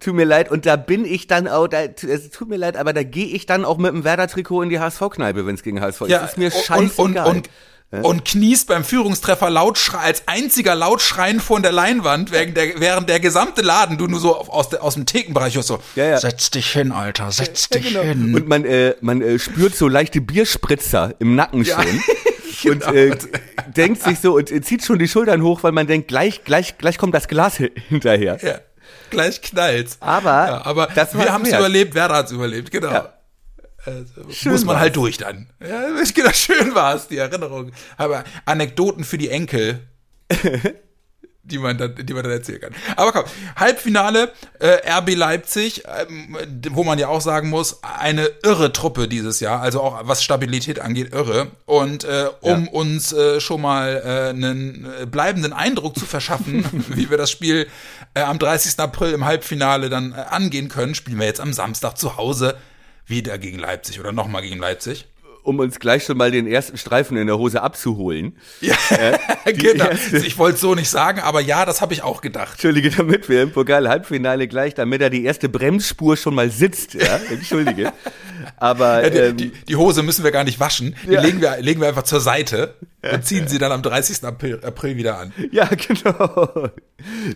tut 0.00 0.14
mir 0.14 0.24
leid, 0.24 0.50
und 0.50 0.66
da 0.66 0.76
bin 0.76 1.04
ich 1.04 1.26
dann 1.26 1.48
auch, 1.48 1.68
da, 1.68 1.82
es 1.84 2.30
tut 2.30 2.48
mir 2.48 2.56
leid, 2.56 2.76
aber 2.76 2.92
da 2.92 3.02
gehe 3.02 3.26
ich 3.26 3.46
dann 3.46 3.64
auch 3.64 3.78
mit 3.78 3.92
dem 3.92 4.04
Werder-Trikot 4.04 4.62
in 4.62 4.68
die 4.68 4.78
HSV-Kneipe, 4.78 5.46
wenn 5.46 5.54
es 5.54 5.62
gegen 5.62 5.80
HSV 5.80 6.02
ist. 6.02 6.08
ja. 6.10 6.18
Das 6.20 6.32
ist 6.32 6.38
mir 6.38 6.52
und, 6.54 6.64
scheißegal. 6.64 7.26
und, 7.26 7.48
und, 7.92 8.04
und 8.04 8.24
kniest 8.24 8.66
beim 8.68 8.82
Führungstreffer 8.84 9.48
laut 9.48 9.78
als 10.02 10.24
einziger 10.26 10.74
laut 10.74 11.00
schreien 11.00 11.40
vor 11.40 11.60
der 11.60 11.70
Leinwand, 11.72 12.32
während 12.32 12.56
der, 12.56 12.80
während 12.80 13.08
der 13.08 13.20
gesamte 13.20 13.62
Laden, 13.62 13.96
du 13.96 14.06
nur 14.06 14.18
so 14.20 14.36
aus, 14.36 14.68
der, 14.68 14.82
aus 14.82 14.94
dem 14.94 15.06
Thekenbereich 15.06 15.54
hörst 15.54 15.68
so, 15.68 15.78
Ja, 15.94 16.04
ja. 16.06 16.18
setz 16.18 16.50
dich 16.50 16.70
hin, 16.72 16.90
Alter, 16.92 17.30
setz 17.30 17.68
dich 17.68 17.86
genau. 17.94 18.02
hin. 18.02 18.34
Und 18.34 18.48
man, 18.48 18.64
äh, 18.64 18.96
man 19.00 19.22
äh, 19.22 19.38
spürt 19.38 19.74
so 19.76 19.88
leichte 19.88 20.20
Bierspritzer 20.20 21.14
im 21.20 21.34
Nacken 21.36 21.64
schon. 21.64 21.84
Genau. 22.62 22.86
Und 22.88 22.94
äh, 22.96 23.16
denkt 23.76 24.02
sich 24.02 24.18
so 24.18 24.34
und 24.34 24.50
äh, 24.50 24.62
zieht 24.62 24.82
schon 24.82 24.98
die 24.98 25.06
Schultern 25.08 25.42
hoch, 25.42 25.62
weil 25.62 25.72
man 25.72 25.86
denkt, 25.86 26.08
gleich, 26.08 26.42
gleich, 26.42 26.78
gleich 26.78 26.96
kommt 26.96 27.14
das 27.14 27.28
Glas 27.28 27.58
hi- 27.60 27.70
hinterher. 27.88 28.38
Ja, 28.42 28.58
gleich 29.10 29.40
knallt's. 29.42 29.96
Aber 30.00 30.30
ja, 30.30 30.64
aber 30.64 30.88
wir 30.94 31.32
haben 31.32 31.44
es 31.44 31.50
überlebt, 31.52 31.94
Werder 31.94 32.14
hat's 32.16 32.32
überlebt, 32.32 32.70
genau. 32.70 32.90
Ja. 32.92 33.12
Also, 33.84 34.30
Schön 34.30 34.52
muss 34.52 34.64
man 34.64 34.74
war's. 34.74 34.80
halt 34.80 34.96
durch 34.96 35.16
dann. 35.18 35.48
Ja, 35.60 35.86
genau, 36.14 36.32
schön 36.32 36.74
war's, 36.74 37.06
die 37.06 37.18
Erinnerung. 37.18 37.70
Aber 37.96 38.24
Anekdoten 38.44 39.04
für 39.04 39.16
die 39.16 39.30
Enkel, 39.30 39.80
die 41.46 41.58
man 41.58 41.78
dann, 41.78 41.94
die 41.94 42.12
man 42.12 42.22
dann 42.22 42.32
erzählen 42.32 42.60
kann. 42.60 42.74
Aber 42.96 43.12
komm, 43.12 43.24
Halbfinale 43.56 44.32
äh, 44.58 44.90
RB 44.90 45.14
Leipzig, 45.14 45.84
ähm, 45.86 46.36
wo 46.70 46.84
man 46.84 46.98
ja 46.98 47.08
auch 47.08 47.20
sagen 47.20 47.48
muss, 47.48 47.82
eine 47.82 48.28
irre 48.42 48.72
Truppe 48.72 49.08
dieses 49.08 49.40
Jahr, 49.40 49.60
also 49.60 49.80
auch 49.80 50.00
was 50.02 50.22
Stabilität 50.22 50.80
angeht, 50.80 51.12
irre. 51.12 51.48
Und 51.64 52.04
äh, 52.04 52.26
um 52.40 52.68
uns 52.68 53.12
äh, 53.12 53.40
schon 53.40 53.60
mal 53.60 54.02
äh, 54.04 54.30
einen 54.30 54.86
äh, 55.02 55.06
bleibenden 55.06 55.52
Eindruck 55.52 55.98
zu 55.98 56.06
verschaffen, 56.06 56.64
wie 56.88 57.10
wir 57.10 57.16
das 57.16 57.30
Spiel 57.30 57.68
äh, 58.14 58.20
am 58.20 58.38
30. 58.38 58.78
April 58.78 59.12
im 59.12 59.24
Halbfinale 59.24 59.88
dann 59.88 60.12
äh, 60.12 60.16
angehen 60.16 60.68
können, 60.68 60.94
spielen 60.94 61.18
wir 61.18 61.26
jetzt 61.26 61.40
am 61.40 61.52
Samstag 61.52 61.96
zu 61.96 62.16
Hause 62.16 62.56
wieder 63.06 63.38
gegen 63.38 63.58
Leipzig 63.58 64.00
oder 64.00 64.12
nochmal 64.12 64.42
gegen 64.42 64.58
Leipzig. 64.58 65.06
Um 65.46 65.60
uns 65.60 65.78
gleich 65.78 66.04
schon 66.04 66.16
mal 66.16 66.30
den 66.32 66.46
ersten 66.48 66.76
Streifen 66.76 67.16
in 67.16 67.26
der 67.28 67.38
Hose 67.38 67.62
abzuholen. 67.62 68.36
Ja, 68.60 68.74
genau. 69.44 69.86
Ich 70.12 70.36
wollte 70.38 70.58
so 70.58 70.74
nicht 70.74 70.90
sagen, 70.90 71.20
aber 71.20 71.40
ja, 71.40 71.64
das 71.64 71.80
habe 71.80 71.94
ich 71.94 72.02
auch 72.02 72.20
gedacht. 72.20 72.52
Entschuldige, 72.54 72.90
damit 72.90 73.28
wir 73.28 73.42
im 73.42 73.52
Pokal-Halbfinale 73.52 74.48
gleich, 74.48 74.74
damit 74.74 75.00
da 75.02 75.08
die 75.08 75.24
erste 75.24 75.48
Bremsspur 75.48 76.16
schon 76.16 76.34
mal 76.34 76.50
sitzt. 76.50 76.94
Ja, 76.94 77.16
entschuldige. 77.30 77.92
Aber 78.56 79.04
Ja, 79.04 79.10
die, 79.10 79.18
ähm, 79.18 79.36
die, 79.36 79.50
die 79.50 79.76
Hose 79.76 80.02
müssen 80.02 80.24
wir 80.24 80.32
gar 80.32 80.44
nicht 80.44 80.58
waschen. 80.58 80.96
Die 81.06 81.12
Ja. 81.12 81.20
legen, 81.22 81.40
wir, 81.40 81.56
legen 81.60 81.80
wir 81.80 81.88
einfach 81.88 82.02
zur 82.02 82.20
Seite 82.20 82.74
und 83.12 83.24
ziehen 83.24 83.46
sie 83.46 83.58
dann 83.58 83.70
am 83.72 83.82
30. 83.82 84.24
April, 84.24 84.60
April 84.64 84.96
wieder 84.96 85.18
an. 85.18 85.32
ja, 85.52 85.66
genau. 85.66 86.70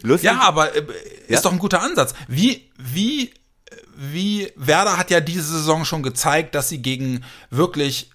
Lustig. 0.02 0.30
Ja, 0.30 0.40
aber 0.40 0.74
äh, 0.74 0.80
ist 1.28 1.28
Ja. 1.28 1.40
doch 1.42 1.52
ein 1.52 1.58
guter 1.58 1.80
Ansatz. 1.80 2.14
Wie, 2.28 2.70
wie, 2.76 3.30
wie, 4.00 4.48
Werder 4.56 4.96
hat 4.96 5.10
ja 5.10 5.20
diese 5.20 5.42
Saison 5.44 5.84
schon 5.84 6.02
gezeigt, 6.02 6.54
dass 6.54 6.68
sie 6.68 6.80
gegen 6.80 7.22
wirklich 7.50 8.10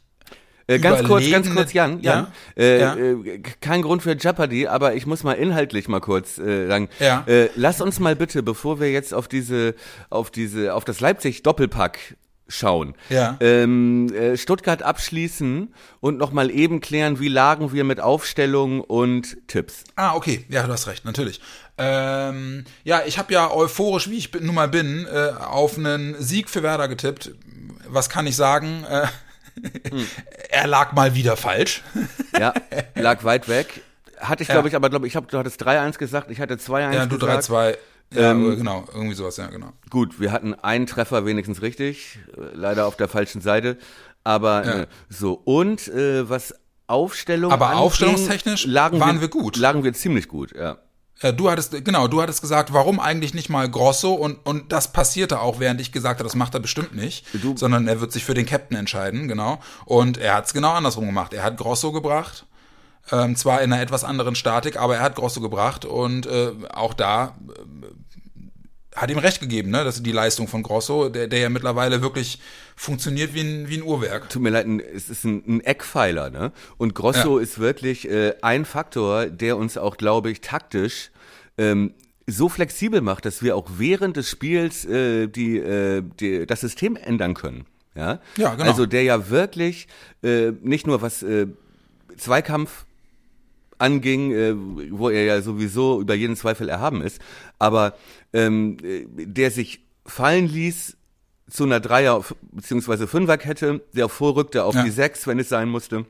Äh, 0.67 0.79
ganz 0.79 1.03
kurz, 1.03 1.29
ganz 1.29 1.47
kurz, 1.53 1.73
Jan, 1.73 2.01
Jan. 2.01 2.27
Ja? 2.57 2.63
Äh, 2.63 2.79
Ja? 2.79 2.95
Äh, 2.95 3.39
kein 3.61 3.83
Grund 3.83 4.01
für 4.01 4.17
Jeopardy, 4.17 4.65
aber 4.67 4.95
ich 4.95 5.05
muss 5.05 5.23
mal 5.23 5.33
inhaltlich 5.33 5.87
mal 5.87 5.99
kurz 6.01 6.39
äh, 6.39 6.67
sagen. 6.67 6.89
Ja. 6.99 7.23
Lass 7.55 7.81
uns 7.81 7.99
mal 7.99 8.15
bitte, 8.15 8.41
bevor 8.41 8.79
wir 8.79 8.91
jetzt 8.91 9.13
auf 9.13 9.27
diese, 9.27 9.75
auf 10.09 10.31
diese, 10.31 10.73
auf 10.73 10.83
das 10.83 11.01
Leipzig 11.01 11.43
Doppelpack 11.43 12.15
schauen, 12.47 12.93
Ja. 13.09 13.37
ähm, 13.39 14.07
äh, 14.13 14.37
Stuttgart 14.37 14.83
abschließen 14.83 15.73
und 15.99 16.17
noch 16.19 16.31
mal 16.31 16.51
eben 16.51 16.79
klären, 16.79 17.19
wie 17.19 17.27
lagen 17.27 17.73
wir 17.73 17.83
mit 17.83 17.99
Aufstellung 17.99 18.81
und 18.81 19.37
Tipps. 19.47 19.83
Ah, 19.95 20.13
okay. 20.15 20.45
Ja, 20.49 20.61
du 20.67 20.71
hast 20.71 20.85
recht, 20.87 21.05
natürlich. 21.05 21.41
Ähm, 21.77 22.63
ja, 22.83 23.01
ich 23.05 23.17
habe 23.17 23.33
ja 23.33 23.51
euphorisch, 23.51 24.09
wie 24.09 24.17
ich 24.17 24.31
bin, 24.31 24.45
nun 24.45 24.55
mal 24.55 24.67
bin, 24.69 25.05
äh, 25.07 25.31
auf 25.39 25.77
einen 25.77 26.15
Sieg 26.21 26.49
für 26.49 26.63
Werder 26.63 26.87
getippt. 26.87 27.31
Was 27.87 28.09
kann 28.09 28.25
ich 28.27 28.35
sagen? 28.35 28.85
Äh, 28.89 29.07
er 30.49 30.67
lag 30.67 30.93
mal 30.93 31.15
wieder 31.15 31.37
falsch. 31.37 31.83
Ja, 32.37 32.53
lag 32.95 33.23
weit 33.23 33.47
weg. 33.47 33.81
Hatte 34.19 34.43
ich, 34.43 34.49
Ja. 34.49 34.55
glaube 34.55 34.67
ich, 34.67 34.75
aber 34.75 34.89
glaube 34.89 35.07
ich, 35.07 35.15
hab, 35.15 35.29
du 35.29 35.37
hattest 35.37 35.61
3-1 35.65 35.97
gesagt, 35.97 36.29
ich 36.31 36.41
hatte 36.41 36.55
2-1 36.55 36.93
Ja, 36.93 37.05
du 37.05 37.17
gesagt. 37.17 37.45
3-2. 37.49 37.77
Ja, 38.13 38.31
Ähm, 38.31 38.57
genau, 38.57 38.85
irgendwie 38.93 39.15
sowas, 39.15 39.37
ja, 39.37 39.47
genau. 39.47 39.71
Gut, 39.89 40.19
wir 40.19 40.33
hatten 40.33 40.53
einen 40.53 40.85
Treffer 40.85 41.25
wenigstens 41.25 41.61
richtig, 41.61 42.19
äh, 42.37 42.41
leider 42.53 42.87
auf 42.87 42.97
der 42.97 43.07
falschen 43.07 43.39
Seite. 43.39 43.77
Aber 44.25 44.65
Ja. 44.65 44.79
äh, 44.81 44.87
so, 45.07 45.33
und 45.33 45.87
äh, 45.87 46.29
was 46.29 46.53
Aufstellung 46.87 47.51
Aber 47.53 47.67
anging, 47.67 47.79
aufstellungstechnisch 47.83 48.67
waren 48.73 49.21
wir 49.21 49.27
gut. 49.29 49.55
Lagen 49.55 49.83
wir 49.85 49.93
ziemlich 49.93 50.27
gut, 50.27 50.53
ja. 50.55 50.77
Ja, 51.21 51.31
du 51.31 51.49
hattest, 51.49 51.71
genau, 51.85 52.07
du 52.09 52.21
hattest 52.21 52.41
gesagt, 52.41 52.73
warum 52.73 52.99
eigentlich 52.99 53.33
nicht 53.33 53.49
mal 53.49 53.69
Grosso 53.69 54.13
und, 54.13 54.37
und 54.45 54.71
das 54.73 54.91
passierte 54.91 55.39
auch, 55.39 55.59
während 55.59 55.79
ich 55.79 55.91
gesagt 55.93 56.19
habe, 56.19 56.25
das 56.27 56.35
macht 56.35 56.53
er 56.53 56.59
bestimmt 56.59 56.93
nicht, 56.93 57.25
Du- 57.41 57.55
sondern 57.55 57.87
er 57.87 58.01
wird 58.01 58.11
sich 58.11 58.25
für 58.25 58.33
den 58.33 58.45
Captain 58.45 58.77
entscheiden, 58.77 59.27
genau. 59.29 59.59
Und 59.85 60.17
er 60.17 60.35
hat 60.35 60.45
es 60.47 60.53
genau 60.53 60.71
andersrum 60.73 61.05
gemacht. 61.05 61.33
Er 61.33 61.43
hat 61.43 61.55
Grosso 61.57 61.93
gebracht, 61.93 62.45
ähm, 63.11 63.35
zwar 63.37 63.61
in 63.61 63.71
einer 63.71 63.81
etwas 63.81 64.03
anderen 64.03 64.35
Statik, 64.35 64.77
aber 64.77 64.97
er 64.97 65.03
hat 65.03 65.15
Grosso 65.15 65.39
gebracht 65.39 65.85
und 65.85 66.25
äh, 66.25 66.51
auch 66.73 66.93
da 66.93 67.35
äh, 67.47 67.85
hat 68.95 69.11
ihm 69.11 69.17
recht 69.17 69.39
gegeben, 69.41 69.71
ne, 69.71 69.83
dass 69.83 70.01
die 70.01 70.11
Leistung 70.11 70.47
von 70.47 70.63
Grosso, 70.63 71.09
der, 71.09 71.27
der 71.27 71.39
ja 71.39 71.49
mittlerweile 71.49 72.01
wirklich 72.01 72.39
funktioniert 72.75 73.33
wie 73.33 73.41
ein, 73.41 73.67
wie 73.69 73.77
ein 73.77 73.83
Uhrwerk. 73.83 74.29
Tut 74.29 74.41
mir 74.41 74.49
leid, 74.49 74.67
es 74.95 75.09
ist 75.09 75.23
ein, 75.25 75.43
ein 75.47 75.61
Eckpfeiler, 75.61 76.29
ne? 76.29 76.51
Und 76.77 76.95
Grosso 76.95 77.37
Ja. 77.37 77.43
ist 77.43 77.59
wirklich 77.59 78.09
äh, 78.09 78.33
ein 78.41 78.65
Faktor, 78.65 79.25
der 79.27 79.57
uns 79.57 79.77
auch, 79.77 79.97
glaube 79.97 80.31
ich, 80.31 80.41
taktisch 80.41 81.11
ähm, 81.57 81.93
so 82.27 82.49
flexibel 82.49 83.01
macht, 83.01 83.25
dass 83.25 83.43
wir 83.43 83.55
auch 83.55 83.67
während 83.77 84.17
des 84.17 84.29
Spiels 84.29 84.85
äh, 84.85 85.27
die, 85.27 85.57
äh, 85.57 86.01
die, 86.19 86.45
das 86.45 86.61
System 86.61 86.95
ändern 86.95 87.33
können. 87.33 87.65
Ja, 87.95 88.19
Ja, 88.35 88.55
genau. 88.55 88.69
Also 88.69 88.85
der 88.85 89.03
ja 89.03 89.29
wirklich 89.29 89.87
äh, 90.23 90.51
nicht 90.61 90.87
nur 90.87 91.01
was 91.01 91.21
äh, 91.23 91.47
Zweikampf 92.17 92.85
anging, 93.77 94.31
äh, 94.31 94.53
wo 94.91 95.09
er 95.09 95.23
ja 95.25 95.41
sowieso 95.41 96.01
über 96.01 96.13
jeden 96.15 96.35
Zweifel 96.35 96.69
erhaben 96.69 97.01
ist, 97.01 97.19
aber 97.59 97.95
ähm, 98.33 98.77
äh, 98.83 99.05
der 99.25 99.51
sich 99.51 99.81
fallen 100.05 100.47
ließ 100.47 100.97
zu 101.49 101.63
einer 101.63 101.79
Dreier- 101.79 102.23
bzw. 102.51 103.07
Fünferkette, 103.07 103.81
der 103.93 104.09
vorrückte 104.09 104.63
auf 104.63 104.75
Ja. 104.75 104.83
die 104.83 104.89
Sechs, 104.89 105.27
wenn 105.27 105.39
es 105.39 105.49
sein 105.49 105.69
musste. 105.69 106.05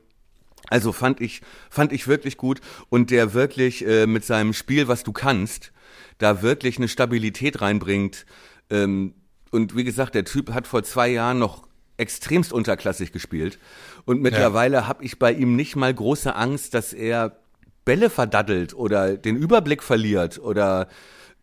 Also 0.69 0.91
fand 0.91 1.21
ich, 1.21 1.41
fand 1.69 1.91
ich 1.93 2.08
wirklich 2.08 2.38
gut 2.38 2.60
und 2.89 3.12
der 3.12 3.34
wirklich 3.34 3.86
äh, 3.86 4.08
mit 4.08 4.25
seinem 4.25 4.54
Spiel, 4.54 4.88
was 4.88 5.04
du 5.04 5.12
kannst, 5.12 5.71
da 6.17 6.41
wirklich 6.41 6.78
eine 6.78 6.88
Stabilität 6.88 7.62
reinbringt. 7.62 8.25
Ähm, 8.69 9.13
und 9.51 9.75
wie 9.75 9.84
gesagt, 9.84 10.15
der 10.15 10.25
Typ 10.25 10.54
hat 10.54 10.65
vor 10.67 10.84
zwei 10.84 11.10
Jahren 11.10 11.38
noch 11.39 11.67
extremst 11.97 12.51
unterklassig 12.51 13.12
gespielt. 13.12 13.60
Und 14.06 14.21
mittlerweile 14.21 14.88
habe 14.88 15.04
ich 15.04 15.19
bei 15.19 15.32
ihm 15.32 15.56
nicht 15.56 15.75
mal 15.75 15.93
große 15.93 16.36
Angst, 16.36 16.73
dass 16.73 16.93
er 16.93 17.38
Bälle 17.86 18.10
verdaddelt 18.10 18.74
oder 18.74 19.15
den 19.15 19.36
Überblick 19.38 19.84
verliert 19.84 20.39
oder 20.39 20.88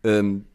ähm, 0.03 0.45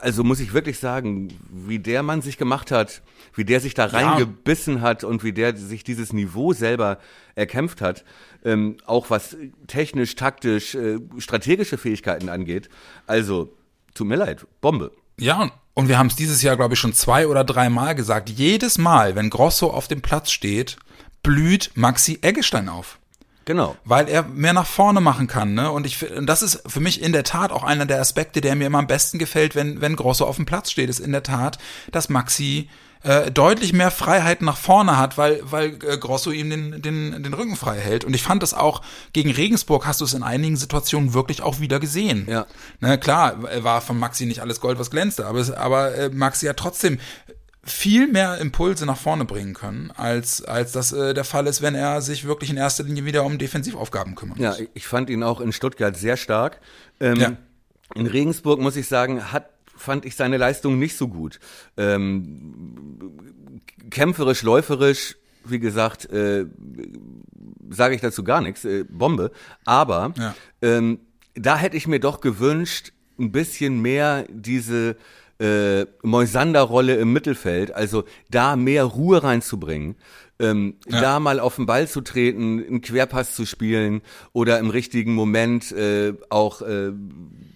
also 0.00 0.24
muss 0.24 0.40
ich 0.40 0.52
wirklich 0.52 0.78
sagen, 0.80 1.28
wie 1.48 1.78
der 1.78 2.02
Mann 2.02 2.20
sich 2.22 2.38
gemacht 2.38 2.72
hat, 2.72 3.02
wie 3.34 3.44
der 3.44 3.60
sich 3.60 3.74
da 3.74 3.84
reingebissen 3.86 4.80
hat 4.80 5.04
und 5.04 5.22
wie 5.22 5.32
der 5.32 5.56
sich 5.56 5.84
dieses 5.84 6.12
Niveau 6.12 6.52
selber 6.52 6.98
erkämpft 7.36 7.80
hat, 7.80 8.04
ähm, 8.44 8.78
auch 8.86 9.10
was 9.10 9.36
technisch, 9.68 10.16
taktisch, 10.16 10.74
äh, 10.74 10.98
strategische 11.18 11.78
Fähigkeiten 11.78 12.28
angeht. 12.28 12.68
Also, 13.06 13.54
tut 13.94 14.08
mir 14.08 14.16
leid, 14.16 14.44
Bombe. 14.60 14.90
Ja, 15.20 15.50
und- 15.74 15.88
wir 15.88 15.98
haben 15.98 16.08
es 16.08 16.16
dieses 16.16 16.42
Jahr, 16.42 16.56
glaube 16.56 16.74
ich, 16.74 16.80
schon 16.80 16.92
zwei 16.92 17.28
oder 17.28 17.44
drei 17.44 17.68
Mal 17.70 17.94
gesagt. 17.94 18.28
Jedes 18.28 18.78
Mal, 18.78 19.14
wenn 19.14 19.30
Grosso 19.30 19.68
auf 19.70 19.86
dem 19.86 20.00
Platz 20.02 20.30
steht, 20.32 20.78
blüht 21.22 21.70
Maxi 21.74 22.18
Eggestein 22.22 22.68
auf. 22.68 22.98
Genau. 23.46 23.76
Weil 23.84 24.08
er 24.08 24.24
mehr 24.24 24.52
nach 24.52 24.66
vorne 24.66 25.00
machen 25.00 25.28
kann, 25.28 25.54
ne? 25.54 25.70
Und 25.70 25.86
ich 25.86 26.10
und 26.10 26.26
das 26.26 26.42
ist 26.42 26.62
für 26.66 26.80
mich 26.80 27.00
in 27.00 27.12
der 27.12 27.22
Tat 27.22 27.52
auch 27.52 27.62
einer 27.62 27.86
der 27.86 28.00
Aspekte, 28.00 28.40
der 28.40 28.56
mir 28.56 28.66
immer 28.66 28.78
am 28.78 28.88
besten 28.88 29.18
gefällt, 29.18 29.54
wenn, 29.54 29.80
wenn 29.80 29.94
Grosso 29.94 30.26
auf 30.26 30.36
dem 30.36 30.46
Platz 30.46 30.70
steht, 30.72 30.90
ist 30.90 30.98
in 30.98 31.12
der 31.12 31.22
Tat, 31.22 31.58
dass 31.92 32.08
Maxi 32.08 32.68
äh, 33.04 33.30
deutlich 33.30 33.72
mehr 33.72 33.92
Freiheit 33.92 34.42
nach 34.42 34.56
vorne 34.56 34.98
hat, 34.98 35.16
weil, 35.16 35.40
weil 35.44 35.78
äh, 35.84 35.96
Grosso 35.96 36.32
ihm 36.32 36.50
den, 36.50 36.82
den, 36.82 37.22
den 37.22 37.34
Rücken 37.34 37.54
frei 37.54 37.78
hält. 37.78 38.04
Und 38.04 38.14
ich 38.14 38.22
fand 38.24 38.42
das 38.42 38.52
auch, 38.52 38.82
gegen 39.12 39.30
Regensburg 39.30 39.86
hast 39.86 40.00
du 40.00 40.04
es 40.06 40.14
in 40.14 40.24
einigen 40.24 40.56
Situationen 40.56 41.14
wirklich 41.14 41.40
auch 41.40 41.60
wieder 41.60 41.78
gesehen. 41.78 42.26
Ja. 42.28 42.46
Ne, 42.80 42.98
klar, 42.98 43.44
war 43.62 43.80
von 43.80 43.96
Maxi 43.96 44.26
nicht 44.26 44.40
alles 44.40 44.60
Gold, 44.60 44.80
was 44.80 44.90
glänzte, 44.90 45.24
aber, 45.26 45.44
aber 45.56 45.94
äh, 45.94 46.08
Maxi 46.08 46.46
hat 46.46 46.56
trotzdem 46.56 46.98
viel 47.66 48.06
mehr 48.06 48.38
Impulse 48.38 48.86
nach 48.86 48.96
vorne 48.96 49.24
bringen 49.24 49.54
können, 49.54 49.90
als, 49.90 50.44
als 50.44 50.72
das 50.72 50.92
äh, 50.92 51.14
der 51.14 51.24
Fall 51.24 51.46
ist, 51.46 51.62
wenn 51.62 51.74
er 51.74 52.00
sich 52.00 52.24
wirklich 52.24 52.50
in 52.50 52.56
erster 52.56 52.84
Linie 52.84 53.04
wieder 53.04 53.24
um 53.24 53.38
Defensivaufgaben 53.38 54.14
kümmert. 54.14 54.38
Ja, 54.38 54.54
ich 54.74 54.86
fand 54.86 55.10
ihn 55.10 55.22
auch 55.22 55.40
in 55.40 55.52
Stuttgart 55.52 55.96
sehr 55.96 56.16
stark. 56.16 56.60
Ähm, 57.00 57.16
ja. 57.16 57.36
In 57.94 58.06
Regensburg, 58.06 58.60
muss 58.60 58.76
ich 58.76 58.88
sagen, 58.88 59.32
hat 59.32 59.50
fand 59.76 60.06
ich 60.06 60.16
seine 60.16 60.38
Leistung 60.38 60.78
nicht 60.78 60.96
so 60.96 61.08
gut. 61.08 61.38
Ähm, 61.76 63.20
kämpferisch, 63.90 64.42
läuferisch, 64.42 65.16
wie 65.44 65.58
gesagt, 65.58 66.10
äh, 66.10 66.46
sage 67.70 67.94
ich 67.94 68.00
dazu 68.00 68.24
gar 68.24 68.40
nichts, 68.40 68.64
äh, 68.64 68.84
Bombe. 68.88 69.32
Aber 69.64 70.14
ja. 70.16 70.34
ähm, 70.62 71.00
da 71.34 71.56
hätte 71.56 71.76
ich 71.76 71.86
mir 71.86 72.00
doch 72.00 72.20
gewünscht, 72.20 72.92
ein 73.18 73.32
bisschen 73.32 73.80
mehr 73.80 74.26
diese 74.30 74.96
äh, 75.38 75.86
Moisander-Rolle 76.02 76.96
im 76.96 77.12
Mittelfeld, 77.12 77.72
also 77.72 78.04
da 78.30 78.56
mehr 78.56 78.84
Ruhe 78.84 79.22
reinzubringen, 79.22 79.96
ähm, 80.38 80.74
ja. 80.86 81.00
da 81.00 81.20
mal 81.20 81.40
auf 81.40 81.56
den 81.56 81.66
Ball 81.66 81.88
zu 81.88 82.00
treten, 82.00 82.64
einen 82.66 82.80
Querpass 82.80 83.34
zu 83.34 83.46
spielen 83.46 84.02
oder 84.32 84.58
im 84.58 84.70
richtigen 84.70 85.14
Moment 85.14 85.72
äh, 85.72 86.14
auch 86.28 86.62
äh, 86.62 86.92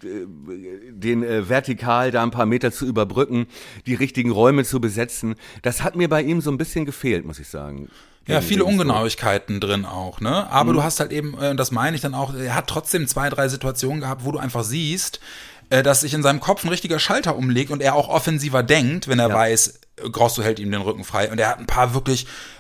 den 0.03 1.23
äh, 1.23 1.49
vertikal 1.49 2.11
da 2.11 2.23
ein 2.23 2.31
paar 2.31 2.47
Meter 2.47 2.73
zu 2.73 2.87
überbrücken, 2.87 3.47
die 3.87 3.95
richtigen 3.95 4.31
Räume 4.31 4.65
zu 4.65 4.81
besetzen. 4.81 5.35
Das 5.63 5.83
hat 5.83 5.97
mir 5.97 6.09
bei 6.09 6.23
ihm 6.23 6.41
so 6.41 6.51
ein 6.51 6.59
bisschen 6.59 6.87
gefehlt, 6.87 7.25
muss 7.27 7.39
ich 7.39 7.49
sagen. 7.49 7.89
Ja, 8.27 8.41
viele 8.41 8.65
Ungenauigkeiten 8.65 9.61
drin 9.61 9.85
auch, 9.85 10.21
ne? 10.21 10.49
Aber 10.51 10.71
mhm. 10.71 10.77
du 10.77 10.83
hast 10.83 11.01
halt 11.01 11.11
eben, 11.11 11.37
äh, 11.39 11.55
das 11.57 11.73
meine 11.73 11.97
ich 11.97 12.03
dann 12.03 12.15
auch, 12.15 12.35
er 12.35 12.55
hat 12.55 12.69
trotzdem 12.69 13.07
zwei, 13.09 13.29
drei 13.29 13.49
Situationen 13.49 14.01
gehabt, 14.01 14.25
wo 14.25 14.31
du 14.33 14.39
einfach 14.39 14.63
siehst, 14.63 15.21
äh, 15.71 15.83
dass 15.83 16.01
sich 16.01 16.13
in 16.15 16.23
seinem 16.23 16.41
Kopf 16.41 16.65
ein 16.65 16.69
richtiger 16.69 16.99
Schalter 16.99 17.37
umlegt 17.37 17.71
und 17.71 17.81
er 17.81 17.95
auch 17.95 18.09
offensiver 18.09 18.63
denkt, 18.63 19.09
wenn 19.09 19.19
er 19.19 19.29
ja. 19.29 19.35
weiß, 19.35 19.81
Grosso 20.13 20.43
hält 20.43 20.59
ihm 20.59 20.71
den 20.71 20.83
Rücken 20.83 21.05
frei. 21.05 21.31
Und 21.31 21.39
er 21.39 21.49
hat 21.49 21.59
ein 21.59 21.67
paar 21.67 21.95
wirklich 21.95 22.27
äh, 22.27 22.60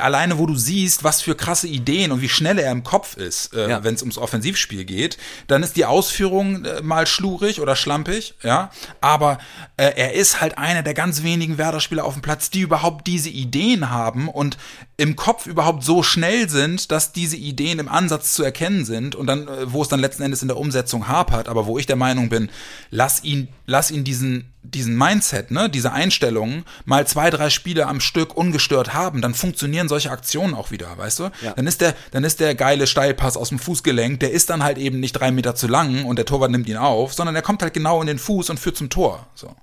alleine 0.00 0.38
wo 0.38 0.46
du 0.46 0.54
siehst, 0.54 1.04
was 1.04 1.22
für 1.22 1.34
krasse 1.34 1.68
Ideen 1.68 2.12
und 2.12 2.20
wie 2.20 2.28
schnell 2.28 2.58
er 2.58 2.72
im 2.72 2.84
Kopf 2.84 3.16
ist, 3.16 3.54
äh, 3.54 3.68
ja. 3.68 3.84
wenn 3.84 3.94
es 3.94 4.02
ums 4.02 4.18
Offensivspiel 4.18 4.84
geht, 4.84 5.18
dann 5.46 5.62
ist 5.62 5.76
die 5.76 5.84
Ausführung 5.84 6.64
äh, 6.64 6.82
mal 6.82 7.06
schlurig 7.06 7.60
oder 7.60 7.76
schlampig, 7.76 8.34
ja. 8.42 8.70
Aber 9.00 9.38
äh, 9.76 9.92
er 9.96 10.14
ist 10.14 10.40
halt 10.40 10.58
einer 10.58 10.82
der 10.82 10.94
ganz 10.94 11.22
wenigen 11.22 11.58
Werder-Spieler 11.58 12.04
auf 12.04 12.14
dem 12.14 12.22
Platz, 12.22 12.50
die 12.50 12.60
überhaupt 12.60 13.06
diese 13.06 13.30
Ideen 13.30 13.90
haben 13.90 14.28
und 14.28 14.56
im 14.96 15.16
Kopf 15.16 15.46
überhaupt 15.46 15.82
so 15.82 16.02
schnell 16.02 16.48
sind, 16.48 16.90
dass 16.90 17.12
diese 17.12 17.36
Ideen 17.36 17.78
im 17.78 17.88
Ansatz 17.88 18.34
zu 18.34 18.42
erkennen 18.42 18.84
sind 18.84 19.14
und 19.14 19.26
dann, 19.26 19.48
äh, 19.48 19.72
wo 19.72 19.82
es 19.82 19.88
dann 19.88 20.00
letzten 20.00 20.22
Endes 20.22 20.42
in 20.42 20.48
der 20.48 20.56
Umsetzung 20.56 21.08
hapert, 21.08 21.48
aber 21.48 21.66
wo 21.66 21.78
ich 21.78 21.86
der 21.86 21.96
Meinung 21.96 22.28
bin, 22.28 22.50
lass 22.90 23.24
ihn, 23.24 23.48
lass 23.66 23.90
ihn 23.90 24.04
diesen 24.04 24.52
diesen 24.62 24.96
Mindset, 24.96 25.50
ne, 25.50 25.70
diese 25.70 25.92
Einstellungen 25.92 26.64
mal 26.84 27.06
zwei, 27.06 27.30
drei 27.30 27.48
Spiele 27.50 27.86
am 27.86 28.00
Stück 28.00 28.36
ungestört 28.36 28.92
haben, 28.92 29.22
dann 29.22 29.34
funktionieren 29.34 29.88
solche 29.88 30.10
Aktionen 30.10 30.54
auch 30.54 30.70
wieder, 30.70 30.96
weißt 30.98 31.20
du? 31.20 31.30
Ja. 31.42 31.52
Dann 31.54 31.66
ist 31.66 31.80
der, 31.80 31.94
dann 32.10 32.24
ist 32.24 32.40
der 32.40 32.54
geile 32.54 32.86
Steilpass 32.86 33.36
aus 33.36 33.48
dem 33.48 33.58
Fußgelenk, 33.58 34.20
der 34.20 34.32
ist 34.32 34.50
dann 34.50 34.62
halt 34.62 34.76
eben 34.76 35.00
nicht 35.00 35.12
drei 35.12 35.30
Meter 35.30 35.54
zu 35.54 35.66
lang 35.66 36.04
und 36.04 36.16
der 36.16 36.26
Torwart 36.26 36.50
nimmt 36.50 36.68
ihn 36.68 36.76
auf, 36.76 37.14
sondern 37.14 37.34
der 37.34 37.42
kommt 37.42 37.62
halt 37.62 37.72
genau 37.72 38.00
in 38.00 38.06
den 38.06 38.18
Fuß 38.18 38.50
und 38.50 38.60
führt 38.60 38.76
zum 38.76 38.90
Tor. 38.90 39.26
So. 39.34 39.54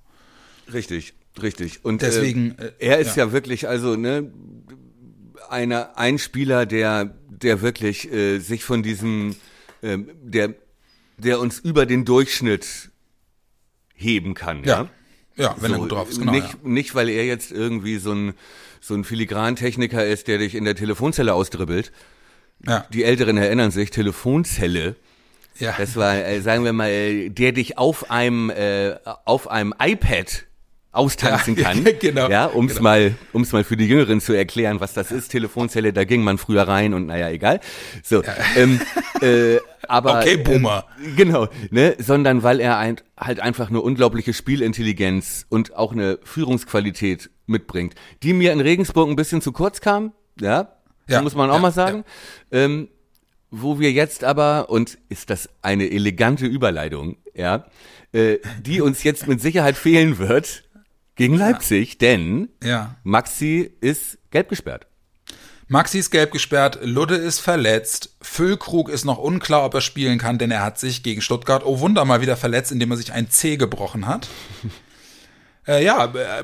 Richtig, 0.74 1.14
richtig. 1.41 1.86
Und 1.86 2.02
deswegen, 2.02 2.58
äh, 2.58 2.72
er 2.80 2.98
ist 2.98 3.16
ja. 3.16 3.26
ja. 3.26 3.32
wirklich, 3.32 3.68
also 3.68 3.95
ne, 3.95 4.32
einer, 5.50 5.98
ein 5.98 6.18
Spieler, 6.18 6.66
der, 6.66 7.14
der 7.30 7.62
wirklich 7.62 8.12
äh, 8.12 8.39
sich 8.39 8.64
von 8.64 8.82
diesem, 8.82 9.36
äh, 9.82 10.00
der, 10.24 10.56
der 11.18 11.39
uns 11.39 11.60
über 11.60 11.86
den 11.86 12.04
Durchschnitt 12.04 12.89
heben 13.98 14.34
kann. 14.34 14.64
Ja, 14.64 14.88
ja, 15.36 15.43
ja 15.43 15.56
wenn 15.60 15.72
so, 15.72 15.76
er 15.76 15.80
gut 15.82 15.91
drauf 15.91 16.10
ist. 16.10 16.20
Genau, 16.20 16.32
nicht, 16.32 16.48
ja. 16.48 16.58
nicht, 16.64 16.95
weil 16.95 17.10
er 17.10 17.26
jetzt 17.26 17.52
irgendwie 17.52 17.98
so 17.98 18.14
ein, 18.14 18.34
so 18.80 18.93
ein 18.93 19.04
Filigrantechniker 19.04 20.06
ist, 20.06 20.28
der 20.28 20.38
dich 20.38 20.56
in 20.56 20.64
der 20.64 20.76
Telefonzelle 20.76 21.34
ausdribbelt. 21.34 21.91
Ja. 22.66 22.86
Die 22.91 23.04
Älteren 23.04 23.38
erinnern 23.38 23.72
sich, 23.72 23.91
Telefonzelle. 23.91 24.95
Ja. 25.60 25.76
Das 25.78 25.95
war, 25.95 26.16
äh, 26.16 26.41
sagen 26.41 26.64
wir 26.64 26.74
mal, 26.74 27.30
der 27.30 27.52
dich 27.52 27.78
auf 27.78 28.10
einem, 28.12 28.50
äh, 28.50 28.95
auf 29.26 29.50
einem 29.50 29.74
iPad 29.80 30.45
austanzen 30.91 31.56
ja, 31.56 31.64
kann. 31.74 31.86
genau. 32.00 32.30
Ja, 32.30 32.45
um's 32.45 32.74
genau. 32.74 32.84
mal, 32.84 33.16
um's 33.34 33.52
mal 33.52 33.64
für 33.64 33.78
die 33.78 33.88
Jüngeren 33.88 34.22
zu 34.22 34.34
erklären, 34.34 34.80
was 34.80 34.93
das 34.93 35.12
ist. 35.12 35.30
Telefonzelle, 35.30 35.93
da 35.93 36.04
ging 36.04 36.24
man 36.24 36.38
früher 36.38 36.68
rein 36.68 36.93
und 36.93 37.08
naja, 37.08 37.30
egal. 37.30 37.60
So, 38.04 38.24
ja. 38.24 38.34
ähm, 38.56 38.82
äh, 39.22 39.58
aber 39.88 40.19
okay, 40.19 40.38
Boomer. 40.38 40.86
Äh, 41.03 41.11
genau, 41.15 41.47
ne, 41.69 41.95
sondern 41.99 42.43
weil 42.43 42.59
er 42.59 42.78
ein, 42.78 42.97
halt 43.17 43.39
einfach 43.39 43.69
eine 43.69 43.82
unglaubliche 43.82 44.34
Spielintelligenz 44.34 45.45
und 45.49 45.75
auch 45.75 45.91
eine 45.91 46.19
Führungsqualität 46.23 47.30
mitbringt, 47.45 47.95
die 48.23 48.34
mir 48.34 48.51
in 48.53 48.59
Regensburg 48.61 49.09
ein 49.09 49.15
bisschen 49.15 49.41
zu 49.41 49.51
kurz 49.51 49.82
kam. 49.82 50.13
Ja, 50.39 50.69
ja 51.07 51.21
muss 51.21 51.36
man 51.36 51.49
auch 51.49 51.55
ja, 51.55 51.61
mal 51.61 51.71
sagen. 51.71 52.03
Ja. 52.51 52.59
Ähm, 52.59 52.89
wo 53.49 53.80
wir 53.80 53.91
jetzt 53.91 54.23
aber, 54.23 54.69
und 54.69 54.97
ist 55.07 55.30
das 55.30 55.49
eine 55.61 55.89
elegante 55.89 56.45
Überleitung, 56.45 57.15
ja, 57.34 57.65
äh, 58.11 58.39
die 58.61 58.82
uns 58.82 59.03
jetzt 59.03 59.28
mit 59.28 59.41
Sicherheit 59.41 59.78
fehlen 59.78 60.17
wird, 60.17 60.65
gegen 61.15 61.36
Leipzig, 61.36 61.97
denn. 61.97 62.49
Maxi 63.03 63.71
ist 63.82 64.19
gelb 64.32 64.49
gesperrt. 64.49 64.88
Maxi 65.70 65.99
ist 65.99 66.11
gelb 66.11 66.32
gesperrt, 66.32 66.80
Ludde 66.82 67.15
ist 67.15 67.39
verletzt, 67.39 68.15
Füllkrug 68.22 68.88
ist 68.89 69.03
noch 69.03 69.18
unklar, 69.18 69.65
ob 69.65 69.74
er 69.74 69.82
spielen 69.82 70.18
kann, 70.18 70.38
denn 70.38 70.49
er 70.49 70.63
hat 70.63 70.80
sich 70.80 71.03
gegen 71.03 71.22
Stuttgart, 71.22 71.63
oh 71.65 71.80
Wunder, 71.80 72.05
mal 72.05 72.22
wieder 72.22 72.38
verletzt, 72.38 72.72
indem 72.72 72.91
er 72.91 72.97
sich 72.97 73.11
ein 73.11 73.30
C 73.30 73.57
gebrochen 73.57 74.07
hat. 74.07 74.30
äh, 75.68 75.84
ja, 75.84 76.05
äh, 76.05 76.43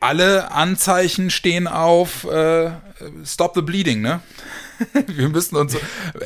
alle 0.00 0.50
Anzeichen 0.50 1.30
stehen 1.30 1.68
auf 1.68 2.24
äh, 2.24 2.72
Stop 3.24 3.54
the 3.54 3.62
Bleeding, 3.62 4.00
ne? 4.00 4.20
Wir 5.06 5.28
müssen 5.28 5.56
uns 5.56 5.76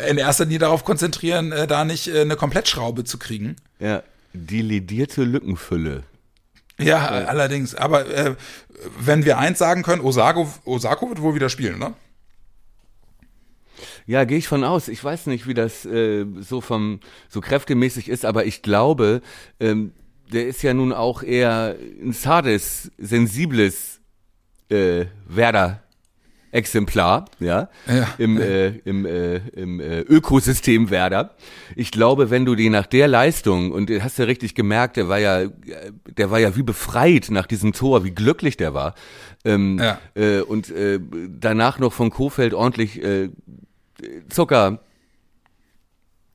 in 0.08 0.16
erster 0.16 0.44
Linie 0.44 0.60
darauf 0.60 0.84
konzentrieren, 0.84 1.52
äh, 1.52 1.66
da 1.66 1.84
nicht 1.84 2.08
äh, 2.08 2.22
eine 2.22 2.36
Komplettschraube 2.36 3.04
zu 3.04 3.18
kriegen. 3.18 3.56
Ja, 3.80 4.02
die 4.32 4.62
ledierte 4.62 5.24
Lückenfülle. 5.24 6.04
Ja, 6.78 7.06
allerdings. 7.06 7.74
Aber 7.74 8.06
wenn 8.98 9.26
wir 9.26 9.36
eins 9.36 9.58
sagen 9.58 9.82
können, 9.82 10.00
Osako, 10.00 10.48
Osako 10.64 11.10
wird 11.10 11.20
wohl 11.20 11.34
wieder 11.34 11.50
spielen, 11.50 11.78
ne? 11.78 11.92
Ja, 14.10 14.24
gehe 14.24 14.38
ich 14.38 14.48
von 14.48 14.64
aus. 14.64 14.88
Ich 14.88 15.04
weiß 15.04 15.26
nicht, 15.26 15.46
wie 15.46 15.54
das 15.54 15.86
äh, 15.86 16.26
so 16.40 16.60
vom 16.60 16.98
so 17.28 17.40
kräftemäßig 17.40 18.08
ist, 18.08 18.24
aber 18.24 18.44
ich 18.44 18.60
glaube, 18.60 19.20
ähm, 19.60 19.92
der 20.32 20.48
ist 20.48 20.64
ja 20.64 20.74
nun 20.74 20.92
auch 20.92 21.22
eher 21.22 21.76
ein 22.02 22.12
zartes, 22.12 22.90
sensibles 22.98 24.00
äh, 24.68 25.04
Werder 25.28 25.84
Exemplar, 26.50 27.26
ja, 27.38 27.68
ja 27.86 28.08
im, 28.18 28.40
Äh, 28.40 28.70
im, 28.84 29.06
äh, 29.06 29.36
im 29.36 29.78
äh, 29.78 30.00
Ökosystem 30.00 30.90
Werder. 30.90 31.36
Ich 31.76 31.92
glaube, 31.92 32.30
wenn 32.30 32.44
du 32.44 32.56
die 32.56 32.68
nach 32.68 32.86
der 32.86 33.06
Leistung 33.06 33.70
und 33.70 33.92
hast 34.02 34.18
ja 34.18 34.24
richtig 34.24 34.56
gemerkt, 34.56 34.96
der 34.96 35.08
war 35.08 35.20
ja, 35.20 35.46
der 36.16 36.32
war 36.32 36.40
ja 36.40 36.56
wie 36.56 36.64
befreit 36.64 37.28
nach 37.30 37.46
diesem 37.46 37.72
Tor, 37.72 38.02
wie 38.02 38.10
glücklich 38.10 38.56
der 38.56 38.74
war. 38.74 38.96
Ähm, 39.44 39.78
ja. 39.78 40.00
äh, 40.16 40.40
und 40.40 40.68
äh, 40.72 40.98
danach 41.28 41.78
noch 41.78 41.92
von 41.92 42.10
Kofeld 42.10 42.54
ordentlich 42.54 43.00
äh, 43.04 43.28
Zucker 44.28 44.80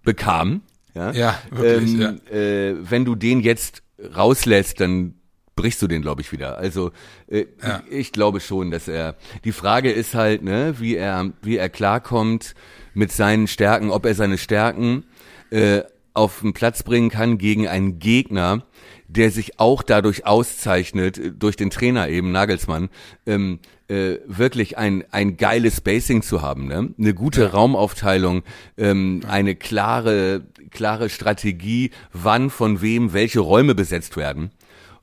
bekam. 0.03 0.61
Ja, 0.93 1.11
ja 1.11 1.39
wirklich. 1.51 1.93
Ähm, 1.93 2.21
ja. 2.29 2.37
Äh, 2.37 2.75
wenn 2.89 3.05
du 3.05 3.15
den 3.15 3.41
jetzt 3.41 3.83
rauslässt, 4.15 4.79
dann 4.79 5.15
brichst 5.55 5.81
du 5.81 5.87
den, 5.87 6.01
glaube 6.01 6.21
ich, 6.21 6.31
wieder. 6.31 6.57
Also 6.57 6.91
äh, 7.27 7.45
ja. 7.61 7.83
ich, 7.89 7.97
ich, 7.97 8.11
glaube 8.11 8.39
schon, 8.39 8.71
dass 8.71 8.87
er. 8.87 9.15
Die 9.43 9.51
Frage 9.51 9.91
ist 9.91 10.13
halt, 10.13 10.43
ne, 10.43 10.75
wie 10.79 10.95
er, 10.95 11.31
wie 11.41 11.57
er 11.57 11.69
klarkommt 11.69 12.55
mit 12.93 13.11
seinen 13.11 13.47
Stärken, 13.47 13.89
ob 13.89 14.05
er 14.05 14.15
seine 14.15 14.37
Stärken 14.37 15.05
äh, 15.49 15.81
auf 16.13 16.41
den 16.41 16.53
Platz 16.53 16.83
bringen 16.83 17.09
kann 17.09 17.37
gegen 17.37 17.67
einen 17.67 17.99
Gegner, 17.99 18.63
der 19.07 19.31
sich 19.31 19.59
auch 19.59 19.83
dadurch 19.83 20.25
auszeichnet, 20.25 21.17
äh, 21.17 21.31
durch 21.31 21.55
den 21.55 21.69
Trainer 21.69 22.09
eben, 22.09 22.31
Nagelsmann, 22.31 22.89
ähm, 23.25 23.59
äh, 23.87 24.17
wirklich 24.25 24.77
ein, 24.77 25.03
ein 25.11 25.37
geiles 25.37 25.77
Spacing 25.77 26.21
zu 26.21 26.41
haben, 26.41 26.67
ne? 26.67 26.93
eine 26.97 27.13
gute 27.13 27.43
ja. 27.43 27.49
Raumaufteilung, 27.49 28.43
ähm, 28.77 29.21
eine 29.27 29.55
klare, 29.55 30.45
klare 30.71 31.09
Strategie, 31.09 31.91
wann 32.11 32.49
von 32.49 32.81
wem 32.81 33.13
welche 33.13 33.39
Räume 33.39 33.75
besetzt 33.75 34.17
werden 34.17 34.51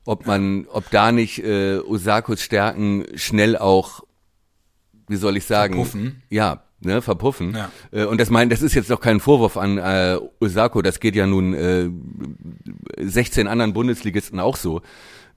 ob 0.05 0.25
man, 0.25 0.67
ob 0.69 0.89
da 0.89 1.11
nicht 1.11 1.43
äh, 1.43 1.77
Osakos 1.77 2.41
Stärken 2.41 3.05
schnell 3.15 3.57
auch, 3.57 4.01
wie 5.07 5.15
soll 5.15 5.37
ich 5.37 5.45
sagen, 5.45 5.75
verpuffen. 5.75 6.21
ja, 6.29 6.63
ne, 6.81 7.01
verpuffen. 7.01 7.55
Ja. 7.55 7.71
Äh, 7.91 8.05
und 8.05 8.19
das 8.19 8.29
mein, 8.29 8.49
das 8.49 8.61
ist 8.61 8.73
jetzt 8.73 8.89
doch 8.89 8.99
kein 8.99 9.19
Vorwurf 9.19 9.57
an 9.57 9.77
äh, 9.77 10.19
Osako, 10.39 10.81
das 10.81 10.99
geht 10.99 11.15
ja 11.15 11.25
nun 11.25 11.53
äh, 11.53 11.89
16 12.97 13.47
anderen 13.47 13.73
Bundesligisten 13.73 14.39
auch 14.39 14.57
so. 14.57 14.81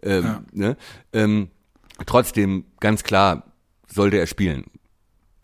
Ähm, 0.02 0.24
ja. 0.24 0.42
ne? 0.52 0.76
ähm, 1.12 1.48
trotzdem 2.04 2.64
ganz 2.80 3.02
klar 3.02 3.44
sollte 3.86 4.18
er 4.18 4.26
spielen. 4.26 4.64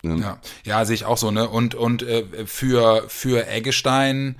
Ne? 0.03 0.19
Ja, 0.19 0.39
ja, 0.65 0.85
sehe 0.85 0.95
ich 0.95 1.05
auch 1.05 1.17
so, 1.17 1.31
ne? 1.31 1.47
Und 1.49 1.75
und 1.75 2.03
äh, 2.03 2.45
für 2.45 3.05
für 3.07 3.47
Eggestein 3.47 4.35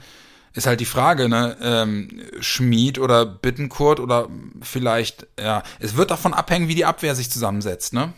Ist 0.56 0.68
halt 0.68 0.80
die 0.82 0.86
Frage, 0.86 1.30
ne? 1.30 1.58
Ähm, 1.62 2.22
Schmied 2.40 3.00
oder 3.00 3.26
Bittenkurt 3.26 4.00
oder 4.00 4.30
vielleicht, 4.62 5.26
ja, 5.40 5.64
es 5.80 5.96
wird 5.96 6.12
davon 6.12 6.34
abhängen, 6.36 6.68
wie 6.68 6.76
die 6.76 6.86
Abwehr 6.86 7.16
sich 7.16 7.32
zusammensetzt, 7.32 7.94
ne? 7.94 8.14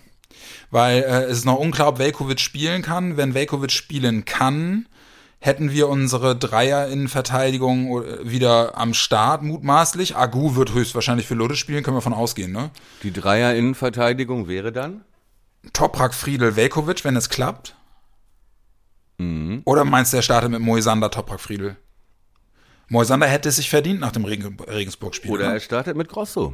Weil 0.69 1.03
äh, 1.03 1.23
es 1.25 1.39
ist 1.39 1.45
noch 1.45 1.57
unklar, 1.57 1.87
ob 1.87 1.97
Velkovic 1.97 2.41
spielen 2.41 2.81
kann. 2.81 3.15
Wenn 3.15 3.33
Velkovic 3.35 3.71
spielen 3.71 4.25
kann, 4.25 4.87
hätten 5.45 5.71
wir 5.71 5.87
unsere 5.89 6.35
Dreier-Innenverteidigung 6.35 8.03
äh, 8.03 8.29
wieder 8.29 8.77
am 8.77 8.93
Start, 8.95 9.43
mutmaßlich. 9.43 10.15
Agu 10.15 10.55
wird 10.55 10.73
höchstwahrscheinlich 10.73 11.27
für 11.27 11.35
Lode 11.35 11.55
spielen, 11.55 11.83
können 11.83 11.97
wir 11.97 12.01
von 12.01 12.13
ausgehen, 12.13 12.51
ne? 12.51 12.71
Die 13.03 13.13
Dreier-Innenverteidigung 13.13 14.47
wäre 14.47 14.71
dann? 14.71 15.05
Toprak, 15.71 16.15
Friedel, 16.15 16.55
Velkovic, 16.55 17.03
wenn 17.03 17.15
es 17.15 17.29
klappt. 17.29 17.75
Mhm. 19.17 19.61
Oder 19.65 19.85
meinst 19.85 20.13
du, 20.13 20.17
er 20.17 20.23
startet 20.23 20.49
mit 20.49 20.61
Moisander, 20.61 21.11
Toprak, 21.11 21.39
Friedel? 21.39 21.77
Moisander 22.87 23.27
hätte 23.27 23.49
es 23.49 23.57
sich 23.57 23.69
verdient 23.69 23.99
nach 23.99 24.11
dem 24.11 24.25
Regen 24.25 24.57
Regensburg-Spiel. 24.59 25.31
Oder 25.31 25.47
ne? 25.47 25.53
er 25.53 25.59
startet 25.59 25.95
mit 25.95 26.09
Grosso. 26.09 26.53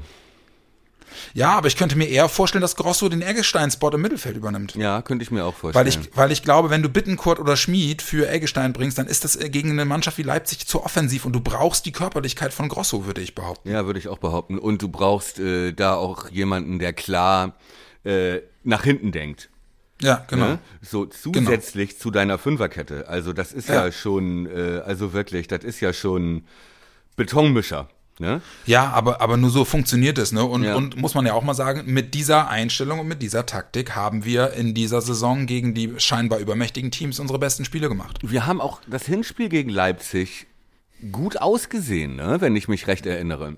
Ja, 1.34 1.51
aber 1.57 1.68
ich 1.68 1.78
könnte 1.78 1.97
mir 1.97 2.05
eher 2.07 2.28
vorstellen, 2.30 2.62
dass 2.62 2.76
Grosso 2.76 3.09
den 3.09 3.22
Eggestein-Spot 3.22 3.89
im 3.91 4.01
Mittelfeld 4.01 4.36
übernimmt. 4.38 4.76
Ja, 4.76 5.01
könnte 5.01 5.24
ich 5.24 5.32
mir 5.32 5.45
auch 5.45 5.55
vorstellen. 5.55 5.86
Weil 5.86 5.89
ich, 5.89 6.16
weil 6.16 6.32
ich 6.32 6.43
glaube, 6.43 6.70
wenn 6.70 6.82
du 6.82 6.89
Bittenkurt 6.89 7.39
oder 7.39 7.55
Schmied 7.57 8.01
für 8.01 8.30
Eggestein 8.30 8.74
bringst, 8.74 8.97
dann 8.97 9.07
ist 9.07 9.24
das 9.24 9.36
äh, 9.36 9.49
gegen 9.49 9.72
eine 9.72 9.86
Mannschaft 9.86 10.18
wie 10.18 10.24
Leipzig 10.24 10.68
zu 10.68 10.84
offensiv 10.84 11.26
und 11.26 11.34
du 11.34 11.41
brauchst 11.41 11.86
die 11.86 11.91
Körperlichkeit 11.91 12.53
von 12.53 12.70
Grosso, 12.70 13.05
würde 13.05 13.22
ich 13.22 13.36
behaupten. 13.36 13.70
Ja, 13.72 13.86
würde 13.86 13.99
ich 13.99 14.07
auch 14.07 14.18
behaupten. 14.20 14.57
Und 14.57 14.82
du 14.82 14.89
brauchst 14.89 15.39
äh, 15.39 15.72
da 15.74 15.95
auch 15.95 16.30
jemanden, 16.30 16.80
der 16.80 16.93
klar 16.93 17.55
äh, 18.03 18.39
nach 18.64 18.84
hinten 18.84 19.12
denkt. 19.12 19.49
Ja, 20.01 20.26
genau. 20.28 20.45
Ne? 20.47 20.59
So 20.82 21.05
zusätzlich 21.05 21.99
zu 21.99 22.09
deiner 22.09 22.39
Fünferkette. 22.39 23.07
Also 23.07 23.34
das 23.34 23.53
ist 23.53 23.70
ja, 23.70 23.86
Ja. 23.86 23.91
schon, 23.91 24.47
äh, 24.47 24.80
also 24.84 25.14
wirklich, 25.14 25.47
das 25.47 25.64
ist 25.64 25.80
ja 25.80 25.93
schon 25.93 26.45
Betonmischer. 27.16 27.88
Ne? 28.22 28.41
Ja, 28.65 28.89
aber, 28.91 29.19
aber 29.19 29.36
nur 29.36 29.49
so 29.49 29.65
funktioniert 29.65 30.17
es, 30.17 30.32
ne? 30.32 30.45
Und, 30.45 30.63
Ja. 30.63 30.76
und 30.76 30.95
muss 30.95 31.13
man 31.15 31.26
ja 31.26 31.34
auch 31.34 31.43
mal 31.43 31.53
sagen, 31.53 31.84
mit 31.86 32.13
dieser 32.13 32.47
Einstellung 32.47 32.99
und 32.99 33.07
mit 33.07 33.22
dieser 33.22 33.45
Taktik 33.45 33.95
haben 33.95 34.24
wir 34.24 34.53
in 34.53 34.74
dieser 34.74 35.01
Saison 35.01 35.45
gegen 35.47 35.74
die 35.74 35.93
scheinbar 35.97 36.39
übermächtigen 36.39 36.91
Teams 36.91 37.19
unsere 37.19 37.39
besten 37.39 37.65
Spiele 37.65 37.89
gemacht. 37.89 38.19
Wir 38.22 38.45
haben 38.47 38.61
auch 38.61 38.80
das 38.88 39.05
Hinspiel 39.05 39.49
gegen 39.49 39.69
Leipzig 39.69 40.47
gut 41.11 41.41
ausgesehen, 41.41 42.15
ne? 42.15 42.38
wenn 42.39 42.55
ich 42.55 42.67
mich 42.69 42.88
recht 42.88 43.05
erinnere. 43.05 43.55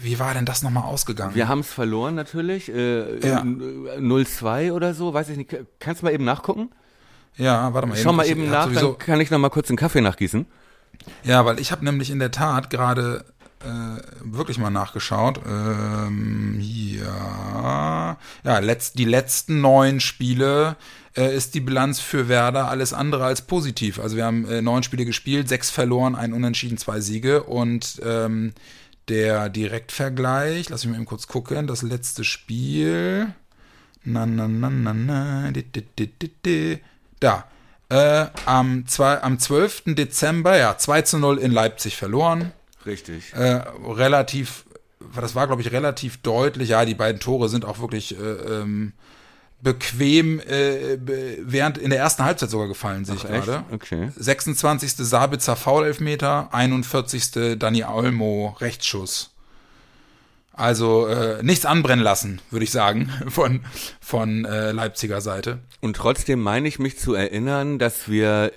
Wie 0.00 0.18
war 0.18 0.34
denn 0.34 0.46
das 0.46 0.62
nochmal 0.62 0.84
ausgegangen? 0.84 1.34
Wir 1.34 1.48
haben 1.48 1.60
es 1.60 1.72
verloren 1.72 2.14
natürlich, 2.14 2.68
äh, 2.72 3.18
Ja. 3.26 3.40
n- 3.40 3.86
0-2 4.00 4.72
oder 4.72 4.94
so, 4.94 5.14
weiß 5.14 5.28
ich 5.28 5.36
nicht. 5.36 5.54
Kannst 5.78 6.02
du 6.02 6.06
mal 6.06 6.12
eben 6.12 6.24
nachgucken? 6.24 6.70
ja, 7.36 7.72
warte 7.72 7.86
mal 7.88 7.96
Schau 7.96 8.12
mal 8.12 8.24
Ich 8.24 8.30
eben 8.32 8.50
nach, 8.50 8.70
dann 8.72 8.98
kann 8.98 9.20
ich 9.20 9.30
noch 9.30 9.38
mal 9.38 9.48
kurz 9.50 9.68
einen 9.70 9.76
Kaffee 9.78 10.00
nachgießen. 10.00 10.44
Ja, 11.24 11.44
weil 11.44 11.58
ich 11.58 11.72
habe 11.72 11.84
nämlich 11.84 12.10
in 12.10 12.18
der 12.18 12.30
Tat 12.30 12.68
gerade 12.70 13.24
äh, 13.64 14.02
wirklich 14.24 14.58
mal 14.58 14.70
nachgeschaut. 14.70 15.40
Ähm, 15.46 16.58
ja, 16.60 18.16
ja 18.44 18.58
letzt, 18.58 18.98
die 18.98 19.04
letzten 19.04 19.60
neun 19.60 20.00
Spiele 20.00 20.76
äh, 21.16 21.34
ist 21.34 21.54
die 21.54 21.60
Bilanz 21.60 22.00
für 22.00 22.28
Werder 22.28 22.68
alles 22.68 22.92
andere 22.92 23.24
als 23.24 23.42
positiv. 23.42 23.98
Also 23.98 24.16
wir 24.16 24.24
haben 24.24 24.48
äh, 24.48 24.62
neun 24.62 24.82
Spiele 24.82 25.04
gespielt, 25.04 25.48
sechs 25.48 25.70
verloren, 25.70 26.14
ein 26.14 26.32
Unentschieden, 26.32 26.78
zwei 26.78 27.00
Siege 27.00 27.42
und 27.44 28.00
ähm, 28.04 28.52
der 29.08 29.48
Direktvergleich, 29.48 30.68
lass 30.68 30.84
mich 30.84 30.92
mal 30.92 30.96
eben 30.96 31.06
kurz 31.06 31.26
gucken, 31.26 31.66
das 31.66 31.82
letzte 31.82 32.24
Spiel. 32.24 33.32
Na, 34.04 34.26
na, 34.26 34.48
na, 34.48 34.70
na, 34.70 34.92
na, 34.92 35.50
di, 35.50 35.62
di, 35.62 36.30
di. 36.44 36.78
Da. 37.20 37.44
Äh, 37.88 38.28
am, 38.46 38.86
zwei, 38.86 39.22
am 39.22 39.38
12. 39.38 39.82
Dezember, 39.94 40.56
ja, 40.56 40.78
2 40.78 41.02
zu 41.02 41.18
0 41.18 41.38
in 41.38 41.52
Leipzig 41.52 41.96
verloren. 41.96 42.52
Richtig. 42.86 43.32
Äh, 43.34 43.62
relativ, 43.86 44.64
das 45.14 45.34
war, 45.34 45.46
glaube 45.46 45.62
ich, 45.62 45.72
relativ 45.72 46.18
deutlich. 46.18 46.70
Ja, 46.70 46.84
die 46.84 46.94
beiden 46.94 47.20
Tore 47.20 47.48
sind 47.48 47.64
auch 47.64 47.80
wirklich 47.80 48.18
äh, 48.18 48.22
ähm, 48.22 48.92
bequem, 49.62 50.40
äh, 50.40 50.98
während 51.40 51.78
in 51.78 51.90
der 51.90 52.00
ersten 52.00 52.24
Halbzeit 52.24 52.50
sogar 52.50 52.68
gefallen, 52.68 53.04
sehe 53.04 53.14
ich 53.14 53.22
gerade. 53.22 53.64
Okay. 53.70 54.10
26. 54.16 54.94
Sabitzer 54.96 55.56
Foulelfmeter, 55.56 56.48
41. 56.52 57.58
Dani 57.58 57.84
Olmo 57.84 58.56
Rechtsschuss. 58.60 59.30
Also 60.54 61.06
äh, 61.06 61.42
nichts 61.42 61.64
anbrennen 61.64 62.04
lassen, 62.04 62.40
würde 62.50 62.64
ich 62.64 62.70
sagen, 62.70 63.10
von, 63.28 63.60
von 64.00 64.44
äh, 64.44 64.72
Leipziger 64.72 65.20
Seite. 65.20 65.60
Und 65.80 65.96
trotzdem 65.96 66.40
meine 66.40 66.68
ich 66.68 66.78
mich 66.78 66.98
zu 66.98 67.14
erinnern, 67.14 67.78
dass 67.78 68.08
wir, 68.08 68.52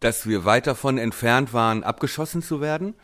dass 0.00 0.26
wir 0.26 0.44
weit 0.44 0.66
davon 0.66 0.98
entfernt 0.98 1.52
waren, 1.52 1.82
abgeschossen 1.84 2.42
zu 2.42 2.60
werden. 2.60 2.94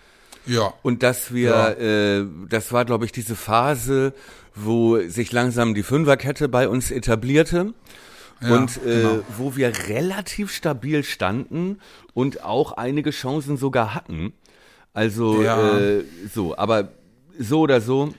Ja. 0.47 0.73
Und 0.83 1.03
dass 1.03 1.33
wir, 1.33 1.79
äh, 1.79 2.27
das 2.49 2.73
war, 2.73 2.85
glaube 2.85 3.05
ich, 3.05 3.13
diese 3.13 3.37
Phase, 3.37 4.13
wo 4.55 4.99
sich 5.09 5.33
langsam 5.33 5.75
die 5.75 5.83
Fünferkette 5.83 6.49
bei 6.49 6.69
uns 6.69 6.91
etablierte. 6.91 7.75
Ja, 8.41 8.57
und 8.57 8.77
äh, 8.79 9.03
genau. 9.03 9.21
wo 9.39 9.57
wir 9.57 9.73
relativ 9.89 10.53
stabil 10.53 11.05
standen 11.05 11.79
und 12.13 12.43
auch 12.43 12.73
einige 12.73 13.11
Chancen 13.11 13.57
sogar 13.57 13.95
hatten. 13.95 14.33
Also 14.93 15.43
Ja. 15.43 15.79
äh, 15.79 16.05
so, 16.33 16.57
aber 16.57 16.89
so 17.39 17.61
oder 17.61 17.81
so. 17.81 18.13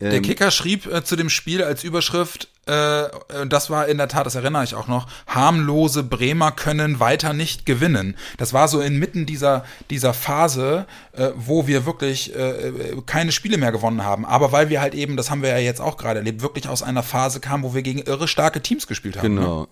Der 0.00 0.12
ähm, 0.12 0.22
Kicker 0.22 0.52
schrieb 0.52 0.86
äh, 0.86 1.02
zu 1.02 1.16
dem 1.16 1.28
Spiel 1.28 1.62
als 1.64 1.82
Überschrift, 1.82 2.51
äh, 2.66 3.08
das 3.48 3.70
war 3.70 3.88
in 3.88 3.98
der 3.98 4.06
Tat, 4.08 4.24
das 4.24 4.34
erinnere 4.36 4.62
ich 4.64 4.74
auch 4.74 4.86
noch, 4.86 5.06
harmlose 5.26 6.02
Bremer 6.04 6.52
können 6.52 7.00
weiter 7.00 7.32
nicht 7.32 7.66
gewinnen. 7.66 8.16
Das 8.38 8.52
war 8.52 8.68
so 8.68 8.80
inmitten 8.80 9.26
dieser, 9.26 9.64
dieser 9.90 10.14
Phase, 10.14 10.86
äh, 11.12 11.30
wo 11.34 11.66
wir 11.66 11.86
wirklich 11.86 12.34
äh, 12.36 12.68
äh, 12.68 13.02
keine 13.04 13.32
Spiele 13.32 13.58
mehr 13.58 13.72
gewonnen 13.72 14.04
haben. 14.04 14.24
Aber 14.24 14.52
weil 14.52 14.68
wir 14.68 14.80
halt 14.80 14.94
eben, 14.94 15.16
das 15.16 15.30
haben 15.30 15.42
wir 15.42 15.48
ja 15.50 15.58
jetzt 15.58 15.80
auch 15.80 15.96
gerade 15.96 16.20
erlebt, 16.20 16.40
wirklich 16.42 16.68
aus 16.68 16.82
einer 16.84 17.02
Phase 17.02 17.40
kamen, 17.40 17.64
wo 17.64 17.74
wir 17.74 17.82
gegen 17.82 17.98
irre 18.00 18.28
starke 18.28 18.60
Teams 18.60 18.86
gespielt 18.86 19.16
haben. 19.16 19.34
Ne? 19.34 19.40
Genau, 19.40 19.66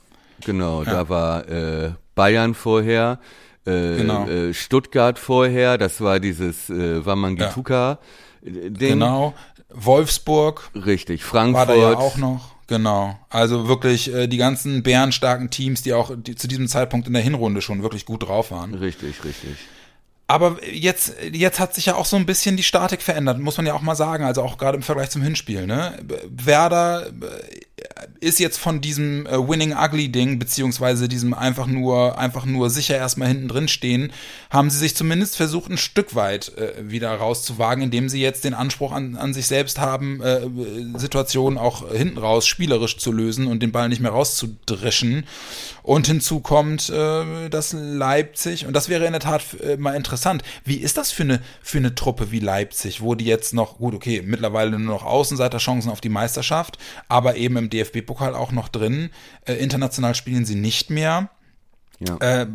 genau. 0.44 0.84
Da 0.84 1.08
war 1.08 1.48
äh, 1.48 1.92
Bayern 2.16 2.54
vorher, 2.54 3.20
äh, 3.66 3.96
Genau. 3.98 4.26
äh, 4.26 4.52
Stuttgart 4.52 5.18
vorher. 5.18 5.78
Das 5.78 6.00
war 6.00 6.18
dieses 6.18 6.68
äh, 6.70 7.04
Wamangituka-Ding. 7.06 8.74
Genau. 8.74 9.34
Wolfsburg 9.72 10.70
Richtig, 10.74 11.22
war 11.22 11.30
Frankfurt. 11.30 11.68
da 11.68 11.74
ja 11.74 11.96
auch 11.96 12.16
noch. 12.16 12.50
Genau. 12.70 13.18
Also 13.30 13.66
wirklich 13.66 14.14
äh, 14.14 14.28
die 14.28 14.36
ganzen 14.36 14.84
bärenstarken 14.84 15.50
Teams, 15.50 15.82
die 15.82 15.92
auch 15.92 16.12
die 16.16 16.36
zu 16.36 16.46
diesem 16.46 16.68
Zeitpunkt 16.68 17.08
in 17.08 17.14
der 17.14 17.22
Hinrunde 17.22 17.62
schon 17.62 17.82
wirklich 17.82 18.06
gut 18.06 18.22
drauf 18.22 18.52
waren. 18.52 18.74
Richtig, 18.74 19.24
richtig. 19.24 19.56
Aber 20.28 20.58
jetzt, 20.64 21.16
jetzt 21.32 21.58
hat 21.58 21.74
sich 21.74 21.86
ja 21.86 21.96
auch 21.96 22.04
so 22.04 22.14
ein 22.14 22.26
bisschen 22.26 22.56
die 22.56 22.62
Statik 22.62 23.02
verändert, 23.02 23.40
muss 23.40 23.56
man 23.56 23.66
ja 23.66 23.74
auch 23.74 23.80
mal 23.80 23.96
sagen. 23.96 24.22
Also 24.22 24.42
auch 24.42 24.56
gerade 24.56 24.76
im 24.76 24.84
Vergleich 24.84 25.10
zum 25.10 25.20
Hinspiel. 25.20 25.66
Ne? 25.66 25.98
Werder 26.28 27.08
äh, 27.08 27.12
ist 28.20 28.38
jetzt 28.38 28.58
von 28.58 28.80
diesem 28.80 29.26
äh, 29.26 29.48
Winning 29.48 29.74
Ugly 29.74 30.10
Ding, 30.10 30.38
beziehungsweise 30.38 31.08
diesem 31.08 31.32
einfach 31.32 31.66
nur, 31.66 32.18
einfach 32.18 32.44
nur 32.44 32.70
sicher 32.70 32.96
erstmal 32.96 33.28
hinten 33.28 33.48
drin 33.48 33.68
stehen, 33.68 34.12
haben 34.50 34.70
sie 34.70 34.78
sich 34.78 34.94
zumindest 34.94 35.36
versucht, 35.36 35.70
ein 35.70 35.78
Stück 35.78 36.14
weit 36.14 36.56
äh, 36.58 36.90
wieder 36.90 37.12
rauszuwagen, 37.14 37.82
indem 37.82 38.08
sie 38.08 38.20
jetzt 38.20 38.44
den 38.44 38.54
Anspruch 38.54 38.92
an, 38.92 39.16
an 39.16 39.32
sich 39.32 39.46
selbst 39.46 39.78
haben, 39.78 40.20
äh, 40.20 40.40
Situationen 40.98 41.58
auch 41.58 41.90
hinten 41.90 42.18
raus 42.18 42.46
spielerisch 42.46 42.98
zu 42.98 43.12
lösen 43.12 43.46
und 43.46 43.62
den 43.62 43.72
Ball 43.72 43.88
nicht 43.88 44.02
mehr 44.02 44.12
rauszudrischen. 44.12 45.24
Und 45.82 46.06
hinzu 46.06 46.40
kommt, 46.40 46.90
äh, 46.90 47.48
dass 47.48 47.72
Leipzig, 47.72 48.66
und 48.66 48.74
das 48.74 48.88
wäre 48.88 49.06
in 49.06 49.12
der 49.12 49.20
Tat 49.20 49.42
äh, 49.62 49.76
mal 49.76 49.94
interessant, 49.94 50.42
wie 50.64 50.76
ist 50.76 50.98
das 50.98 51.10
für 51.10 51.22
eine, 51.22 51.40
für 51.62 51.78
eine 51.78 51.94
Truppe 51.94 52.30
wie 52.30 52.40
Leipzig, 52.40 53.00
wo 53.00 53.14
die 53.14 53.24
jetzt 53.24 53.54
noch, 53.54 53.78
gut, 53.78 53.94
okay, 53.94 54.22
mittlerweile 54.24 54.78
nur 54.78 54.94
noch 54.94 55.04
Außenseiterchancen 55.04 55.90
auf 55.90 56.02
die 56.02 56.10
Meisterschaft, 56.10 56.78
aber 57.08 57.36
eben 57.36 57.56
im 57.56 57.69
DFB-Pokal 57.70 58.34
auch 58.34 58.52
noch 58.52 58.68
drin. 58.68 59.10
Äh, 59.44 59.54
international 59.54 60.14
spielen 60.14 60.44
sie 60.44 60.56
nicht 60.56 60.90
mehr. 60.90 61.30
Ja. 62.00 62.16
Äh, 62.16 62.46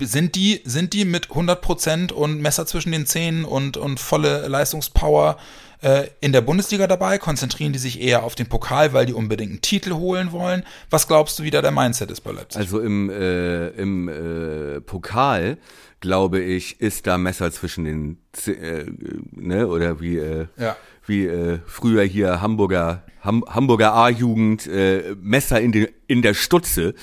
sind 0.00 0.34
die, 0.34 0.60
sind 0.64 0.92
die 0.92 1.04
mit 1.04 1.28
100% 1.28 2.12
und 2.12 2.40
Messer 2.40 2.66
zwischen 2.66 2.90
den 2.90 3.06
Zähnen 3.06 3.44
und, 3.44 3.76
und 3.76 4.00
volle 4.00 4.48
Leistungspower 4.48 5.38
äh, 5.82 6.08
in 6.20 6.32
der 6.32 6.40
Bundesliga 6.40 6.88
dabei? 6.88 7.18
Konzentrieren 7.18 7.72
die 7.72 7.78
sich 7.78 8.00
eher 8.00 8.24
auf 8.24 8.34
den 8.34 8.48
Pokal, 8.48 8.92
weil 8.92 9.06
die 9.06 9.12
unbedingt 9.12 9.50
einen 9.50 9.60
Titel 9.60 9.92
holen 9.92 10.32
wollen? 10.32 10.64
Was 10.90 11.06
glaubst 11.06 11.38
du, 11.38 11.44
wie 11.44 11.50
da 11.50 11.62
der 11.62 11.70
Mindset 11.70 12.10
ist 12.10 12.22
bei 12.22 12.32
Leipzig? 12.32 12.60
Also 12.60 12.80
im, 12.80 13.08
äh, 13.08 13.68
im 13.68 14.08
äh, 14.08 14.80
Pokal, 14.80 15.58
glaube 16.00 16.40
ich, 16.40 16.80
ist 16.80 17.06
da 17.06 17.18
Messer 17.18 17.52
zwischen 17.52 17.84
den, 17.84 18.18
Z 18.32 18.58
äh, 18.58 18.86
ne, 19.30 19.68
oder 19.68 20.00
wie, 20.00 20.18
äh, 20.18 20.46
Ja. 20.56 20.76
Wie 21.06 21.26
äh, 21.26 21.58
früher 21.66 22.02
hier 22.04 22.40
Hamburger, 22.40 23.04
Ham 23.20 23.44
Hamburger 23.48 23.94
A-Jugend, 23.94 24.66
äh, 24.66 25.14
Messer 25.20 25.60
in, 25.60 25.72
den 25.72 25.88
in 26.06 26.22
der 26.22 26.34
Stutze. 26.34 26.94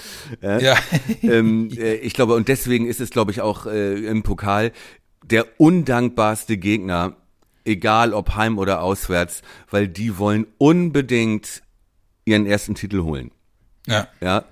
Äh, 0.42 0.64
Ja. 0.64 0.78
ähm, 1.22 1.70
äh, 1.78 1.96
ich 1.96 2.14
glaube, 2.14 2.36
und 2.36 2.48
deswegen 2.48 2.88
ist 2.88 3.02
es, 3.02 3.10
glaube 3.10 3.32
ich, 3.32 3.42
auch 3.42 3.66
äh, 3.66 3.96
im 4.06 4.24
Pokal 4.24 4.72
der 5.24 5.46
undankbarste 5.58 6.58
Gegner, 6.58 7.16
egal 7.66 8.14
ob 8.14 8.36
heim 8.36 8.58
oder 8.58 8.82
auswärts, 8.82 9.42
weil 9.70 9.88
die 9.88 10.18
wollen 10.18 10.48
unbedingt 10.58 11.62
ihren 12.26 12.46
ersten 12.46 12.76
Titel 12.76 13.04
holen. 13.04 13.32
ja. 13.88 14.08
Ja. 14.22 14.46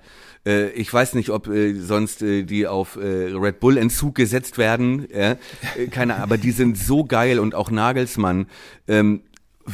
Äh, 0.46 0.70
ich 0.70 0.92
weiß 0.92 1.14
nicht, 1.14 1.30
ob 1.30 1.48
äh, 1.48 1.74
sonst 1.74 2.22
äh, 2.22 2.44
die 2.44 2.66
auf 2.66 2.96
äh, 2.96 3.32
Red 3.34 3.60
Bull 3.60 3.76
Entzug 3.76 4.14
gesetzt 4.14 4.56
werden. 4.56 5.10
Äh, 5.10 5.36
keine, 5.90 6.16
aber 6.16 6.38
die 6.38 6.52
sind 6.52 6.78
so 6.78 7.04
geil 7.04 7.38
und 7.38 7.54
auch 7.54 7.70
Nagelsmann. 7.70 8.46
Ähm, 8.86 9.22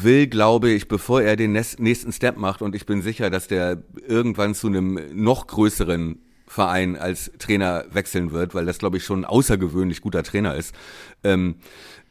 will, 0.03 0.27
glaube 0.27 0.71
ich, 0.71 0.89
bevor 0.89 1.23
er 1.23 1.37
den 1.37 1.53
nächsten 1.53 2.13
Step 2.13 2.37
macht, 2.37 2.63
und 2.63 2.75
ich 2.75 2.87
bin 2.87 3.03
sicher, 3.03 3.31
dass 3.31 3.49
der 3.49 3.83
irgendwann 4.07 4.55
zu 4.55 4.67
einem 4.67 4.99
noch 5.13 5.47
größeren 5.47 6.19
Verein 6.47 6.97
als 6.97 7.33
Trainer 7.39 7.85
wechseln 7.91 8.33
wird, 8.33 8.55
weil 8.55 8.67
das, 8.67 8.79
glaube 8.79 8.97
ich, 8.99 9.05
schon 9.05 9.21
ein 9.21 9.25
außergewöhnlich 9.25 10.01
guter 10.01 10.23
Trainer 10.23 10.55
ist. 10.55 10.75
Ähm, 11.23 11.57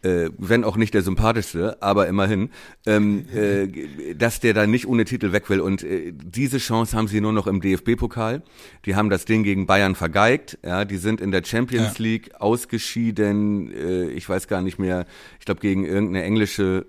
äh, 0.02 0.32
wenn 0.38 0.66
auch 0.66 0.76
nicht 0.76 0.94
der 0.94 1.02
sympathischste, 1.02 1.82
aber 1.82 2.08
immerhin, 2.08 2.50
ähm, 2.86 3.26
äh, 3.34 4.14
dass 4.16 4.42
der 4.42 4.54
da 4.54 4.68
nicht 4.68 4.86
ohne 4.86 5.06
Titel 5.06 5.32
weg 5.32 5.50
will. 5.50 5.62
Und 5.62 5.84
äh, 5.84 6.12
diese 6.14 6.58
Chance 6.58 6.98
haben 6.98 7.08
sie 7.08 7.22
nur 7.22 7.32
noch 7.32 7.48
im 7.48 7.62
DFB-Pokal. 7.62 8.42
Die 8.86 8.96
haben 8.96 9.10
das 9.10 9.24
Ding 9.24 9.44
gegen 9.44 9.66
Bayern 9.66 9.96
vergeigt. 9.96 10.60
Ja, 10.62 10.84
die 10.84 10.98
sind 10.98 11.22
in 11.22 11.32
der 11.32 11.44
Champions 11.46 11.98
ja. 11.98 12.04
League 12.04 12.36
ausgeschieden. 12.36 13.72
Äh, 13.72 14.10
ich 14.10 14.28
weiß 14.28 14.50
gar 14.50 14.62
nicht 14.62 14.78
mehr. 14.78 15.06
Ich 15.40 15.46
glaube 15.46 15.62
gegen 15.62 15.86
irgendeine 15.86 16.24
englische 16.24 16.86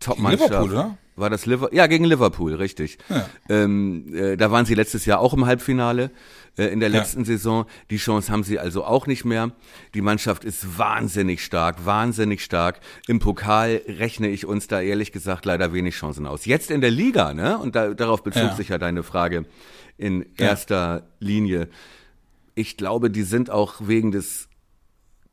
Top-Mannschaft. 0.00 0.50
Liverpool, 0.50 0.70
oder? 0.70 0.98
War 1.16 1.28
das 1.28 1.44
Liverpool? 1.44 1.76
Ja, 1.76 1.86
gegen 1.86 2.04
Liverpool, 2.04 2.54
richtig. 2.54 2.98
Ja. 3.08 3.28
Ähm, 3.48 4.14
äh, 4.14 4.36
da 4.36 4.50
waren 4.50 4.64
sie 4.64 4.74
letztes 4.74 5.04
Jahr 5.04 5.20
auch 5.20 5.34
im 5.34 5.44
Halbfinale 5.44 6.10
äh, 6.56 6.64
in 6.66 6.80
der 6.80 6.88
letzten 6.88 7.20
ja. 7.20 7.26
Saison. 7.26 7.66
Die 7.90 7.98
Chance 7.98 8.32
haben 8.32 8.42
sie 8.42 8.58
also 8.58 8.84
auch 8.84 9.06
nicht 9.06 9.26
mehr. 9.26 9.52
Die 9.94 10.00
Mannschaft 10.00 10.44
ist 10.44 10.78
wahnsinnig 10.78 11.44
stark, 11.44 11.84
wahnsinnig 11.84 12.42
stark. 12.42 12.80
Im 13.06 13.18
Pokal 13.18 13.82
rechne 13.86 14.28
ich 14.28 14.46
uns 14.46 14.66
da 14.66 14.80
ehrlich 14.80 15.12
gesagt 15.12 15.44
leider 15.44 15.74
wenig 15.74 15.94
Chancen 15.94 16.26
aus. 16.26 16.46
Jetzt 16.46 16.70
in 16.70 16.80
der 16.80 16.90
Liga, 16.90 17.34
ne? 17.34 17.58
Und 17.58 17.76
da, 17.76 17.92
darauf 17.92 18.22
bezog 18.22 18.42
ja. 18.42 18.56
sich 18.56 18.70
ja 18.70 18.78
deine 18.78 19.02
Frage 19.02 19.44
in 19.98 20.24
erster 20.38 21.08
Linie. 21.18 21.68
Ich 22.54 22.78
glaube, 22.78 23.10
die 23.10 23.22
sind 23.22 23.50
auch 23.50 23.74
wegen 23.80 24.10
des 24.10 24.48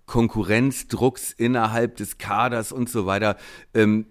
Konkurrenzdrucks 0.06 1.34
innerhalb 1.34 1.98
des 1.98 2.18
Kaders 2.18 2.72
und 2.72 2.90
so 2.90 3.06
weiter. 3.06 3.38
Ähm, 3.74 4.06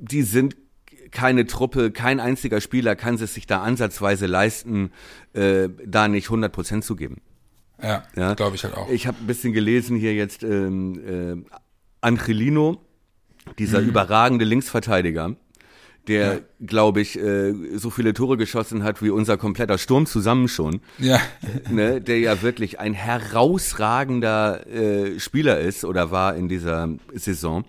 die, 0.00 0.22
sind 0.22 0.56
keine 1.10 1.46
Truppe, 1.46 1.90
kein 1.90 2.20
einziger 2.20 2.60
Spieler 2.60 2.96
kann 2.96 3.14
es 3.16 3.34
sich 3.34 3.46
da 3.46 3.62
ansatzweise 3.62 4.26
leisten, 4.26 4.92
äh, 5.32 5.68
da 5.84 6.08
nicht 6.08 6.26
100 6.26 6.52
Prozent 6.52 6.84
zu 6.84 6.96
geben. 6.96 7.20
Ja, 7.82 8.04
ja? 8.16 8.34
glaube 8.34 8.56
ich 8.56 8.64
halt 8.64 8.76
auch. 8.76 8.90
Ich 8.90 9.06
habe 9.06 9.18
ein 9.20 9.26
bisschen 9.26 9.52
gelesen 9.52 9.96
hier 9.96 10.14
jetzt 10.14 10.42
ähm, 10.42 11.44
äh, 11.46 11.56
Angelino, 12.00 12.80
dieser 13.58 13.80
mhm. 13.80 13.88
überragende 13.88 14.44
Linksverteidiger, 14.44 15.36
der, 16.06 16.34
ja. 16.34 16.40
glaube 16.64 17.00
ich, 17.00 17.18
äh, 17.18 17.54
so 17.76 17.90
viele 17.90 18.14
Tore 18.14 18.36
geschossen 18.36 18.82
hat 18.82 19.02
wie 19.02 19.10
unser 19.10 19.36
kompletter 19.36 19.78
Sturm 19.78 20.06
zusammen 20.06 20.48
schon. 20.48 20.80
Ja. 20.98 21.20
Ne, 21.70 22.00
der 22.00 22.18
ja 22.18 22.42
wirklich 22.42 22.80
ein 22.80 22.94
herausragender 22.94 24.66
äh, 24.66 25.20
Spieler 25.20 25.60
ist 25.60 25.84
oder 25.84 26.10
war 26.10 26.34
in 26.34 26.48
dieser 26.48 26.88
Saison 27.14 27.64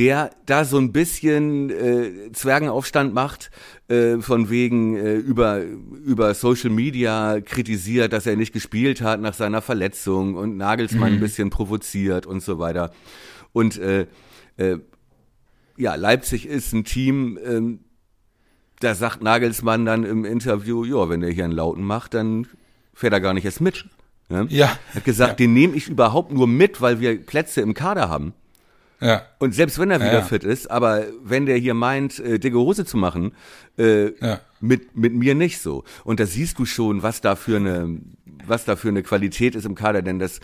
der 0.00 0.30
da 0.46 0.64
so 0.64 0.78
ein 0.78 0.92
bisschen 0.92 1.68
äh, 1.68 2.32
Zwergenaufstand 2.32 3.12
macht, 3.12 3.50
äh, 3.88 4.16
von 4.16 4.48
wegen 4.48 4.96
äh, 4.96 5.16
über, 5.16 5.60
über 5.60 6.32
Social 6.32 6.70
Media 6.70 7.38
kritisiert, 7.42 8.14
dass 8.14 8.24
er 8.24 8.36
nicht 8.36 8.54
gespielt 8.54 9.02
hat 9.02 9.20
nach 9.20 9.34
seiner 9.34 9.60
Verletzung 9.60 10.36
und 10.36 10.56
Nagelsmann 10.56 11.10
mhm. 11.10 11.18
ein 11.18 11.20
bisschen 11.20 11.50
provoziert 11.50 12.24
und 12.24 12.42
so 12.42 12.58
weiter. 12.58 12.92
Und 13.52 13.76
äh, 13.76 14.06
äh, 14.56 14.78
ja, 15.76 15.96
Leipzig 15.96 16.46
ist 16.46 16.72
ein 16.72 16.84
Team, 16.84 17.36
äh, 17.36 17.78
da 18.80 18.94
sagt 18.94 19.22
Nagelsmann 19.22 19.84
dann 19.84 20.04
im 20.04 20.24
Interview, 20.24 20.82
ja, 20.86 21.10
wenn 21.10 21.20
der 21.20 21.30
hier 21.30 21.44
einen 21.44 21.52
Lauten 21.52 21.84
macht, 21.84 22.14
dann 22.14 22.46
fährt 22.94 23.12
er 23.12 23.20
gar 23.20 23.34
nicht 23.34 23.44
erst 23.44 23.60
mit. 23.60 23.84
Ja. 24.30 24.46
ja. 24.48 24.78
Er 24.92 24.94
hat 24.94 25.04
gesagt, 25.04 25.32
ja. 25.32 25.36
den 25.36 25.52
nehme 25.52 25.76
ich 25.76 25.88
überhaupt 25.88 26.32
nur 26.32 26.46
mit, 26.46 26.80
weil 26.80 27.00
wir 27.00 27.20
Plätze 27.20 27.60
im 27.60 27.74
Kader 27.74 28.08
haben. 28.08 28.32
Ja. 29.00 29.22
Und 29.38 29.54
selbst 29.54 29.78
wenn 29.78 29.90
er 29.90 30.00
wieder 30.00 30.12
ja. 30.12 30.22
fit 30.22 30.44
ist, 30.44 30.70
aber 30.70 31.04
wenn 31.22 31.46
der 31.46 31.56
hier 31.56 31.74
meint, 31.74 32.18
äh, 32.18 32.38
dicke 32.38 32.58
Hose 32.58 32.84
zu 32.84 32.96
machen, 32.96 33.32
äh, 33.78 34.12
ja. 34.20 34.40
mit, 34.60 34.96
mit 34.96 35.14
mir 35.14 35.34
nicht 35.34 35.60
so. 35.60 35.84
Und 36.04 36.20
da 36.20 36.26
siehst 36.26 36.58
du 36.58 36.66
schon, 36.66 37.02
was 37.02 37.20
da 37.20 37.36
für 37.36 37.56
eine, 37.56 38.00
was 38.46 38.64
da 38.64 38.76
für 38.76 38.88
eine 38.88 39.02
Qualität 39.02 39.54
ist 39.54 39.64
im 39.64 39.74
Kader, 39.74 40.02
denn 40.02 40.18
das 40.18 40.40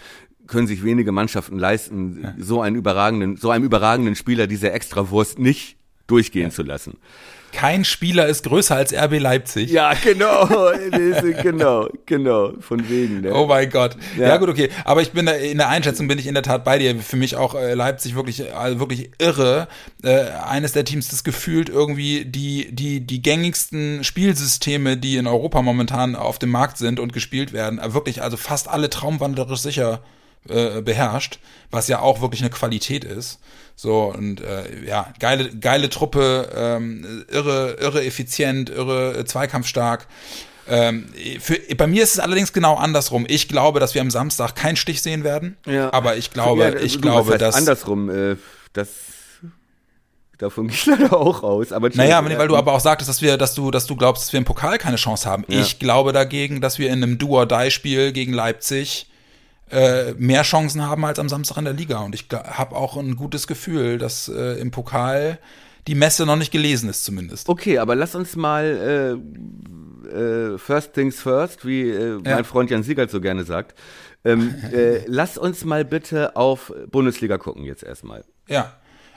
können 0.46 0.66
sich 0.66 0.84
wenige 0.84 1.12
Mannschaften 1.12 1.58
leisten, 1.58 2.22
ja. 2.22 2.34
so 2.38 2.60
einen 2.60 2.76
überragenden, 2.76 3.36
so 3.36 3.50
einem 3.50 3.64
überragenden 3.64 4.14
Spieler 4.14 4.46
diese 4.46 4.70
Extrawurst 4.70 5.38
nicht 5.38 5.76
durchgehen 6.06 6.50
zu 6.50 6.62
lassen 6.62 6.98
kein 7.56 7.86
Spieler 7.86 8.26
ist 8.26 8.44
größer 8.44 8.76
als 8.76 8.92
RB 8.92 9.18
Leipzig. 9.18 9.70
Ja, 9.70 9.94
genau, 9.94 10.46
genau, 11.42 11.88
genau, 12.04 12.52
von 12.60 12.86
wegen. 12.90 13.22
Ne? 13.22 13.32
Oh 13.32 13.46
mein 13.46 13.70
Gott. 13.70 13.96
Ja. 14.18 14.28
ja. 14.28 14.36
gut, 14.36 14.50
okay. 14.50 14.68
Aber 14.84 15.00
ich 15.00 15.12
bin 15.12 15.24
da, 15.24 15.32
in 15.32 15.56
der 15.56 15.70
Einschätzung 15.70 16.06
bin 16.06 16.18
ich 16.18 16.26
in 16.26 16.34
der 16.34 16.42
Tat 16.42 16.64
bei 16.64 16.78
dir. 16.78 16.94
Für 16.96 17.16
mich 17.16 17.34
auch 17.34 17.54
äh, 17.54 17.72
Leipzig 17.72 18.14
wirklich, 18.14 18.54
also 18.54 18.78
wirklich 18.78 19.10
irre. 19.18 19.68
Äh, 20.02 20.24
eines 20.46 20.72
der 20.72 20.84
Teams, 20.84 21.08
das 21.08 21.24
gefühlt 21.24 21.70
irgendwie 21.70 22.26
die, 22.26 22.68
die, 22.74 23.00
die 23.00 23.22
gängigsten 23.22 24.04
Spielsysteme, 24.04 24.98
die 24.98 25.16
in 25.16 25.26
Europa 25.26 25.62
momentan 25.62 26.14
auf 26.14 26.38
dem 26.38 26.50
Markt 26.50 26.76
sind 26.76 27.00
und 27.00 27.14
gespielt 27.14 27.54
werden, 27.54 27.78
äh, 27.78 27.94
wirklich, 27.94 28.20
also 28.20 28.36
fast 28.36 28.68
alle 28.68 28.90
traumwandlerisch 28.90 29.60
sicher 29.60 30.02
äh, 30.48 30.82
beherrscht, 30.82 31.38
was 31.70 31.88
ja 31.88 32.00
auch 32.00 32.20
wirklich 32.20 32.40
eine 32.40 32.50
Qualität 32.50 33.04
ist. 33.04 33.40
So 33.74 34.04
und 34.04 34.40
äh, 34.40 34.86
ja, 34.86 35.12
geile, 35.20 35.50
geile 35.50 35.90
Truppe, 35.90 36.50
ähm, 36.56 37.24
irre, 37.28 37.76
irre 37.80 38.04
effizient, 38.04 38.70
irre 38.70 39.18
äh, 39.18 39.24
zweikampfstark. 39.24 40.06
Ähm, 40.68 41.08
für, 41.40 41.58
bei 41.76 41.86
mir 41.86 42.02
ist 42.02 42.14
es 42.14 42.20
allerdings 42.20 42.52
genau 42.52 42.74
andersrum. 42.74 43.24
Ich 43.28 43.48
glaube, 43.48 43.78
dass 43.78 43.94
wir 43.94 44.00
am 44.00 44.10
Samstag 44.10 44.56
keinen 44.56 44.76
Stich 44.76 45.02
sehen 45.02 45.22
werden. 45.24 45.56
Ja. 45.66 45.92
Aber 45.92 46.16
ich 46.16 46.30
glaube, 46.30 46.62
ja, 46.62 46.74
ich 46.74 46.94
du, 46.94 47.00
glaube, 47.02 47.38
dass 47.38 47.54
andersrum. 47.54 48.10
Äh, 48.10 48.36
das 48.72 48.88
Davon 50.38 50.66
gehe 50.68 50.76
ich 50.76 50.86
leider 50.86 51.16
auch 51.16 51.42
aus. 51.42 51.72
Aber 51.72 51.88
naja, 51.94 52.22
weil 52.24 52.48
du 52.48 52.56
aber 52.56 52.72
auch 52.72 52.80
sagtest, 52.80 53.08
dass 53.08 53.22
wir, 53.22 53.36
dass 53.36 53.54
du, 53.54 53.70
dass 53.70 53.86
du 53.86 53.96
glaubst, 53.96 54.24
dass 54.24 54.32
wir 54.32 54.38
im 54.38 54.44
Pokal 54.44 54.78
keine 54.78 54.96
Chance 54.96 55.28
haben. 55.28 55.44
Ja. 55.48 55.60
Ich 55.60 55.78
glaube 55.78 56.12
dagegen, 56.12 56.60
dass 56.60 56.78
wir 56.78 56.88
in 56.88 57.02
einem 57.02 57.18
Do-or-Die-Spiel 57.18 58.12
gegen 58.12 58.32
Leipzig 58.32 59.08
äh, 59.70 60.12
mehr 60.12 60.42
Chancen 60.42 60.82
haben 60.82 61.04
als 61.04 61.18
am 61.18 61.28
Samstag 61.28 61.58
in 61.58 61.64
der 61.64 61.74
Liga. 61.74 61.98
Und 62.00 62.14
ich 62.14 62.26
habe 62.32 62.76
auch 62.76 62.96
ein 62.96 63.16
gutes 63.16 63.46
Gefühl, 63.46 63.98
dass 63.98 64.28
äh, 64.28 64.60
im 64.60 64.70
Pokal 64.70 65.38
die 65.86 65.94
Messe 65.94 66.26
noch 66.26 66.36
nicht 66.36 66.52
gelesen 66.52 66.88
ist 66.88 67.04
zumindest. 67.04 67.48
Okay, 67.48 67.78
aber 67.78 67.94
lass 67.94 68.14
uns 68.14 68.36
mal 68.36 69.18
äh, 70.04 70.52
äh, 70.54 70.58
First 70.58 70.94
Things 70.94 71.20
First, 71.20 71.66
wie 71.66 71.90
äh, 71.90 72.18
mein 72.24 72.44
Freund 72.44 72.70
Jan 72.70 72.82
Siegert 72.82 73.10
so 73.10 73.20
gerne 73.20 73.44
sagt. 73.44 73.78
Ähm, 74.24 74.54
äh, 74.72 75.04
lass 75.06 75.38
uns 75.38 75.64
mal 75.64 75.84
bitte 75.84 76.36
auf 76.36 76.72
Bundesliga 76.90 77.38
gucken 77.38 77.64
jetzt 77.64 77.82
erstmal. 77.82 78.24
Ja. 78.48 78.74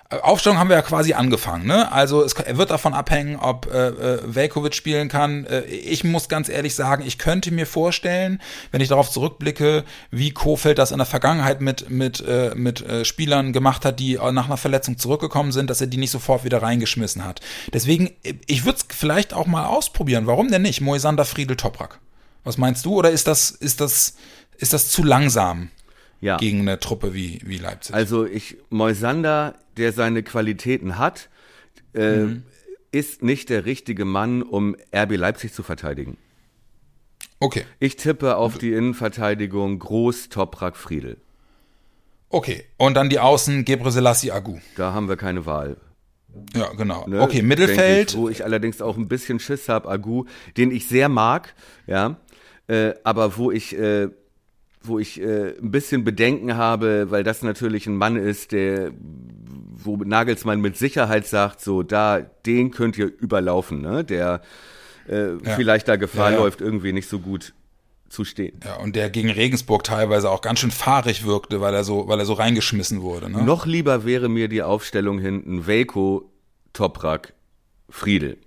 Aufstellung 0.09 0.57
haben 0.57 0.69
wir 0.69 0.75
ja 0.75 0.81
quasi 0.81 1.13
angefangen, 1.13 1.67
ne? 1.67 1.91
Also 1.91 2.23
es 2.23 2.33
wird 2.35 2.71
davon 2.71 2.95
abhängen, 2.95 3.35
ob 3.35 3.71
äh, 3.71 3.89
äh, 3.89 4.19
Velkovic 4.25 4.73
spielen 4.73 5.07
kann. 5.07 5.45
Äh, 5.45 5.65
ich 5.65 6.03
muss 6.03 6.27
ganz 6.27 6.49
ehrlich 6.49 6.73
sagen, 6.73 7.03
ich 7.05 7.19
könnte 7.19 7.51
mir 7.51 7.67
vorstellen, 7.67 8.41
wenn 8.71 8.81
ich 8.81 8.87
darauf 8.87 9.11
zurückblicke, 9.11 9.83
wie 10.09 10.31
Kofeld 10.31 10.79
das 10.79 10.89
in 10.89 10.97
der 10.97 11.05
Vergangenheit 11.05 11.61
mit 11.61 11.91
mit 11.91 12.25
äh, 12.27 12.55
mit 12.55 12.81
äh, 12.81 13.05
Spielern 13.05 13.53
gemacht 13.53 13.85
hat, 13.85 13.99
die 13.99 14.15
nach 14.15 14.47
einer 14.47 14.57
Verletzung 14.57 14.97
zurückgekommen 14.97 15.51
sind, 15.51 15.69
dass 15.69 15.79
er 15.79 15.87
die 15.87 15.97
nicht 15.97 16.11
sofort 16.11 16.43
wieder 16.43 16.63
reingeschmissen 16.63 17.23
hat. 17.23 17.41
Deswegen, 17.71 18.09
ich 18.47 18.65
würde 18.65 18.79
es 18.79 18.97
vielleicht 18.97 19.35
auch 19.35 19.45
mal 19.45 19.67
ausprobieren. 19.67 20.25
Warum 20.25 20.49
denn 20.49 20.63
nicht? 20.63 20.81
Moisander 20.81 21.23
Friedel 21.25 21.55
Toprak. 21.55 21.99
Was 22.43 22.57
meinst 22.57 22.83
du? 22.83 22.95
Oder 22.95 23.11
ist 23.11 23.27
das 23.27 23.51
ist 23.51 23.79
das 23.79 24.15
ist 24.57 24.73
das 24.73 24.89
zu 24.89 25.03
langsam? 25.03 25.69
Ja. 26.21 26.37
gegen 26.37 26.61
eine 26.61 26.79
Truppe 26.79 27.13
wie, 27.13 27.39
wie 27.45 27.57
Leipzig. 27.57 27.95
Also 27.95 28.25
ich, 28.25 28.57
Moisander, 28.69 29.55
der 29.77 29.93
seine 29.93 30.23
Qualitäten 30.23 30.97
hat, 30.97 31.29
äh, 31.93 32.17
mhm. 32.17 32.43
ist 32.91 33.23
nicht 33.23 33.49
der 33.49 33.65
richtige 33.65 34.05
Mann, 34.05 34.41
um 34.41 34.75
RB 34.95 35.15
Leipzig 35.15 35.53
zu 35.53 35.63
verteidigen. 35.63 36.17
Okay. 37.39 37.63
Ich 37.79 37.95
tippe 37.95 38.35
auf 38.35 38.57
die 38.57 38.73
Innenverteidigung 38.73 39.79
Groß, 39.79 40.29
Toprak, 40.29 40.75
Friedel. 40.75 41.17
Okay. 42.29 42.65
Und 42.77 42.95
dann 42.95 43.09
die 43.09 43.19
Außen 43.19 43.65
Gebre 43.65 43.91
Selassie 43.91 44.31
Agu. 44.31 44.59
Da 44.75 44.93
haben 44.93 45.07
wir 45.07 45.17
keine 45.17 45.45
Wahl. 45.45 45.77
Ja, 46.53 46.67
genau. 46.73 47.07
Ne? 47.07 47.21
Okay, 47.21 47.41
Mittelfeld. 47.41 48.11
Ich, 48.11 48.17
wo 48.17 48.29
ich 48.29 48.43
allerdings 48.43 48.81
auch 48.81 48.97
ein 48.97 49.07
bisschen 49.07 49.39
Schiss 49.39 49.69
habe, 49.69 49.89
Agu, 49.89 50.25
den 50.57 50.71
ich 50.71 50.87
sehr 50.87 51.09
mag, 51.09 51.55
ja, 51.87 52.17
äh, 52.67 52.93
aber 53.03 53.37
wo 53.37 53.51
ich 53.51 53.75
äh, 53.75 54.09
wo 54.81 54.99
ich 54.99 55.19
äh, 55.21 55.57
ein 55.57 55.71
bisschen 55.71 56.03
Bedenken 56.03 56.55
habe, 56.55 57.11
weil 57.11 57.23
das 57.23 57.41
natürlich 57.41 57.87
ein 57.87 57.97
Mann 57.97 58.15
ist, 58.15 58.51
der, 58.51 58.91
wo 59.73 59.97
Nagelsmann 59.97 60.61
mit 60.61 60.77
Sicherheit 60.77 61.27
sagt, 61.27 61.61
so 61.61 61.83
da, 61.83 62.21
den 62.45 62.71
könnt 62.71 62.97
ihr 62.97 63.07
überlaufen, 63.07 63.81
ne? 63.81 64.03
Der 64.03 64.41
äh, 65.07 65.33
ja. 65.43 65.55
vielleicht 65.55 65.87
da 65.87 65.95
Gefahr 65.95 66.31
ja, 66.31 66.37
ja. 66.37 66.43
läuft, 66.43 66.61
irgendwie 66.61 66.93
nicht 66.93 67.09
so 67.09 67.19
gut 67.19 67.53
zu 68.09 68.23
stehen. 68.23 68.59
Ja, 68.63 68.77
und 68.77 68.95
der 68.95 69.09
gegen 69.09 69.29
Regensburg 69.29 69.83
teilweise 69.83 70.29
auch 70.29 70.41
ganz 70.41 70.59
schön 70.59 70.71
fahrig 70.71 71.25
wirkte, 71.25 71.61
weil 71.61 71.73
er 71.73 71.83
so, 71.83 72.07
weil 72.07 72.19
er 72.19 72.25
so 72.25 72.33
reingeschmissen 72.33 73.01
wurde. 73.01 73.29
Ne? 73.29 73.43
Noch 73.43 73.65
lieber 73.65 74.05
wäre 74.05 74.29
mir 74.29 74.47
die 74.47 74.63
Aufstellung 74.63 75.19
hinten 75.19 75.67
Velko, 75.67 76.31
Toprak, 76.73 77.33
Friedel. 77.89 78.37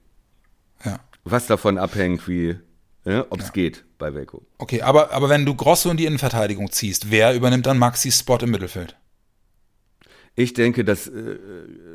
Ja. 0.85 0.99
Was 1.25 1.47
davon 1.47 1.79
abhängt, 1.79 2.27
wie 2.27 2.57
ne, 3.05 3.27
ob 3.31 3.41
es 3.41 3.53
geht 3.53 3.85
bei 3.99 4.15
Velko. 4.15 4.43
Okay, 4.59 4.83
aber, 4.83 5.13
aber 5.13 5.29
wenn 5.29 5.45
du 5.47 5.55
Grosso 5.55 5.91
in 5.91 5.97
die 5.97 6.07
Innenverteidigung 6.07 6.71
ziehst, 6.71 7.11
wer 7.11 7.35
übernimmt 7.35 7.67
dann 7.67 7.79
Maxis 7.79 8.19
Spot 8.19 8.39
im 8.39 8.51
Mittelfeld? 8.51 8.97
Ich 10.35 10.55
denke, 10.55 10.83
dass 10.85 11.09
äh, 11.09 11.39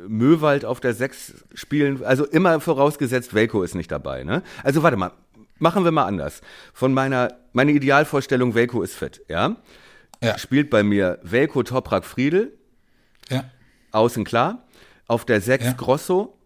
Möwald 0.06 0.64
auf 0.64 0.78
der 0.80 0.94
6 0.94 1.44
spielen, 1.54 2.04
also 2.04 2.24
immer 2.24 2.60
vorausgesetzt, 2.60 3.34
Velko 3.34 3.62
ist 3.64 3.74
nicht 3.74 3.90
dabei. 3.90 4.22
Ne? 4.22 4.42
Also 4.62 4.82
warte 4.84 4.96
mal, 4.96 5.10
machen 5.58 5.82
wir 5.84 5.90
mal 5.90 6.04
anders. 6.04 6.40
Von 6.72 6.94
meiner, 6.94 7.36
meine 7.52 7.72
Idealvorstellung, 7.72 8.54
Velko 8.54 8.82
ist 8.82 8.94
fit, 8.94 9.22
ja? 9.28 9.56
Ja. 10.22 10.38
Spielt 10.38 10.70
bei 10.70 10.82
mir 10.84 11.18
Velko, 11.22 11.62
Toprak, 11.64 12.04
Friedel, 12.04 12.56
Ja. 13.28 13.44
außen 13.92 14.24
klar. 14.24 14.66
Auf 15.08 15.24
der 15.24 15.40
6 15.40 15.64
Ja. 15.64 15.72
Grosso. 15.72 16.37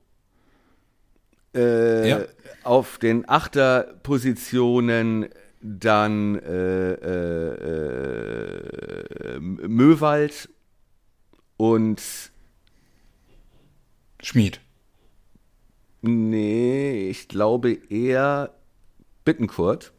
Äh, 1.55 2.09
Ja. 2.09 2.21
Auf 2.65 2.99
den 2.99 3.29
Achterpositionen 3.29 5.29
dann 5.61 6.39
äh, 6.39 6.93
äh, 6.93 7.55
äh, 9.37 9.41
Möwald 9.41 10.49
und 11.57 12.01
Schmied. 14.21 14.61
nee, 16.03 17.09
ich 17.11 17.29
glaube 17.29 17.73
eher 17.91 18.55
Bittenkurt. 19.25 19.93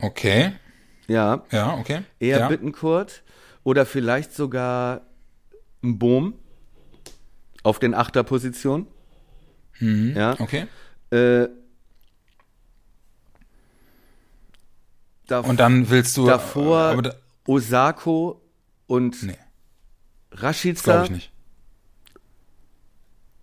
Okay. 0.00 0.52
Ja, 1.08 1.44
Ja, 1.50 1.74
okay. 1.78 2.02
eher 2.20 2.40
ja. 2.40 2.48
Bittenkurt 2.48 3.22
oder 3.64 3.86
vielleicht 3.86 4.32
sogar 4.32 5.02
ein 5.82 5.98
Bohm 5.98 6.34
auf 7.62 7.78
den 7.78 7.94
Achterpositionen. 7.94 8.86
Ja. 9.80 10.38
Okay. 10.40 10.66
Äh, 11.10 11.48
Und 15.28 15.58
dann 15.58 15.90
willst 15.90 16.16
du. 16.16 16.26
davor 16.26 17.02
da, 17.02 17.14
Osako 17.46 18.40
und 18.86 19.22
Nee. 19.22 19.36
Rashica. 20.32 20.82
glaube 20.82 21.04
ich 21.06 21.10
nicht. 21.10 21.32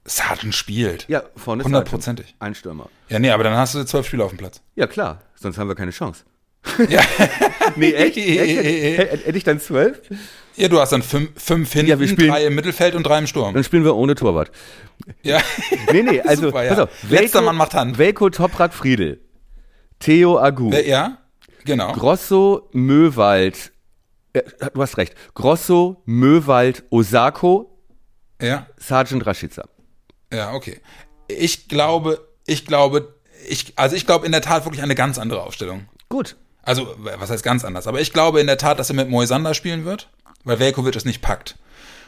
Sargent 0.05 0.53
spielt. 0.53 1.07
Ja, 1.07 1.23
vorne 1.35 1.61
ist 1.61 1.65
Hundertprozentig. 1.65 2.35
Ein 2.39 2.55
Stürmer. 2.55 2.89
Ja, 3.09 3.19
nee, 3.19 3.29
aber 3.31 3.43
dann 3.43 3.55
hast 3.55 3.73
du 3.75 3.83
zwölf 3.85 4.05
Spieler 4.05 4.25
auf 4.25 4.31
dem 4.31 4.37
Platz. 4.37 4.61
Ja, 4.75 4.85
klar, 4.87 5.21
sonst 5.35 5.57
haben 5.57 5.67
wir 5.69 5.75
keine 5.75 5.91
Chance. 5.91 6.25
Ja. 6.89 7.01
Nee, 7.75 7.93
echt? 7.93 8.17
echt? 8.17 9.25
Hätte 9.25 9.37
ich 9.37 9.43
dann 9.43 9.59
zwölf? 9.59 10.01
ja, 10.55 10.67
du 10.67 10.79
hast 10.79 10.91
dann 10.91 11.01
fünf, 11.01 11.31
fünf 11.41 11.71
hinten, 11.73 11.89
Ja, 11.89 11.99
wir 11.99 12.07
spielen- 12.07 12.29
drei 12.29 12.45
im 12.45 12.55
Mittelfeld 12.55 12.93
und 12.95 13.03
drei 13.03 13.17
im 13.19 13.25
Sturm. 13.27 13.53
Dann 13.53 13.63
spielen 13.63 13.83
wir 13.83 13.95
ohne 13.95 14.15
Torwart. 14.15 14.51
Ja. 15.23 15.41
Nee, 15.91 16.03
nee, 16.03 16.21
also, 16.25 16.47
Super, 16.47 16.63
ja. 16.63 16.69
pass 16.69 16.79
auf. 16.79 16.89
Letzter 17.09 17.41
Mann 17.41 17.55
macht 17.55 17.73
Hand. 17.73 17.97
Velko, 17.97 18.29
Toprak, 18.29 18.73
Friedel. 18.73 19.21
Theo 19.99 20.37
Agu. 20.39 20.71
Ja, 20.71 21.17
genau. 21.65 21.93
Grosso, 21.93 22.69
Möwald. 22.73 23.71
Äh, 24.33 24.41
du 24.73 24.81
hast 24.81 24.97
recht. 24.97 25.15
Grosso, 25.33 26.01
Möwald, 26.05 26.83
Osako, 26.89 27.79
Ja, 28.41 28.67
Sergeant 28.77 29.25
Rashica. 29.25 29.63
ja, 30.31 30.53
okay. 30.53 30.79
Ich 31.27 31.67
glaube, 31.69 32.27
ich 32.45 32.65
glaube, 32.65 33.15
ich, 33.47 33.73
also 33.77 33.95
ich 33.95 34.05
glaube 34.05 34.25
in 34.25 34.31
der 34.31 34.41
Tat 34.41 34.65
wirklich 34.65 34.83
eine 34.83 34.95
ganz 34.95 35.17
andere 35.17 35.41
Aufstellung. 35.43 35.85
Gut. 36.09 36.35
Also, 36.63 36.95
was 36.97 37.29
heißt 37.29 37.43
ganz 37.43 37.65
anders? 37.65 37.87
Aber 37.87 38.01
ich 38.01 38.13
glaube 38.13 38.39
in 38.39 38.47
der 38.47 38.57
Tat, 38.57 38.79
dass 38.79 38.89
er 38.89 38.95
mit 38.95 39.09
Moisander 39.09 39.53
spielen 39.53 39.85
wird, 39.85 40.09
weil 40.43 40.59
Velkovic 40.59 40.95
es 40.95 41.05
nicht 41.05 41.21
packt. 41.21 41.57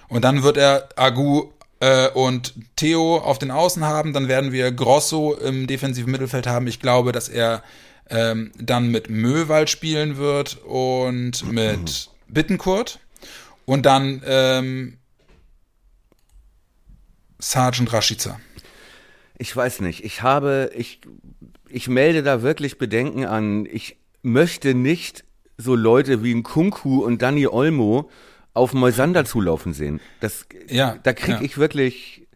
Und 0.07 0.23
dann 0.23 0.43
wird 0.43 0.57
er 0.57 0.89
Agu 0.95 1.51
äh, 1.79 2.09
und 2.09 2.53
Theo 2.75 3.17
auf 3.17 3.37
den 3.37 3.51
Außen 3.51 3.83
haben, 3.83 4.13
dann 4.13 4.27
werden 4.27 4.51
wir 4.51 4.71
Grosso 4.71 5.33
im 5.33 5.67
defensiven 5.67 6.11
Mittelfeld 6.11 6.47
haben. 6.47 6.67
Ich 6.67 6.79
glaube, 6.79 7.11
dass 7.11 7.27
er 7.27 7.63
ähm, 8.09 8.51
dann 8.57 8.89
mit 8.89 9.09
Möwald 9.09 9.69
spielen 9.69 10.17
wird 10.17 10.57
und 10.63 11.51
mit 11.51 12.09
Bittenkurt 12.27 12.99
und 13.65 13.85
dann 13.85 14.21
ähm, 14.25 14.97
Sergeant 17.39 17.91
Rashica. 17.91 18.39
Ich 19.37 19.53
weiß 19.55 19.81
nicht. 19.81 20.05
Ich 20.05 20.21
habe, 20.21 20.71
ich, 20.75 21.01
ich 21.67 21.87
melde 21.89 22.23
da 22.23 22.41
wirklich 22.41 22.77
Bedenken 22.77 23.25
an. 23.25 23.65
Ich 23.65 23.97
möchte 24.25 24.73
nicht 24.73 25.23
so 25.57 25.75
Leute 25.75 26.23
wie 26.23 26.33
ein 26.33 26.43
Kunku 26.43 27.03
und 27.03 27.21
Danny 27.21 27.47
Olmo 27.47 28.09
auf 28.53 28.73
Moisander 28.73 29.25
zulaufen 29.25 29.73
sehen. 29.73 30.01
Das, 30.19 30.45
Ja, 30.67 30.97
da 31.03 31.13
krieg 31.13 31.35
ja. 31.35 31.41
ich 31.41 31.57
wirklich, 31.57 32.27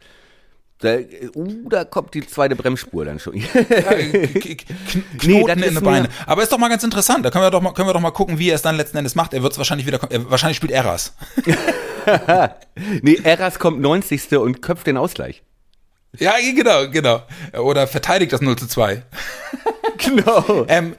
da, 0.79 0.97
uh, 1.35 1.69
da 1.69 1.83
kommt 1.83 2.13
die 2.13 2.25
zweite 2.25 2.55
Bremsspur 2.55 3.05
dann 3.05 3.19
schon. 3.19 3.33
Knoten 5.17 5.59
Nee, 5.59 5.67
in 5.67 5.73
den 5.75 5.83
Beine. 5.83 6.09
Aber 6.25 6.43
ist 6.43 6.51
doch 6.51 6.57
mal 6.57 6.69
ganz 6.69 6.83
interessant. 6.83 7.25
Da 7.25 7.31
können 7.31 7.43
wir 7.43 7.51
doch 7.51 7.61
mal, 7.61 7.73
können 7.73 7.89
wir 7.89 7.93
doch 7.93 7.99
mal 7.99 8.11
gucken, 8.11 8.39
wie 8.39 8.49
er 8.49 8.55
es 8.55 8.61
dann 8.61 8.77
letzten 8.77 8.97
Endes 8.97 9.15
macht. 9.15 9.33
Er 9.33 9.43
wird 9.43 9.51
es 9.53 9.57
wahrscheinlich 9.57 9.87
wieder, 9.87 9.99
er, 10.09 10.29
wahrscheinlich 10.29 10.57
spielt 10.57 10.71
Eras. 10.71 11.15
nee, 13.01 13.19
Eras 13.23 13.59
kommt 13.59 13.81
90. 13.81 14.37
und 14.37 14.61
köpft 14.61 14.87
den 14.87 14.97
Ausgleich. 14.97 15.43
Ja, 16.17 16.33
genau, 16.55 16.89
genau. 16.89 17.21
Oder 17.53 17.87
verteidigt 17.87 18.33
das 18.33 18.41
0 18.41 18.55
zu 18.57 18.67
2. 18.67 19.03
Genau. 20.05 20.65
Ähm, 20.67 20.95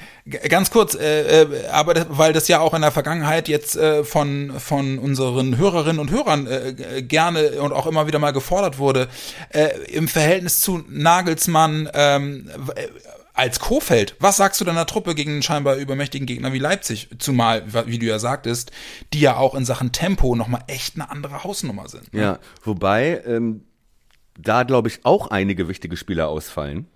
ganz 0.48 0.70
kurz, 0.70 0.94
äh, 0.94 1.42
äh, 1.42 1.66
aber 1.68 1.94
das, 1.94 2.06
weil 2.10 2.32
das 2.32 2.48
ja 2.48 2.60
auch 2.60 2.74
in 2.74 2.82
der 2.82 2.90
Vergangenheit 2.92 3.48
jetzt 3.48 3.76
äh, 3.76 4.04
von, 4.04 4.52
von 4.60 4.98
unseren 4.98 5.56
Hörerinnen 5.56 5.98
und 5.98 6.10
Hörern 6.10 6.46
äh, 6.46 6.74
g- 6.74 7.02
gerne 7.02 7.60
und 7.62 7.72
auch 7.72 7.86
immer 7.86 8.06
wieder 8.06 8.18
mal 8.18 8.32
gefordert 8.32 8.78
wurde, 8.78 9.08
äh, 9.50 9.70
im 9.90 10.06
Verhältnis 10.06 10.60
zu 10.60 10.84
Nagelsmann 10.88 11.88
ähm, 11.94 12.50
äh, 12.74 12.88
als 13.32 13.58
Kofeld, 13.58 14.16
was 14.18 14.36
sagst 14.36 14.60
du 14.60 14.66
deiner 14.66 14.84
Truppe 14.84 15.14
gegen 15.14 15.30
einen 15.32 15.42
scheinbar 15.42 15.76
übermächtigen 15.76 16.26
Gegner 16.26 16.52
wie 16.52 16.58
Leipzig? 16.58 17.08
Zumal, 17.18 17.62
wie 17.86 17.98
du 17.98 18.04
ja 18.04 18.18
sagtest, 18.18 18.70
die 19.14 19.20
ja 19.20 19.36
auch 19.36 19.54
in 19.54 19.64
Sachen 19.64 19.92
Tempo 19.92 20.36
nochmal 20.36 20.62
echt 20.66 20.96
eine 20.96 21.10
andere 21.10 21.42
Hausnummer 21.42 21.88
sind. 21.88 22.12
Ja, 22.12 22.38
wobei 22.64 23.22
ähm, 23.26 23.62
da 24.38 24.64
glaube 24.64 24.88
ich 24.88 25.00
auch 25.04 25.28
einige 25.28 25.68
wichtige 25.68 25.96
Spieler 25.96 26.28
ausfallen. 26.28 26.86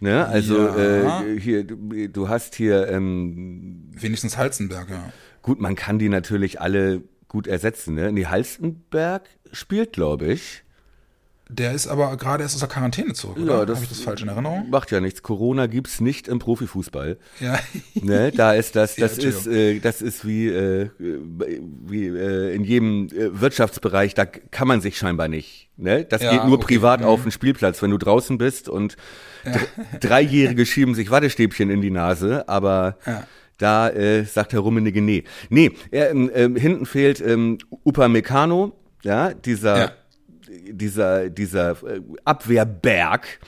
Ne, 0.00 0.26
also 0.26 0.56
Ja. 0.58 1.22
äh, 1.22 1.38
hier, 1.38 1.64
du, 1.64 2.08
du 2.08 2.28
hast 2.28 2.54
hier 2.54 2.88
ähm, 2.88 3.90
Wenigstens 3.92 4.36
Halzenberg, 4.38 4.88
ja. 4.90 5.12
gut, 5.42 5.60
man 5.60 5.74
kann 5.76 5.98
die 5.98 6.08
natürlich 6.08 6.60
alle 6.60 7.02
gut 7.28 7.46
ersetzen. 7.46 7.94
Ne? 7.94 8.10
Nee, 8.10 8.26
Halstenberg 8.26 9.28
spielt, 9.52 9.92
glaube 9.92 10.26
ich. 10.32 10.64
Der 11.52 11.72
ist 11.72 11.86
aber 11.88 12.16
gerade 12.16 12.42
erst 12.44 12.54
aus 12.54 12.60
der 12.60 12.68
Quarantäne 12.68 13.12
zurück, 13.12 13.38
oder? 13.38 13.58
Ja, 13.60 13.64
das- 13.66 13.76
Habe 13.76 13.84
ich 13.84 13.88
das 13.90 14.00
falsch 14.00 14.22
in 14.22 14.28
Erinnerung? 14.28 14.70
Macht 14.70 14.90
ja 14.92 15.00
nichts. 15.00 15.22
Corona 15.22 15.66
gibt's 15.66 16.00
nicht 16.00 16.28
im 16.28 16.38
Profifußball. 16.38 17.18
Ja. 17.40 17.58
Ne, 18.02 18.30
da 18.32 18.52
ist 18.54 18.76
das, 18.76 18.96
Ja, 18.96 19.06
das 19.08 19.18
ist, 19.18 19.46
äh, 19.46 19.78
das 19.80 20.00
ist 20.00 20.26
wie, 20.26 20.46
äh, 20.48 20.90
wie 20.98 22.06
äh, 22.06 22.54
in 22.54 22.64
jedem 22.64 23.08
äh, 23.08 23.40
Wirtschaftsbereich, 23.40 24.14
da 24.14 24.24
kann 24.26 24.68
man 24.68 24.80
sich 24.80 24.96
scheinbar 24.96 25.28
nicht. 25.28 25.68
Ne? 25.76 26.04
Das 26.04 26.22
Ja, 26.22 26.30
geht 26.30 26.44
nur 26.44 26.56
okay. 26.58 26.66
privat 26.66 27.00
Mhm. 27.00 27.06
auf 27.06 27.22
dem 27.22 27.30
Spielplatz, 27.30 27.82
wenn 27.82 27.90
du 27.90 27.98
draußen 27.98 28.38
bist 28.38 28.68
und 28.68 28.96
dr- 29.44 29.98
Dreijährige 30.00 30.64
schieben 30.66 30.94
sich 30.94 31.10
Wattestäbchen 31.10 31.68
in 31.70 31.80
die 31.80 31.90
Nase, 31.90 32.48
aber 32.48 32.96
Ja. 33.06 33.26
da 33.58 33.88
äh, 33.90 34.24
sagt 34.24 34.52
Herr 34.52 34.60
Rummenigge 34.60 35.02
nee. 35.02 35.24
Nee, 35.48 35.72
er, 35.90 36.10
ähm, 36.10 36.30
ähm, 36.34 36.56
hinten 36.56 36.86
fehlt 36.86 37.20
ähm, 37.20 37.58
Upamecano, 37.84 38.72
ja, 39.02 39.32
dieser 39.34 39.78
Ja. 39.78 39.92
Dieser, 40.72 41.30
dieser 41.30 41.70
äh, 41.72 42.00
Abwehrberg. 42.24 43.38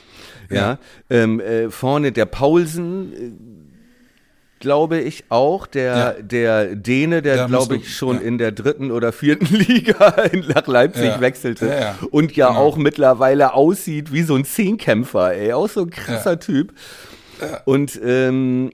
Ja. 0.51 0.57
Ja. 0.57 0.79
Ähm, 1.11 1.41
äh, 1.41 1.71
vorne 1.71 2.13
der 2.13 2.27
Paulsen, 2.27 3.13
äh, 3.13 3.33
glaube 4.61 5.01
ich 5.01 5.25
auch. 5.29 5.67
Der, 5.67 5.97
Ja. 5.97 6.13
der 6.23 6.77
Däne, 6.77 7.21
der, 7.23 7.37
Ja, 7.37 7.47
glaube 7.47 7.77
ich 7.77 7.95
schon 7.97 8.17
ja. 8.17 8.23
in 8.23 8.39
der 8.39 8.53
dritten 8.53 8.91
oder 8.93 9.13
vierten 9.13 9.47
Liga 9.55 10.09
in- 10.31 10.47
nach 10.49 10.67
Leipzig 10.67 11.05
Ja. 11.07 11.21
wechselte. 11.21 11.95
Und 12.11 12.37
ja 12.37 12.49
Genau. 12.49 12.61
auch 12.61 12.77
mittlerweile 12.77 13.55
aussieht 13.55 14.13
wie 14.13 14.23
so 14.23 14.37
ein 14.37 14.45
Zehnkämpfer, 14.45 15.35
ey. 15.35 15.53
Auch 15.53 15.69
so 15.69 15.83
ein 15.83 15.91
krasser. 15.91 16.39
Typ. 16.39 16.73
Und 17.65 17.99
ähm, 18.05 18.71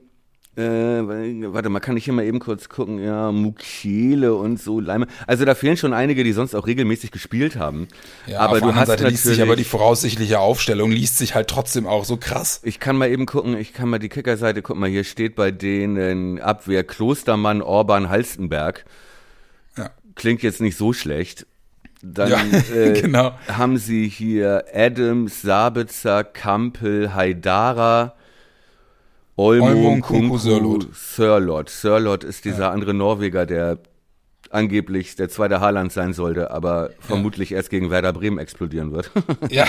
äh, 0.59 1.53
warte 1.53 1.69
mal, 1.69 1.79
kann 1.79 1.95
ich 1.95 2.05
hier 2.05 2.13
mal 2.13 2.25
eben 2.25 2.39
kurz 2.39 2.67
gucken? 2.69 3.01
Ja, 3.03 3.31
Mukiele 3.31 4.35
und 4.35 4.59
so, 4.59 4.79
Leime. 4.79 5.07
Also 5.25 5.45
da 5.45 5.55
fehlen 5.55 5.77
schon 5.77 5.93
einige, 5.93 6.23
die 6.23 6.33
sonst 6.33 6.55
auch 6.55 6.67
regelmäßig 6.67 7.11
gespielt 7.11 7.55
haben. 7.55 7.87
Ja, 8.27 8.39
aber 8.41 8.57
auf 8.57 8.59
du 8.59 8.75
hast 8.75 8.87
Seite 8.87 9.07
liest 9.07 9.23
sich 9.23 9.41
aber 9.41 9.55
die 9.55 9.63
voraussichtliche 9.63 10.39
Aufstellung 10.39 10.91
liest 10.91 11.17
sich 11.17 11.35
halt 11.35 11.47
trotzdem 11.47 11.87
auch 11.87 12.03
so 12.03 12.17
krass. 12.17 12.59
Ich 12.63 12.79
kann 12.79 12.97
mal 12.97 13.09
eben 13.09 13.25
gucken, 13.25 13.57
ich 13.57 13.73
kann 13.73 13.89
mal 13.89 13.99
die 13.99 14.09
Kickerseite, 14.09 14.61
guck 14.61 14.77
mal, 14.77 14.89
hier 14.89 15.03
steht 15.03 15.35
bei 15.35 15.51
denen 15.51 16.39
Abwehr 16.41 16.83
Klostermann, 16.83 17.61
Orban, 17.61 18.09
Halstenberg. 18.09 18.85
Ja. 19.77 19.91
Klingt 20.15 20.43
jetzt 20.43 20.61
nicht 20.61 20.77
so 20.77 20.93
schlecht. 20.93 21.45
Dann 22.01 22.29
Ja, 22.29 22.39
äh, 22.75 23.01
genau. 23.01 23.33
haben 23.47 23.77
sie 23.77 24.07
hier 24.07 24.65
Adams, 24.73 25.41
Sabitzer, 25.41 26.23
Kampel, 26.23 27.13
Haidara, 27.13 28.15
Olmo, 29.39 29.67
Olmo, 29.67 30.01
Kunku. 30.01 30.37
Sörloth. 30.37 31.69
Sörloth 31.69 32.25
ist 32.25 32.43
dieser 32.43 32.71
andere 32.71 32.93
Norweger, 32.93 33.45
der 33.45 33.77
angeblich 34.49 35.15
der 35.15 35.29
zweite 35.29 35.61
Haaland 35.61 35.93
sein 35.93 36.11
sollte, 36.11 36.51
aber 36.51 36.89
vermutlich 36.99 37.53
erst 37.53 37.69
gegen 37.69 37.89
Werder 37.89 38.11
Bremen 38.11 38.37
explodieren 38.37 38.91
wird. 38.91 39.11
Ja, 39.49 39.65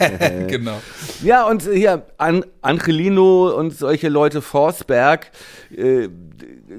genau. 0.48 0.78
Ja, 1.22 1.46
und 1.46 1.62
hier 1.62 2.04
An 2.18 2.44
Angelino 2.60 3.48
und 3.56 3.70
solche 3.74 4.10
Leute, 4.10 4.42
Forsberg, 4.42 5.30
äh, 5.74 6.08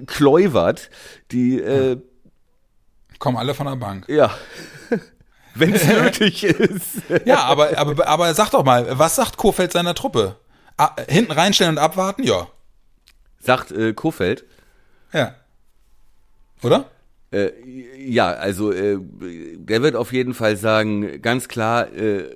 Kluivert, 0.05 0.91
die, 1.31 1.59
äh, 1.59 1.97
Kommen 3.17 3.37
alle 3.37 3.55
von 3.55 3.65
der 3.65 3.75
Bank. 3.77 4.07
ja, 4.07 4.29
wenn 5.55 5.73
es 5.73 5.87
nötig 5.87 6.43
ist. 6.43 7.01
Ja, 7.25 7.39
aber, 7.45 7.75
aber, 7.75 8.07
aber 8.07 8.33
sag 8.35 8.51
doch 8.51 8.63
mal, 8.63 8.85
was 8.91 9.15
sagt 9.15 9.37
Kofeld 9.37 9.71
seiner 9.71 9.95
Truppe? 9.95 10.35
Ah, 10.77 10.95
hinten 11.07 11.31
reinstellen 11.31 11.77
und 11.77 11.77
abwarten? 11.77 12.23
Ja. 12.23 12.47
Sagt 13.39 13.71
äh, 13.71 13.93
Kofeld. 13.93 14.45
Ja. 15.13 15.35
Oder? 16.63 16.89
Äh, 17.31 17.51
ja, 17.97 18.31
also 18.31 18.71
äh, 18.71 18.97
der 18.99 19.81
wird 19.81 19.95
auf 19.95 20.11
jeden 20.11 20.33
Fall 20.33 20.57
sagen, 20.57 21.21
ganz 21.21 21.47
klar, 21.47 21.91
äh, 21.93 22.29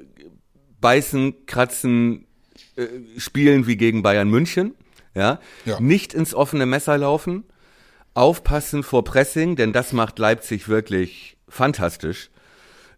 beißen, 0.79 1.45
kratzen, 1.45 2.27
äh, 2.75 2.87
spielen 3.17 3.67
wie 3.67 3.77
gegen 3.77 4.03
Bayern 4.03 4.29
München. 4.29 4.75
Ja? 5.15 5.39
Ja. 5.65 5.79
Nicht 5.79 6.13
ins 6.13 6.33
offene 6.33 6.65
Messer 6.65 6.97
laufen, 6.97 7.43
aufpassen 8.13 8.83
vor 8.83 9.03
Pressing, 9.03 9.55
denn 9.55 9.73
das 9.73 9.93
macht 9.93 10.19
Leipzig 10.19 10.69
wirklich 10.69 11.37
fantastisch. 11.47 12.29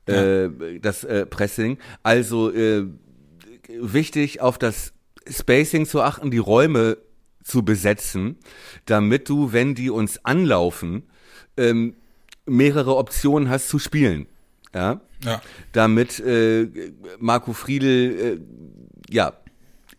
Äh, 0.05 0.49
das 0.81 1.03
äh, 1.03 1.25
Pressing. 1.25 1.77
Also 2.03 2.51
wichtig 3.67 4.41
auf 4.41 4.57
das 4.57 4.93
Spacing 5.29 5.85
zu 5.85 6.01
achten, 6.01 6.31
die 6.31 6.37
Räume 6.37 6.97
zu 7.43 7.63
besetzen, 7.63 8.37
damit 8.85 9.29
du, 9.29 9.53
wenn 9.53 9.75
die 9.75 9.89
uns 9.89 10.23
anlaufen, 10.25 11.03
ähm, 11.57 11.95
mehrere 12.45 12.95
Optionen 12.95 13.49
hast 13.49 13.69
zu 13.69 13.79
spielen. 13.79 14.27
Ja. 14.73 15.01
Ja. 15.23 15.41
Damit 15.71 16.19
äh, 16.19 16.67
Marco 17.19 17.53
Friedl, 17.53 18.39
äh, 19.09 19.13
ja, 19.13 19.33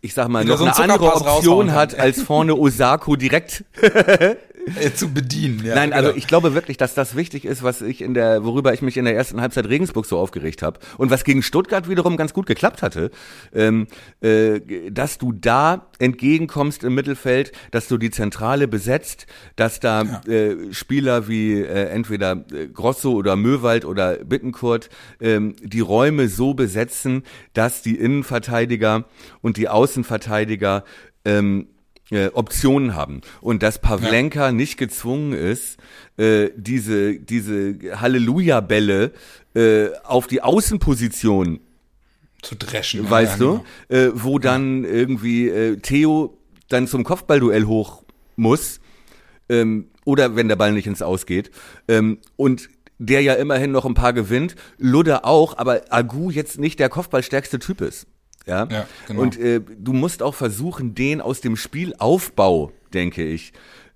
ich 0.01 0.15
sag 0.15 0.29
mal, 0.29 0.43
Wieder 0.43 0.55
noch 0.55 0.75
so 0.75 0.83
eine 0.83 0.93
andere 0.95 1.15
Option 1.15 1.73
hat, 1.73 1.95
als 1.99 2.23
vorne 2.25 2.57
Osako 2.57 3.15
direkt 3.17 3.65
zu 4.95 5.13
bedienen. 5.13 5.65
Ja, 5.65 5.75
Nein, 5.75 5.93
also 5.93 6.09
genau. 6.09 6.19
ich 6.19 6.27
glaube 6.27 6.55
wirklich, 6.55 6.77
dass 6.77 6.95
das 6.95 7.17
wichtig 7.17 7.45
ist, 7.45 7.63
was 7.63 7.83
ich 7.83 8.01
in 8.01 8.15
der, 8.15 8.45
worüber 8.45 8.73
ich 8.73 8.83
mich 8.83 8.97
in 8.97 9.05
der 9.05 9.15
ersten 9.15 9.41
Halbzeit 9.41 9.69
Regensburg 9.69 10.07
so 10.07 10.19
aufgeregt 10.19 10.63
habe 10.63 10.79
und 10.99 11.11
was 11.11 11.25
gegen 11.25 11.43
Stuttgart 11.43 11.89
wiederum 11.89 12.17
ganz 12.17 12.33
gut 12.33 12.47
geklappt 12.47 12.83
hatte, 12.83 13.11
ähm, 13.53 13.87
äh, 14.21 14.61
dass 14.91 15.19
du 15.19 15.33
da 15.33 15.89
entgegenkommst 15.99 16.85
im 16.85 16.95
Mittelfeld, 16.95 17.53
dass 17.71 17.89
du 17.89 17.99
die 17.99 18.11
Zentrale 18.11 18.69
besetzt, 18.69 19.27
dass 19.57 19.81
da 19.81 20.23
äh, 20.27 20.73
Spieler 20.73 21.29
wie 21.29 21.61
äh, 21.61 21.89
entweder 21.89 22.45
äh, 22.53 22.69
Grosso 22.69 23.13
oder 23.13 23.37
Möwald 23.37 23.85
oder 23.85 24.17
Bittenkurt 24.17 24.91
ähm, 25.21 25.57
die 25.63 25.81
Räume 25.81 26.29
so 26.29 26.55
besetzen, 26.55 27.25
dass 27.53 27.83
die 27.83 27.97
Innenverteidiger 27.97 29.05
und 29.41 29.57
die 29.57 29.69
Außenverteidiger 29.69 30.85
ähm, 31.25 31.69
äh, 32.13 32.29
Optionen 32.33 32.95
haben 32.95 33.23
und 33.41 33.63
dass 33.63 33.81
Pavlenka 33.81 34.53
nicht 34.53 34.77
gezwungen 34.77 35.33
ist, 35.33 35.79
äh, 36.19 36.51
diese 36.57 37.19
diese 37.19 38.01
Halleluja-Bälle 38.01 39.13
äh, 39.55 39.89
auf 40.05 40.27
die 40.27 40.43
Außenposition, 40.43 41.61
zu 42.43 42.55
dreschen. 42.55 43.09
weißt 43.09 43.33
ja, 43.33 43.39
du, 43.39 43.65
genau. 43.89 44.03
äh, 44.03 44.11
wo 44.15 44.39
dann 44.39 44.85
irgendwie 44.85 45.49
äh, 45.49 45.77
Theo 45.79 46.39
dann 46.69 46.87
zum 46.87 47.05
Kopfballduell 47.05 47.65
hoch 47.65 48.03
muss 48.37 48.81
ähm, 49.49 49.89
oder 50.05 50.37
wenn 50.37 50.49
der 50.49 50.57
Ball 50.57 50.73
nicht 50.73 50.87
ins 50.87 51.03
Aus 51.03 51.27
geht 51.27 51.51
ähm, 51.89 52.19
und 52.37 52.69
der 52.99 53.23
ja 53.23 53.35
immerhin 53.35 53.73
noch 53.73 53.85
ein 53.85 53.95
paar 53.95 54.13
gewinnt, 54.13 54.55
Ludde 54.79 55.25
auch, 55.25 55.59
aber 55.59 55.83
Agu 55.91 56.31
jetzt 56.31 56.59
nicht 56.59 56.79
der 56.79 56.89
Kopfballstärkste 56.89 57.59
Typ 57.59 57.81
ist. 57.81 58.07
Ja, 58.47 58.67
Ja, 58.71 58.87
genau. 59.07 59.21
und 59.23 59.39
äh, 59.39 59.61
du 59.79 59.93
musst 59.93 60.23
auch 60.23 60.35
versuchen, 60.35 60.95
den 60.95 61.21
aus 61.21 61.41
dem 61.41 61.57
Spielaufbau, 61.57 62.73
denke 62.93 63.25
ich, 63.25 63.53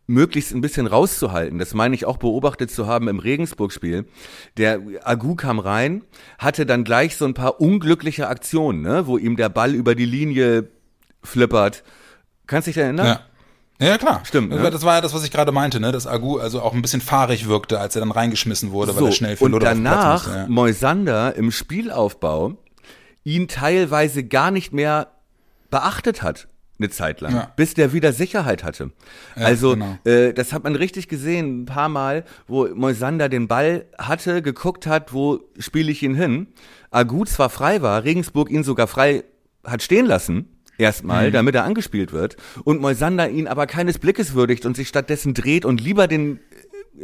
möglichst 0.09 0.55
ein 0.55 0.61
bisschen 0.61 0.87
rauszuhalten. 0.87 1.59
Das 1.59 1.75
meine 1.75 1.95
ich 1.97 2.05
auch 2.05 2.17
beobachtet 2.19 2.71
zu 2.71 2.87
haben 2.87 3.09
im 3.09 3.19
Regensburg-Spiel. 3.19 4.05
Der 4.57 4.81
Agu 5.03 5.35
kam 5.35 5.59
rein, 5.59 6.03
hatte 6.39 6.65
dann 6.65 6.85
gleich 6.85 7.17
so 7.17 7.25
ein 7.25 7.35
paar 7.35 7.61
unglückliche 7.61 8.29
Aktionen, 8.29 8.83
ne, 8.83 9.09
wo 9.09 9.19
ihm 9.19 9.37
der 9.37 9.49
Ball 9.49 9.75
über 9.75 9.97
die 9.97 10.05
Linie 10.05 10.69
flippert. 11.25 11.83
Kannst 12.47 12.69
dich 12.69 12.77
erinnern? 12.77 13.07
Ja. 13.07 13.21
Ja, 13.79 13.99
klar. 13.99 14.21
Stimmt, 14.25 14.53
Das 14.53 14.59
ne? 14.59 14.65
war- 14.65 14.71
Das 14.71 14.85
war 14.85 14.95
ja 14.95 15.01
das, 15.03 15.13
was 15.13 15.23
ich 15.25 15.31
gerade 15.33 15.53
meinte, 15.53 15.81
ne? 15.81 15.93
Dass 15.93 16.07
Agu 16.07 16.39
also 16.39 16.63
auch 16.63 16.73
ein 16.73 16.81
bisschen 16.81 17.03
fahrig 17.03 17.47
wirkte, 17.49 17.79
als 17.81 17.95
er 17.97 18.01
dann 18.01 18.11
reingeschmissen 18.13 18.71
wurde, 18.71 18.97
weil 18.97 19.07
er 19.07 19.13
schnell 19.13 19.37
für 19.37 19.45
und 19.45 19.61
danach 19.63 20.25
musste, 20.27 20.39
ja. 20.39 20.47
Moisander 20.49 21.35
im 21.35 21.51
Spielaufbau 21.51 22.57
ihn 23.27 23.49
teilweise 23.49 24.23
gar 24.25 24.51
nicht 24.53 24.73
mehr 24.73 25.09
beachtet 25.71 26.23
hat 26.23 26.47
eine 26.79 26.91
Zeit 26.91 27.23
lang, 27.23 27.33
Ja. 27.35 27.53
bis 27.57 27.73
der 27.73 27.95
wieder 27.95 28.13
Sicherheit 28.13 28.63
hatte. 28.63 28.91
also 29.35 29.71
genau. 29.73 29.97
äh, 30.05 30.35
das 30.35 30.53
hat 30.53 30.63
man 30.65 30.77
richtig 30.77 31.09
gesehen, 31.09 31.63
ein 31.63 31.65
paar 31.65 31.89
Mal, 31.89 32.23
wo 32.47 32.69
Moisander 32.69 33.31
den 33.31 33.49
Ball 33.49 33.87
hatte, 33.99 34.43
geguckt 34.43 34.87
hat, 34.87 35.15
wo 35.15 35.41
spiele 35.59 35.91
ich 35.91 36.03
ihn 36.03 36.15
hin. 36.15 36.49
Agu 36.91 37.25
zwar 37.25 37.49
frei 37.49 37.81
war, 37.81 38.05
Regensburg 38.05 38.51
ihn 38.51 38.63
sogar 38.63 38.87
frei 38.89 39.25
hat 39.65 39.83
stehen 39.83 40.05
lassen, 40.05 40.51
erstmal, 40.77 41.33
damit 41.33 41.55
er 41.55 41.65
angespielt 41.65 42.13
wird, 42.13 42.37
und 42.65 42.81
Moisander 42.83 43.31
ihn 43.31 43.49
aber 43.49 43.67
keines 43.67 43.99
Blickes 43.99 44.35
würdigt 44.35 44.67
und 44.67 44.77
sich 44.77 44.87
stattdessen 44.89 45.33
dreht 45.33 45.65
und 45.65 45.81
lieber 45.81 46.07
den 46.09 46.37
äh, 46.37 46.41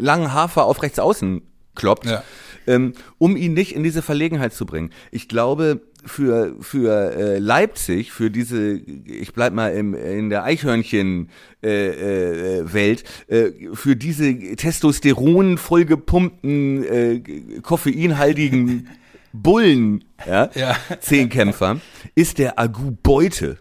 langen 0.01 0.35
Hafer 0.35 0.67
auf 0.67 0.83
rechts 0.83 0.99
außen 0.99 1.41
kloppt, 1.75 2.05
Ja. 2.05 2.23
ähm, 2.67 2.93
um 3.17 3.37
ihn 3.39 3.55
nicht 3.55 3.75
in 3.75 3.83
diese 3.83 4.03
Verlegenheit 4.03 4.53
zu 4.53 4.67
bringen. 4.67 4.91
Ich 5.11 5.27
glaube, 5.29 5.81
für, 6.05 6.57
für 6.61 7.13
äh, 7.15 7.39
Leipzig, 7.39 8.13
für 8.13 8.31
diese, 8.31 8.73
ich 8.75 9.33
bleib 9.33 9.53
mal 9.53 9.73
im, 9.73 9.95
in 9.95 10.31
der 10.31 10.45
Eichhörnchen 10.45 11.31
äh, 11.63 12.59
äh, 12.59 12.73
Welt, 12.73 13.05
äh, 13.29 13.51
für 13.75 13.97
diese 13.97 14.35
Testosteron 14.57 15.59
vollgepumpten, 15.59 16.85
äh, 16.85 17.21
koffeinhaltigen 17.63 18.89
Bullen, 19.33 20.05
ja, 20.27 20.51
Ja. 20.55 20.77
Zehnkämpfer, 21.01 21.81
ist 22.15 22.39
der 22.39 22.59
Agu 22.59 22.91
Beute. 23.03 23.59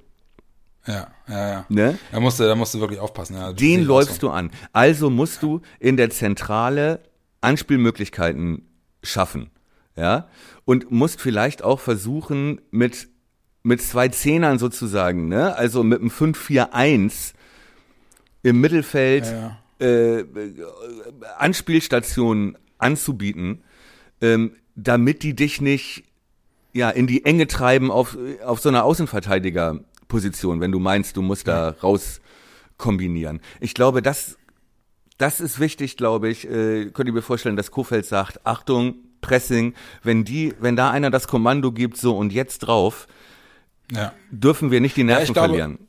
Ja, 0.86 1.08
ja, 1.30 1.50
ja. 1.52 1.66
Ne? 1.70 1.98
Da 2.12 2.20
musst 2.20 2.40
du, 2.40 2.44
da 2.44 2.56
musst 2.56 2.74
du 2.74 2.80
wirklich 2.80 3.00
aufpassen. 3.00 3.36
Ja, 3.36 3.54
Den 3.54 3.84
läufst 3.84 4.24
du 4.24 4.30
an. 4.30 4.52
Also 4.74 5.10
musst 5.10 5.44
du 5.44 5.62
in 5.80 5.96
der 5.96 6.10
Zentrale 6.10 7.00
Anspielmöglichkeiten 7.40 8.68
schaffen. 9.04 9.52
Ja? 9.96 10.28
Und 10.66 10.92
musst 10.92 11.22
vielleicht 11.22 11.64
auch 11.64 11.80
versuchen, 11.80 12.62
mit, 12.72 13.08
mit 13.64 13.82
zwei 13.82 14.08
Zehnern 14.10 14.60
sozusagen, 14.60 15.28
ne? 15.28 15.56
Also 15.56 15.84
mit 15.84 16.00
einem 16.00 16.10
5-4-1 16.10 17.34
im 18.44 18.62
Mittelfeld 18.62 19.26
Ja, 19.26 19.58
Äh, 19.80 20.26
Anspielstationen 21.40 22.58
anzubieten, 22.78 23.64
ähm, 24.22 24.56
damit 24.76 25.24
die 25.24 25.36
dich 25.36 25.60
nicht 25.62 26.04
ja, 26.74 26.90
in 26.90 27.08
die 27.08 27.26
Enge 27.26 27.48
treiben 27.48 27.92
auf, 27.92 28.18
auf 28.46 28.60
so 28.60 28.70
einer 28.70 28.84
Außenverteidigerposition, 28.84 30.62
wenn 30.62 30.72
du 30.72 30.80
meinst, 30.80 31.18
du 31.18 31.22
musst 31.22 31.48
da 31.48 31.70
raus 31.84 32.22
kombinieren. 32.78 33.42
Ich 33.60 33.74
glaube, 33.74 34.02
das, 34.02 34.38
das 35.18 35.42
ist 35.42 35.60
wichtig, 35.60 35.98
glaube 35.98 36.30
ich. 36.30 36.48
Äh, 36.48 36.92
könnt 36.92 37.08
ihr 37.10 37.14
mir 37.14 37.22
vorstellen, 37.22 37.56
dass 37.56 37.72
Kofeld 37.72 38.06
sagt, 38.06 38.46
Achtung, 38.46 38.96
Pressing, 39.22 39.74
wenn 40.04 40.26
die, 40.26 40.54
wenn 40.60 40.76
da 40.76 40.90
einer 40.92 41.12
das 41.12 41.28
Kommando 41.28 41.72
gibt, 41.72 41.98
so 41.98 42.18
und 42.18 42.34
jetzt 42.34 42.60
drauf, 42.60 43.08
Ja. 43.92 44.14
dürfen 44.32 44.72
wir 44.72 44.82
nicht 44.82 44.98
die 44.98 45.04
Nerven 45.04 45.24
ich 45.26 45.34
glaube- 45.34 45.50
verlieren. 45.50 45.80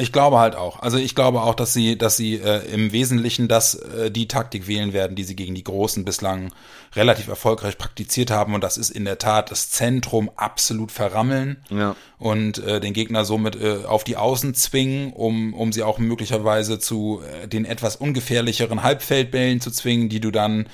Ich 0.00 0.12
glaube 0.12 0.38
halt 0.38 0.54
auch. 0.54 0.78
Also 0.78 0.96
ich 0.96 1.16
glaube 1.16 1.42
auch, 1.42 1.56
dass 1.56 1.72
sie, 1.72 1.98
dass 1.98 2.16
sie 2.16 2.36
äh, 2.36 2.64
im 2.72 2.92
Wesentlichen 2.92 3.48
das 3.48 3.74
äh, 3.74 4.12
die 4.12 4.28
Taktik 4.28 4.68
wählen 4.68 4.92
werden, 4.92 5.16
die 5.16 5.24
sie 5.24 5.34
gegen 5.34 5.56
die 5.56 5.64
Großen 5.64 6.04
bislang 6.04 6.52
relativ 6.94 7.26
erfolgreich 7.26 7.76
praktiziert 7.78 8.30
haben. 8.30 8.54
Und 8.54 8.62
das 8.62 8.76
ist 8.78 8.90
in 8.90 9.04
der 9.04 9.18
Tat 9.18 9.50
das 9.50 9.70
Zentrum 9.70 10.30
absolut 10.36 10.92
verrammeln 10.92 11.56
Ja. 11.68 11.96
und 12.16 12.58
äh, 12.58 12.78
den 12.78 12.92
Gegner 12.92 13.24
somit 13.24 13.56
äh, 13.60 13.78
auf 13.88 14.04
die 14.04 14.16
Außen 14.16 14.54
zwingen, 14.54 15.12
um, 15.12 15.52
um 15.52 15.72
sie 15.72 15.82
auch 15.82 15.98
möglicherweise 15.98 16.78
zu 16.78 17.20
äh, 17.42 17.48
den 17.48 17.64
etwas 17.64 17.96
ungefährlicheren 17.96 18.84
Halbfeldbällen 18.84 19.60
zu 19.60 19.72
zwingen, 19.72 20.08
die 20.08 20.20
du 20.20 20.30
dann 20.30 20.68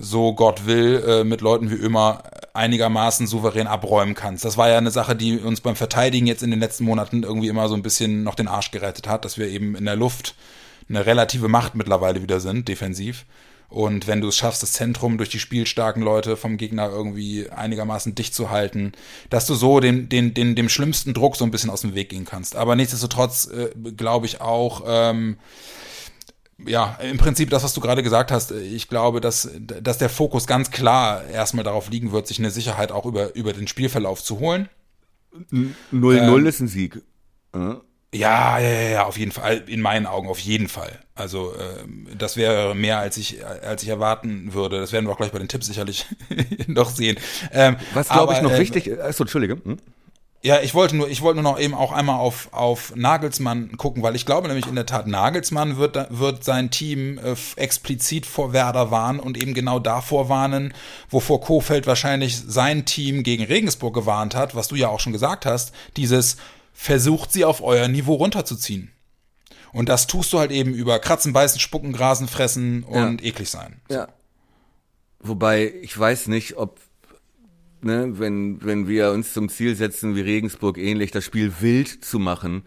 so 0.00 0.34
Gott 0.34 0.66
will, 0.66 1.04
äh, 1.06 1.24
mit 1.24 1.40
Leuten 1.40 1.70
wie 1.70 1.74
immer 1.74 2.22
einigermaßen 2.54 3.26
souverän 3.26 3.66
abräumen 3.66 4.14
kannst. 4.14 4.44
Das 4.44 4.56
war 4.56 4.68
ja 4.68 4.78
eine 4.78 4.90
Sache, 4.90 5.14
die 5.14 5.38
uns 5.38 5.60
beim 5.60 5.76
Verteidigen 5.76 6.26
jetzt 6.26 6.42
in 6.42 6.50
den 6.50 6.60
letzten 6.60 6.84
Monaten 6.84 7.22
irgendwie 7.22 7.48
immer 7.48 7.68
so 7.68 7.74
ein 7.74 7.82
bisschen 7.82 8.22
noch 8.22 8.34
den 8.34 8.48
Arsch 8.48 8.70
gerettet 8.70 9.06
hat, 9.06 9.24
dass 9.24 9.38
wir 9.38 9.48
eben 9.48 9.76
in 9.76 9.84
der 9.84 9.96
Luft 9.96 10.34
eine 10.88 11.06
relative 11.06 11.48
Macht 11.48 11.74
mittlerweile 11.74 12.22
wieder 12.22 12.40
sind, 12.40 12.66
defensiv. 12.66 13.24
Und 13.68 14.08
wenn 14.08 14.20
du 14.20 14.28
es 14.28 14.36
schaffst, 14.36 14.64
das 14.64 14.72
Zentrum 14.72 15.16
durch 15.16 15.28
die 15.28 15.38
spielstarken 15.38 16.02
Leute 16.02 16.36
vom 16.36 16.56
Gegner 16.56 16.90
irgendwie 16.90 17.48
einigermaßen 17.50 18.16
dicht 18.16 18.34
zu 18.34 18.50
halten, 18.50 18.92
dass 19.30 19.46
du 19.46 19.54
so 19.54 19.78
den, 19.78 20.08
den, 20.08 20.34
den, 20.34 20.56
dem 20.56 20.68
schlimmsten 20.68 21.14
Druck 21.14 21.36
so 21.36 21.44
ein 21.44 21.52
bisschen 21.52 21.70
aus 21.70 21.82
dem 21.82 21.94
Weg 21.94 22.08
gehen 22.08 22.24
kannst. 22.24 22.56
Aber 22.56 22.74
nichtsdestotrotz 22.74 23.46
äh, 23.46 23.70
glaube 23.92 24.26
ich 24.26 24.40
auch, 24.40 24.82
ähm, 24.88 25.36
ja, 26.66 26.98
im 27.02 27.18
Prinzip 27.18 27.50
das, 27.50 27.62
was 27.64 27.74
du 27.74 27.80
gerade 27.80 28.02
gesagt 28.02 28.30
hast. 28.30 28.52
Ich 28.52 28.88
glaube, 28.88 29.20
dass, 29.20 29.50
dass 29.58 29.98
der 29.98 30.08
Fokus 30.08 30.46
ganz 30.46 30.70
klar 30.70 31.24
erstmal 31.24 31.64
darauf 31.64 31.90
liegen 31.90 32.12
wird, 32.12 32.26
sich 32.26 32.38
eine 32.38 32.50
Sicherheit 32.50 32.92
auch 32.92 33.06
über, 33.06 33.34
über 33.34 33.52
den 33.52 33.68
Spielverlauf 33.68 34.22
zu 34.22 34.38
holen. 34.38 34.68
0-0 35.52 35.74
ähm, 35.92 36.46
ist 36.46 36.60
ein 36.60 36.68
Sieg. 36.68 37.02
Ja. 37.54 37.80
Ja, 38.12 38.58
ja, 38.58 38.90
ja, 38.90 39.06
auf 39.06 39.16
jeden 39.16 39.30
Fall. 39.30 39.62
In 39.68 39.80
meinen 39.80 40.06
Augen 40.06 40.28
auf 40.28 40.40
jeden 40.40 40.66
Fall. 40.66 40.98
Also 41.14 41.52
ähm, 41.56 42.08
das 42.18 42.36
wäre 42.36 42.74
mehr, 42.74 42.98
als 42.98 43.16
ich, 43.16 43.46
als 43.46 43.84
ich 43.84 43.88
erwarten 43.88 44.52
würde. 44.52 44.80
Das 44.80 44.90
werden 44.90 45.06
wir 45.06 45.12
auch 45.12 45.16
gleich 45.16 45.30
bei 45.30 45.38
den 45.38 45.46
Tipps 45.46 45.66
sicherlich 45.66 46.06
noch 46.66 46.90
sehen. 46.90 47.18
Ähm, 47.52 47.76
Was 47.94 48.08
glaube 48.08 48.32
ich 48.32 48.42
noch 48.42 48.50
äh, 48.50 48.58
wichtig? 48.58 49.00
Achso, 49.00 49.22
Entschuldige. 49.22 49.58
Hm? 49.62 49.76
Ja, 50.42 50.60
ich 50.60 50.72
wollte 50.74 50.96
nur, 50.96 51.08
ich 51.10 51.20
wollte 51.20 51.42
nur 51.42 51.52
noch 51.52 51.60
eben 51.60 51.74
auch 51.74 51.92
einmal 51.92 52.18
auf, 52.18 52.48
auf 52.52 52.94
Nagelsmann 52.96 53.76
gucken, 53.76 54.02
weil 54.02 54.16
ich 54.16 54.24
glaube 54.24 54.48
nämlich 54.48 54.66
in 54.66 54.74
der 54.74 54.86
Tat, 54.86 55.06
Nagelsmann 55.06 55.76
wird, 55.76 55.98
wird 56.08 56.44
sein 56.44 56.70
Team 56.70 57.18
äh, 57.18 57.36
explizit 57.56 58.24
vor 58.24 58.54
Werder 58.54 58.90
warnen 58.90 59.20
und 59.20 59.36
eben 59.36 59.52
genau 59.52 59.78
davor 59.78 60.30
warnen, 60.30 60.72
wovor 61.10 61.42
Kofeld 61.42 61.86
wahrscheinlich 61.86 62.38
sein 62.38 62.86
Team 62.86 63.22
gegen 63.22 63.44
Regensburg 63.44 63.92
gewarnt 63.92 64.34
hat, 64.34 64.54
was 64.54 64.68
du 64.68 64.76
ja 64.76 64.88
auch 64.88 65.00
schon 65.00 65.12
gesagt 65.12 65.44
hast, 65.44 65.74
dieses 65.98 66.38
versucht 66.72 67.32
sie 67.32 67.44
auf 67.44 67.62
euer 67.62 67.88
Niveau 67.88 68.14
runterzuziehen. 68.14 68.90
Und 69.72 69.90
das 69.90 70.06
tust 70.06 70.32
du 70.32 70.38
halt 70.38 70.52
eben 70.52 70.72
über 70.72 70.98
Kratzen, 71.00 71.34
Beißen, 71.34 71.60
Spucken, 71.60 71.92
Grasen, 71.92 72.28
Fressen 72.28 72.82
und 72.84 73.20
ja. 73.20 73.28
eklig 73.28 73.50
sein. 73.50 73.80
Ja. 73.90 74.08
Wobei, 75.20 75.72
ich 75.82 75.96
weiß 75.96 76.28
nicht, 76.28 76.56
ob 76.56 76.80
ne, 77.84 78.18
wenn, 78.18 78.64
wenn 78.64 78.88
wir 78.88 79.12
uns 79.12 79.32
zum 79.32 79.48
Ziel 79.48 79.74
setzen, 79.76 80.16
wie 80.16 80.20
Regensburg 80.20 80.78
ähnlich, 80.78 81.10
das 81.10 81.24
Spiel 81.24 81.52
wild 81.60 82.04
zu 82.04 82.18
machen, 82.18 82.62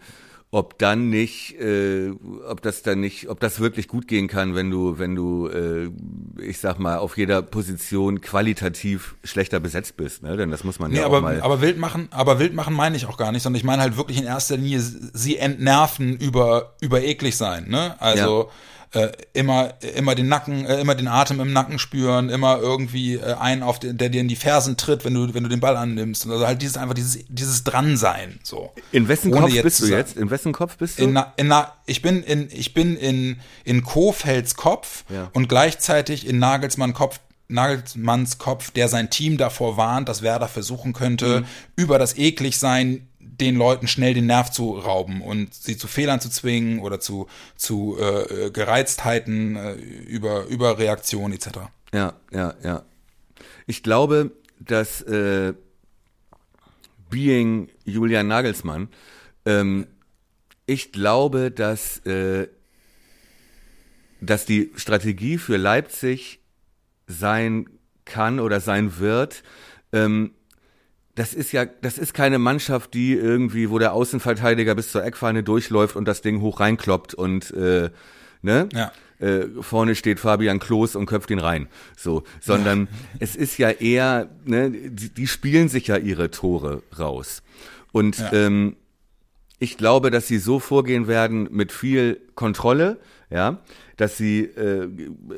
ob 0.50 0.78
dann 0.78 1.10
nicht, 1.10 1.58
äh, 1.58 2.12
ob 2.48 2.62
das 2.62 2.82
dann 2.82 3.00
nicht, 3.00 3.28
ob 3.28 3.40
das 3.40 3.58
wirklich 3.58 3.88
gut 3.88 4.06
gehen 4.06 4.28
kann, 4.28 4.54
wenn 4.54 4.70
du, 4.70 5.00
wenn 5.00 5.16
du, 5.16 5.48
äh, 5.48 5.90
ich 6.40 6.58
sag 6.58 6.78
mal, 6.78 6.98
auf 6.98 7.16
jeder 7.18 7.42
Position 7.42 8.20
qualitativ 8.20 9.16
schlechter 9.24 9.58
besetzt 9.58 9.96
bist, 9.96 10.22
ne? 10.22 10.36
Denn 10.36 10.52
das 10.52 10.62
muss 10.62 10.78
man 10.78 10.92
nee, 10.92 10.98
ja 10.98 11.06
aber, 11.06 11.18
auch 11.18 11.22
mal. 11.22 11.40
Aber 11.42 11.60
wild 11.60 11.78
machen, 11.78 12.06
aber 12.12 12.38
wild 12.38 12.54
machen 12.54 12.72
meine 12.72 12.96
ich 12.96 13.06
auch 13.06 13.16
gar 13.16 13.32
nicht, 13.32 13.42
sondern 13.42 13.58
ich 13.58 13.64
meine 13.64 13.82
halt 13.82 13.96
wirklich 13.96 14.18
in 14.18 14.26
erster 14.26 14.56
Linie 14.56 14.80
sie 14.80 15.38
entnerven 15.38 16.16
über 16.16 16.74
über 16.80 17.02
eklig 17.02 17.36
sein, 17.36 17.68
ne? 17.68 18.00
Also 18.00 18.44
ja 18.44 18.73
äh, 18.94 19.12
immer, 19.32 19.74
immer 19.96 20.14
den 20.14 20.28
Nacken, 20.28 20.66
äh, 20.66 20.80
immer 20.80 20.94
den 20.94 21.08
Atem 21.08 21.40
im 21.40 21.52
Nacken 21.52 21.78
spüren, 21.78 22.30
immer 22.30 22.58
irgendwie 22.58 23.14
äh, 23.16 23.34
einen 23.34 23.62
auf 23.62 23.78
den, 23.78 23.98
der 23.98 24.08
dir 24.08 24.20
in 24.20 24.28
die 24.28 24.36
Fersen 24.36 24.76
tritt, 24.76 25.04
wenn 25.04 25.14
du, 25.14 25.34
wenn 25.34 25.42
du 25.42 25.48
den 25.48 25.60
Ball 25.60 25.76
annimmst. 25.76 26.28
Also 26.28 26.46
halt 26.46 26.62
dieses 26.62 26.76
einfach 26.76 26.94
dieses, 26.94 27.24
dieses 27.28 27.64
Dransein. 27.64 28.38
So. 28.42 28.72
In 28.92 29.08
wessen 29.08 29.30
Kopf 29.30 29.52
bist 29.62 29.82
du 29.82 29.86
jetzt? 29.86 30.16
In 30.16 30.30
wessen 30.30 30.52
Kopf 30.52 30.76
bist 30.76 30.98
du? 30.98 31.04
In, 31.04 31.12
na, 31.12 31.32
in, 31.36 31.48
na, 31.48 31.72
ich 31.86 32.02
bin 32.02 32.22
in, 32.22 32.48
ich 32.50 32.74
bin 32.74 32.96
in, 32.96 33.40
in 33.64 33.82
Kofelds 33.82 34.54
Kopf 34.54 35.04
ja. 35.08 35.30
und 35.32 35.48
gleichzeitig 35.48 36.26
in 36.26 36.38
Nagelsmann 36.38 36.94
Kopf 36.94 37.20
Nagelsmanns 37.48 38.38
Kopf, 38.38 38.70
der 38.70 38.88
sein 38.88 39.10
Team 39.10 39.36
davor 39.36 39.76
warnt, 39.76 40.08
dass 40.08 40.22
Werder 40.22 40.48
versuchen 40.48 40.92
könnte, 40.94 41.40
mhm. 41.40 41.46
über 41.76 41.98
das 41.98 42.16
Ekligsein 42.16 43.06
den 43.40 43.56
Leuten 43.56 43.88
schnell 43.88 44.14
den 44.14 44.26
Nerv 44.26 44.50
zu 44.50 44.78
rauben 44.78 45.20
und 45.20 45.54
sie 45.54 45.76
zu 45.76 45.88
Fehlern 45.88 46.20
zu 46.20 46.30
zwingen 46.30 46.78
oder 46.78 47.00
zu, 47.00 47.26
zu 47.56 47.98
äh, 47.98 48.50
Gereiztheiten, 48.50 49.56
äh, 49.56 49.74
über 49.74 50.44
Überreaktion 50.44 51.32
etc. 51.32 51.48
Ja, 51.92 52.14
ja, 52.32 52.54
ja. 52.62 52.82
Ich 53.66 53.82
glaube, 53.82 54.32
dass 54.60 55.02
äh, 55.02 55.54
Being 57.10 57.68
Julian 57.84 58.28
Nagelsmann, 58.28 58.88
ähm, 59.46 59.86
ich 60.66 60.92
glaube, 60.92 61.50
dass, 61.50 61.98
äh, 62.06 62.48
dass 64.20 64.46
die 64.46 64.72
Strategie 64.76 65.38
für 65.38 65.56
Leipzig 65.56 66.40
sein 67.06 67.68
kann 68.04 68.40
oder 68.40 68.60
sein 68.60 68.98
wird, 68.98 69.42
ähm, 69.92 70.32
das 71.14 71.32
ist 71.32 71.52
ja, 71.52 71.64
das 71.64 71.98
ist 71.98 72.12
keine 72.12 72.38
Mannschaft, 72.38 72.94
die 72.94 73.12
irgendwie, 73.12 73.70
wo 73.70 73.78
der 73.78 73.92
Außenverteidiger 73.92 74.74
bis 74.74 74.90
zur 74.90 75.04
Eckfahne 75.04 75.42
durchläuft 75.42 75.96
und 75.96 76.06
das 76.06 76.22
Ding 76.22 76.40
hoch 76.40 76.60
reinkloppt 76.60 77.14
und 77.14 77.52
äh, 77.52 77.90
ne? 78.42 78.68
Ja. 78.72 78.92
Äh, 79.20 79.46
vorne 79.60 79.94
steht 79.94 80.18
Fabian 80.18 80.58
Klos 80.58 80.96
und 80.96 81.06
köpft 81.06 81.30
ihn 81.30 81.38
rein. 81.38 81.68
So, 81.96 82.24
sondern 82.40 82.88
ja. 82.90 82.98
es 83.20 83.36
ist 83.36 83.58
ja 83.58 83.70
eher, 83.70 84.28
ne, 84.44 84.70
die, 84.70 85.08
die, 85.08 85.26
spielen 85.28 85.68
sich 85.68 85.86
ja 85.86 85.96
ihre 85.96 86.32
Tore 86.32 86.82
raus. 86.98 87.42
Und 87.92 88.18
ja. 88.18 88.32
ähm, 88.32 88.76
ich 89.60 89.78
glaube, 89.78 90.10
dass 90.10 90.26
sie 90.26 90.38
so 90.38 90.58
vorgehen 90.58 91.06
werden 91.06 91.48
mit 91.52 91.70
viel 91.70 92.20
Kontrolle, 92.34 92.98
ja, 93.30 93.60
dass 93.96 94.16
sie 94.16 94.40
äh, 94.40 94.88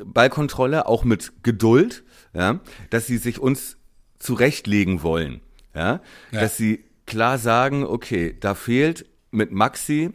Ballkontrolle 0.05 0.87
auch 0.87 1.03
mit 1.03 1.43
Geduld, 1.43 2.03
ja, 2.33 2.59
dass 2.89 3.05
sie 3.05 3.17
sich 3.17 3.39
uns 3.39 3.77
zurechtlegen 4.17 5.03
wollen 5.03 5.41
ja, 5.77 6.01
ja. 6.31 6.41
dass 6.41 6.57
sie 6.57 6.83
klar 7.05 7.37
sagen, 7.37 7.85
okay, 7.85 8.35
da 8.39 8.55
fehlt 8.55 9.05
mit 9.31 9.51
Maxi 9.51 10.09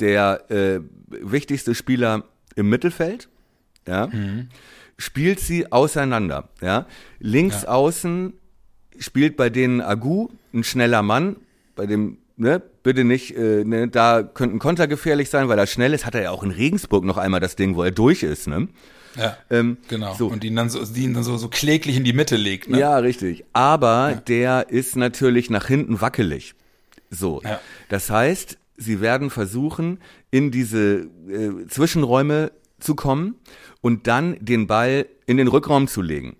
der 0.00 0.50
äh, 0.50 0.80
wichtigste 1.08 1.74
Spieler 1.74 2.24
im 2.54 2.68
Mittelfeld, 2.68 3.28
ja, 3.88 4.08
mhm. 4.08 4.48
spielt 4.98 5.40
sie 5.40 5.72
auseinander, 5.72 6.48
ja. 6.60 6.86
Links 7.18 7.62
ja. 7.62 7.68
außen 7.68 8.34
spielt 8.98 9.36
bei 9.36 9.50
denen 9.50 9.80
Agu, 9.80 10.28
ein 10.52 10.64
schneller 10.64 11.02
Mann, 11.02 11.36
bei 11.74 11.86
dem, 11.86 12.18
ne, 12.36 12.62
bitte 12.82 13.04
nicht, 13.04 13.36
äh, 13.36 13.64
ne, 13.64 13.88
da 13.88 14.22
könnten 14.22 14.58
Konter 14.58 14.86
gefährlich 14.86 15.30
sein, 15.30 15.48
weil 15.48 15.58
er 15.58 15.66
schnell 15.66 15.94
ist, 15.94 16.06
hat 16.06 16.14
er 16.14 16.22
ja 16.22 16.30
auch 16.30 16.42
in 16.42 16.50
Regensburg 16.50 17.04
noch 17.04 17.16
einmal 17.16 17.40
das 17.40 17.56
Ding, 17.56 17.74
wo 17.74 17.82
er 17.82 17.90
durch 17.90 18.22
ist, 18.22 18.46
ne. 18.46 18.68
Ja, 19.16 19.36
ähm, 19.50 19.78
genau. 19.88 20.14
So. 20.14 20.28
Und 20.28 20.42
die 20.42 20.48
ihn 20.48 20.56
dann 20.56 20.70
so, 20.70 20.84
die 20.84 21.04
ihn 21.04 21.14
dann 21.14 21.24
so, 21.24 21.36
so 21.36 21.48
kläglich 21.48 21.96
in 21.96 22.04
die 22.04 22.12
Mitte 22.12 22.36
legt. 22.36 22.68
Ne? 22.68 22.78
Ja, 22.78 22.98
richtig. 22.98 23.44
Aber 23.52 24.10
ja. 24.10 24.14
der 24.16 24.70
ist 24.70 24.96
natürlich 24.96 25.50
nach 25.50 25.66
hinten 25.66 26.00
wackelig. 26.00 26.54
So. 27.10 27.40
Ja. 27.44 27.60
Das 27.88 28.10
heißt, 28.10 28.58
sie 28.76 29.00
werden 29.00 29.30
versuchen, 29.30 29.98
in 30.30 30.50
diese 30.50 31.08
äh, 31.28 31.66
Zwischenräume 31.68 32.52
zu 32.80 32.94
kommen 32.94 33.36
und 33.80 34.06
dann 34.06 34.36
den 34.40 34.66
Ball 34.66 35.06
in 35.26 35.36
den 35.36 35.48
Rückraum 35.48 35.86
zu 35.86 36.02
legen. 36.02 36.36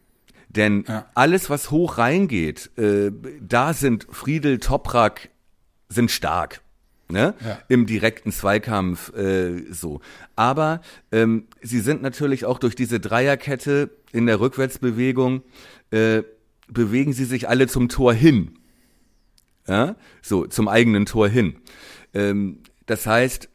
Denn 0.48 0.84
ja. 0.86 1.06
alles, 1.14 1.50
was 1.50 1.70
hoch 1.70 1.98
reingeht, 1.98 2.70
äh, 2.76 3.10
da 3.40 3.72
sind 3.72 4.06
Friedel, 4.10 4.58
Toprak, 4.58 5.30
sind 5.88 6.10
stark 6.10 6.63
ne? 7.08 7.34
Ja. 7.44 7.58
Im 7.68 7.86
direkten 7.86 8.32
Zweikampf 8.32 9.14
äh, 9.14 9.72
so. 9.72 10.00
Aber 10.36 10.80
ähm, 11.12 11.46
sie 11.62 11.80
sind 11.80 12.02
natürlich 12.02 12.44
auch 12.44 12.58
durch 12.58 12.74
diese 12.74 13.00
Dreierkette 13.00 13.90
in 14.12 14.26
der 14.26 14.40
Rückwärtsbewegung, 14.40 15.42
äh, 15.90 16.22
bewegen 16.68 17.12
sie 17.12 17.24
sich 17.24 17.48
alle 17.48 17.66
zum 17.66 17.88
Tor 17.88 18.14
hin. 18.14 18.58
Ja? 19.66 19.96
So, 20.22 20.46
zum 20.46 20.68
eigenen 20.68 21.06
Tor 21.06 21.28
hin. 21.28 21.56
Ähm, 22.12 22.60
das 22.86 23.06
heißt, 23.06 23.48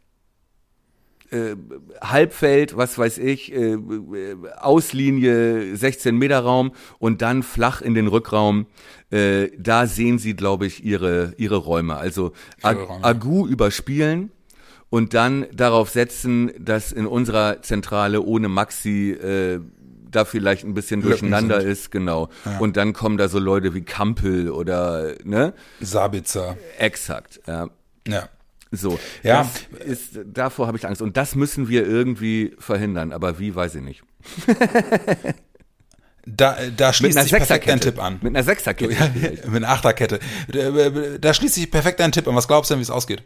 äh, 1.32 1.56
Halbfeld, 2.02 2.76
was 2.76 2.98
weiß 2.98 3.20
ich, 3.20 3.54
äh, 3.54 3.78
Auslinie, 4.58 5.76
16 5.76 6.18
Meter 6.18 6.40
Raum 6.40 6.72
und 6.98 7.22
dann 7.22 7.44
flach 7.44 7.82
in 7.82 7.94
den 7.94 8.08
Rückraum. 8.08 8.66
Äh, 9.12 9.50
da 9.58 9.88
sehen 9.88 10.20
sie, 10.20 10.36
glaube 10.36 10.66
ich, 10.66 10.84
ihre 10.84 11.34
ihre 11.38 11.58
Räume. 11.58 11.98
Also 11.98 12.34
Ag 12.62 12.78
Agu 13.02 13.48
überspielen 13.48 14.32
und 14.90 15.14
dann 15.14 15.48
darauf 15.54 15.90
setzen, 15.90 16.52
dass 16.60 16.92
in 16.92 17.06
unserer 17.06 17.62
Zentrale 17.62 18.22
ohne 18.22 18.50
Maxi 18.50 19.12
äh, 19.12 19.60
da 20.12 20.26
vielleicht 20.26 20.66
ein 20.66 20.74
bisschen 20.74 21.02
durcheinander 21.02 21.62
ist, 21.62 21.92
genau. 21.92 22.30
Ja. 22.46 22.58
Und 22.60 22.78
dann 22.78 22.94
kommen 22.94 23.18
da 23.18 23.30
so 23.30 23.40
Leute 23.40 23.74
wie 23.74 23.82
Kampel 23.82 24.50
oder 24.50 25.14
ne? 25.24 25.54
Sabitzer. 25.80 26.58
Exakt, 26.78 27.42
ja. 27.48 27.70
Ja. 28.08 28.30
So, 28.72 29.00
ja. 29.24 29.50
ist, 29.84 30.20
davor 30.26 30.68
habe 30.68 30.78
ich 30.78 30.88
Angst. 30.88 31.02
Und 31.02 31.18
das 31.18 31.36
müssen 31.36 31.70
wir 31.70 31.88
irgendwie 31.88 32.56
verhindern. 32.60 33.12
Aber 33.12 33.40
wie, 33.40 33.56
weiß 33.56 33.76
ich 33.76 33.82
nicht. 33.82 34.04
Da, 36.26 36.58
da 36.76 36.94
schließt 36.94 37.20
sich 37.20 37.32
perfekt 37.32 37.68
dein 37.68 37.80
Tipp 37.80 38.02
an. 38.02 38.20
Mit 38.22 38.36
einer 38.36 38.44
Sechserkette. 38.44 38.94
Ja, 38.94 39.10
mit 39.50 39.64
einer 39.64 39.70
Achterkette. 39.70 40.20
Da, 40.48 40.90
da 41.18 41.34
schließt 41.34 41.56
sich 41.56 41.72
perfekt 41.72 42.00
dein 42.00 42.12
Tipp 42.12 42.28
an. 42.28 42.36
Was 42.36 42.48
glaubst 42.48 42.70
du 42.70 42.74
denn, 42.74 42.80
wie 42.80 42.84
es 42.84 42.90
ausgeht? 42.90 43.24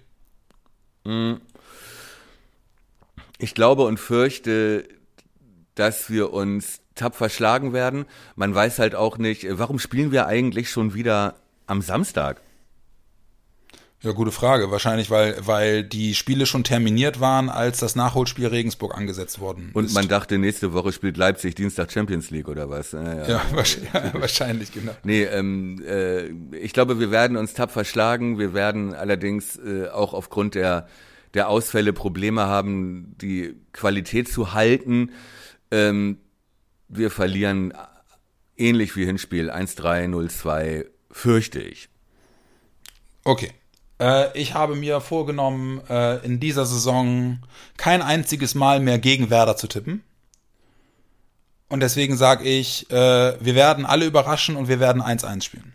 Ich 3.39 3.55
glaube 3.55 3.83
und 3.83 3.99
fürchte, 3.99 4.87
dass 5.75 6.09
wir 6.09 6.31
uns 6.31 6.79
tapfer 6.95 7.29
schlagen 7.29 7.73
werden. 7.73 8.05
Man 8.35 8.53
weiß 8.53 8.79
halt 8.79 8.95
auch 8.95 9.17
nicht, 9.17 9.45
warum 9.49 9.79
spielen 9.79 10.11
wir 10.11 10.27
eigentlich 10.27 10.69
schon 10.69 10.93
wieder 10.93 11.35
am 11.65 11.81
Samstag? 11.81 12.41
Ja, 14.03 14.11
gute 14.11 14.33
Frage. 14.33 14.69
Wahrscheinlich, 14.69 15.09
weil, 15.09 15.37
weil 15.39 15.83
die 15.83 16.13
Spiele 16.13 16.45
schon 16.45 16.65
terminiert 16.65 17.21
waren, 17.21 17.49
als 17.49 17.79
das 17.79 17.95
Nachholspiel 17.95 18.47
Regensburg 18.47 18.97
angesetzt 18.97 19.39
worden 19.39 19.69
Und 19.73 19.85
ist. 19.85 19.93
man 19.93 20.09
dachte, 20.09 20.37
nächste 20.37 20.73
Woche 20.73 20.91
spielt 20.91 21.15
Leipzig 21.15 21.55
Dienstag 21.55 21.89
Champions 21.89 22.29
League 22.29 22.49
oder 22.49 22.69
was? 22.69 22.91
Ja, 22.91 23.27
ja. 23.27 23.27
ja 23.93 24.13
wahrscheinlich, 24.13 24.73
genau. 24.73 24.91
Nee, 25.03 25.23
ähm, 25.23 25.81
äh, 25.87 26.27
ich 26.57 26.73
glaube, 26.73 26.99
wir 26.99 27.11
werden 27.11 27.37
uns 27.37 27.53
tapfer 27.53 27.85
schlagen. 27.85 28.37
Wir 28.37 28.53
werden 28.53 28.93
allerdings 28.93 29.57
äh, 29.57 29.87
auch 29.87 30.13
aufgrund 30.13 30.55
der 30.55 30.87
der 31.33 31.49
Ausfälle 31.49 31.93
Probleme 31.93 32.43
haben, 32.43 33.15
die 33.19 33.55
Qualität 33.71 34.29
zu 34.29 34.53
halten. 34.53 35.11
Ähm, 35.71 36.19
wir 36.87 37.09
verlieren 37.09 37.73
ähnlich 38.55 38.95
wie 38.95 39.05
Hinspiel 39.05 39.49
1-3, 39.49 40.09
0-2, 40.09 40.85
fürchte 41.11 41.59
ich. 41.59 41.89
Okay. 43.23 43.51
Äh, 44.03 44.37
ich 44.37 44.53
habe 44.53 44.75
mir 44.75 44.99
vorgenommen, 44.99 45.81
äh, 45.89 46.17
in 46.25 46.41
dieser 46.41 46.65
Saison 46.65 47.39
kein 47.77 48.01
einziges 48.01 48.53
Mal 48.53 48.81
mehr 48.81 48.99
gegen 48.99 49.29
Werder 49.29 49.55
zu 49.55 49.67
tippen. 49.67 50.03
Und 51.69 51.79
deswegen 51.79 52.17
sage 52.17 52.43
ich, 52.43 52.91
äh, 52.91 52.95
wir 53.39 53.55
werden 53.55 53.85
alle 53.85 54.05
überraschen 54.05 54.57
und 54.57 54.67
wir 54.67 54.81
werden 54.81 55.01
1-1 55.01 55.45
spielen. 55.45 55.73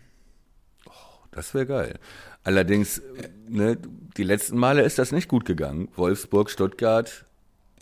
Das 1.31 1.55
wäre 1.55 1.65
geil. 1.65 1.99
Allerdings, 2.43 3.01
ne, 3.47 3.77
die 4.15 4.23
letzten 4.23 4.57
Male 4.57 4.83
ist 4.83 4.99
das 4.99 5.11
nicht 5.11 5.27
gut 5.27 5.45
gegangen. 5.45 5.89
Wolfsburg, 5.95 6.51
Stuttgart. 6.51 7.25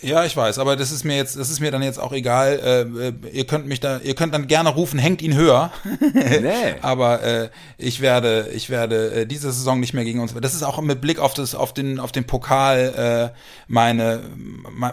Ja, 0.02 0.26
ich 0.26 0.38
weiß, 0.38 0.60
aber 0.60 0.76
das 0.76 0.92
ist 0.92 1.04
mir 1.04 1.16
jetzt, 1.16 1.38
das 1.38 1.50
ist 1.50 1.60
mir 1.60 1.72
dann 1.72 1.82
jetzt 1.82 2.00
auch 2.00 2.12
egal. 2.12 2.60
Äh, 2.64 3.08
äh 3.08 3.14
ihr 3.32 3.48
könnt 3.48 3.66
mich 3.66 3.80
da, 3.80 3.98
ihr 3.98 4.14
könnt 4.14 4.34
dann 4.34 4.46
gerne 4.46 4.70
rufen, 4.70 5.00
hängt 5.00 5.24
ihn 5.24 5.34
höher. 5.34 5.72
nee. 6.14 6.76
aber 6.82 7.24
äh, 7.24 7.50
ich 7.80 8.00
werde, 8.00 8.50
ich 8.54 8.70
werde 8.70 9.12
äh, 9.12 9.26
diese 9.26 9.52
Saison 9.52 9.80
nicht 9.80 9.96
mehr 9.96 10.04
gegen 10.04 10.20
uns. 10.20 10.36
Das 10.36 10.54
ist 10.54 10.62
auch 10.62 10.80
mit 10.82 11.02
Blick 11.02 11.18
auf 11.18 11.34
das, 11.34 11.56
auf 11.56 11.74
den, 11.74 12.00
auf 12.00 12.12
den 12.12 12.26
Pokal 12.26 13.34
äh, 13.34 13.38
meine, 13.68 14.22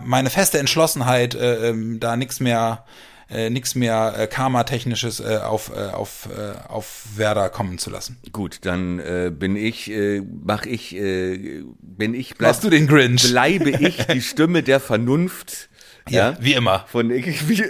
meine 0.04 0.30
feste 0.30 0.58
Entschlossenheit, 0.58 1.34
äh, 1.34 1.68
ähm, 1.68 2.00
da 2.00 2.16
nichts 2.16 2.40
mehr 2.40 2.84
äh, 3.30 3.50
nichts 3.50 3.74
mehr 3.74 4.14
äh, 4.16 4.26
Karma-technisches 4.26 5.20
äh, 5.20 5.38
auf, 5.38 5.70
äh, 5.74 5.90
auf, 5.90 6.28
äh, 6.36 6.54
auf 6.68 7.04
Werder 7.16 7.48
kommen 7.48 7.78
zu 7.78 7.90
lassen. 7.90 8.18
Gut, 8.32 8.58
dann 8.62 8.98
äh, 8.98 9.32
bin 9.34 9.56
ich, 9.56 9.90
äh, 9.90 10.20
mach 10.20 10.66
ich, 10.66 10.94
äh, 10.94 11.62
bin 11.80 12.14
ich, 12.14 12.36
bleib, 12.36 12.50
Machst 12.50 12.64
du 12.64 12.70
den 12.70 12.86
Grinch? 12.86 13.22
Bleibe 13.30 13.70
ich 13.70 14.06
die 14.06 14.20
Stimme 14.20 14.62
der 14.62 14.80
Vernunft. 14.80 15.68
Ja, 16.10 16.32
ja, 16.32 16.36
wie 16.38 16.52
immer. 16.52 16.84
Von 16.88 17.08
wie, 17.08 17.64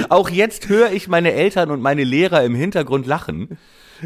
Auch 0.08 0.30
jetzt 0.30 0.70
höre 0.70 0.92
ich 0.92 1.08
meine 1.08 1.34
Eltern 1.34 1.70
und 1.70 1.82
meine 1.82 2.04
Lehrer 2.04 2.42
im 2.42 2.54
Hintergrund 2.54 3.06
lachen. 3.06 3.58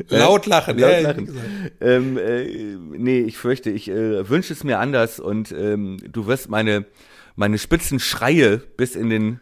Laut 0.09 0.47
lachen, 0.47 0.77
Laut 0.77 0.91
ja, 0.91 0.99
lachen. 0.99 1.71
Ähm, 1.81 2.19
äh, 2.19 2.47
nee, 2.99 3.21
ich 3.21 3.39
fürchte, 3.39 3.71
ich 3.71 3.89
äh, 3.89 4.29
wünsche 4.29 4.53
es 4.53 4.65
mir 4.65 4.81
anders 4.81 5.21
und 5.21 5.53
ähm, 5.53 5.99
du 6.11 6.27
wirst 6.27 6.49
meine 6.49 6.87
meine 7.37 7.59
spitzen 7.59 8.01
Schreie 8.01 8.59
bis 8.77 8.97
in 8.97 9.11
den 9.11 9.41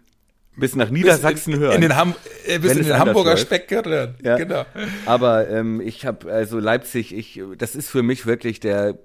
bis 0.57 0.77
nach 0.77 0.91
Niedersachsen 0.91 1.55
in, 1.55 1.61
hören. 1.61 1.75
In 1.77 1.81
den 1.81 1.97
Ham 1.97 2.15
äh, 2.47 2.59
bis 2.59 2.73
in 2.73 2.85
den 2.85 2.99
Hamburger 2.99 3.37
Speck 3.37 3.71
hören. 3.71 4.15
Ja. 4.23 4.37
Genau. 4.37 4.65
Aber 5.07 5.49
ähm, 5.49 5.81
ich 5.81 6.05
habe 6.05 6.31
also 6.31 6.59
Leipzig, 6.59 7.15
ich 7.15 7.41
das 7.57 7.75
ist 7.75 7.89
für 7.89 8.03
mich 8.03 8.27
wirklich 8.27 8.61
der 8.61 8.99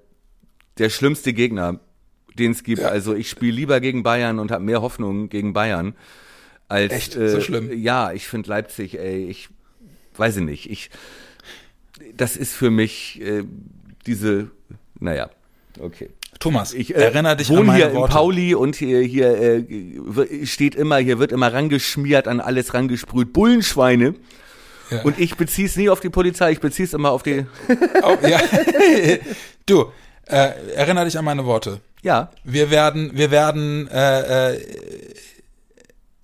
der 0.78 0.90
schlimmste 0.90 1.32
Gegner, 1.32 1.80
den 2.38 2.52
es 2.52 2.62
gibt. 2.62 2.82
Ja. 2.82 2.88
Also 2.88 3.14
ich 3.14 3.28
spiele 3.30 3.52
lieber 3.52 3.80
gegen 3.80 4.02
Bayern 4.02 4.38
und 4.38 4.50
habe 4.50 4.62
mehr 4.62 4.82
Hoffnung 4.82 5.28
gegen 5.28 5.52
Bayern 5.52 5.94
als 6.68 6.92
Echt? 6.92 7.16
Äh, 7.16 7.30
so 7.30 7.40
schlimm. 7.40 7.72
Ja, 7.72 8.12
ich 8.12 8.28
finde 8.28 8.50
Leipzig, 8.50 8.98
ey, 8.98 9.24
ich 9.24 9.48
weiß 10.16 10.36
ich 10.36 10.42
nicht, 10.42 10.70
ich 10.70 10.90
das 12.14 12.36
ist 12.36 12.54
für 12.54 12.70
mich 12.70 13.20
äh, 13.22 13.44
diese 14.06 14.50
naja, 15.00 15.30
okay. 15.80 16.10
Thomas, 16.38 16.72
ich 16.72 16.94
äh, 16.94 17.00
erinnere 17.00 17.36
dich 17.36 17.50
an 17.50 17.66
meine 17.66 17.76
hier 17.76 17.94
Worte. 17.94 18.12
in 18.12 18.16
Pauli 18.16 18.54
und 18.54 18.76
hier, 18.76 19.00
hier 19.00 19.38
äh, 19.40 20.46
steht 20.46 20.74
immer, 20.74 20.98
hier 20.98 21.18
wird 21.18 21.32
immer 21.32 21.52
rangeschmiert, 21.52 22.28
an 22.28 22.40
alles 22.40 22.74
rangesprüht, 22.74 23.32
Bullenschweine. 23.32 24.14
Ja. 24.90 25.02
Und 25.02 25.18
ich 25.18 25.36
beziehe 25.36 25.66
es 25.66 25.76
nie 25.76 25.90
auf 25.90 26.00
die 26.00 26.08
Polizei, 26.08 26.52
ich 26.52 26.60
beziehe 26.60 26.86
es 26.86 26.94
immer 26.94 27.10
auf 27.10 27.22
die. 27.22 27.44
oh, 28.02 28.16
ja. 28.26 28.40
du, 29.66 29.86
äh, 30.26 30.50
erinnere 30.74 31.06
dich 31.06 31.18
an 31.18 31.24
meine 31.24 31.44
Worte. 31.44 31.80
Ja. 32.02 32.30
Wir 32.44 32.70
werden, 32.70 33.10
wir 33.14 33.30
werden 33.30 33.88
äh, 33.88 34.54
äh, 34.54 34.60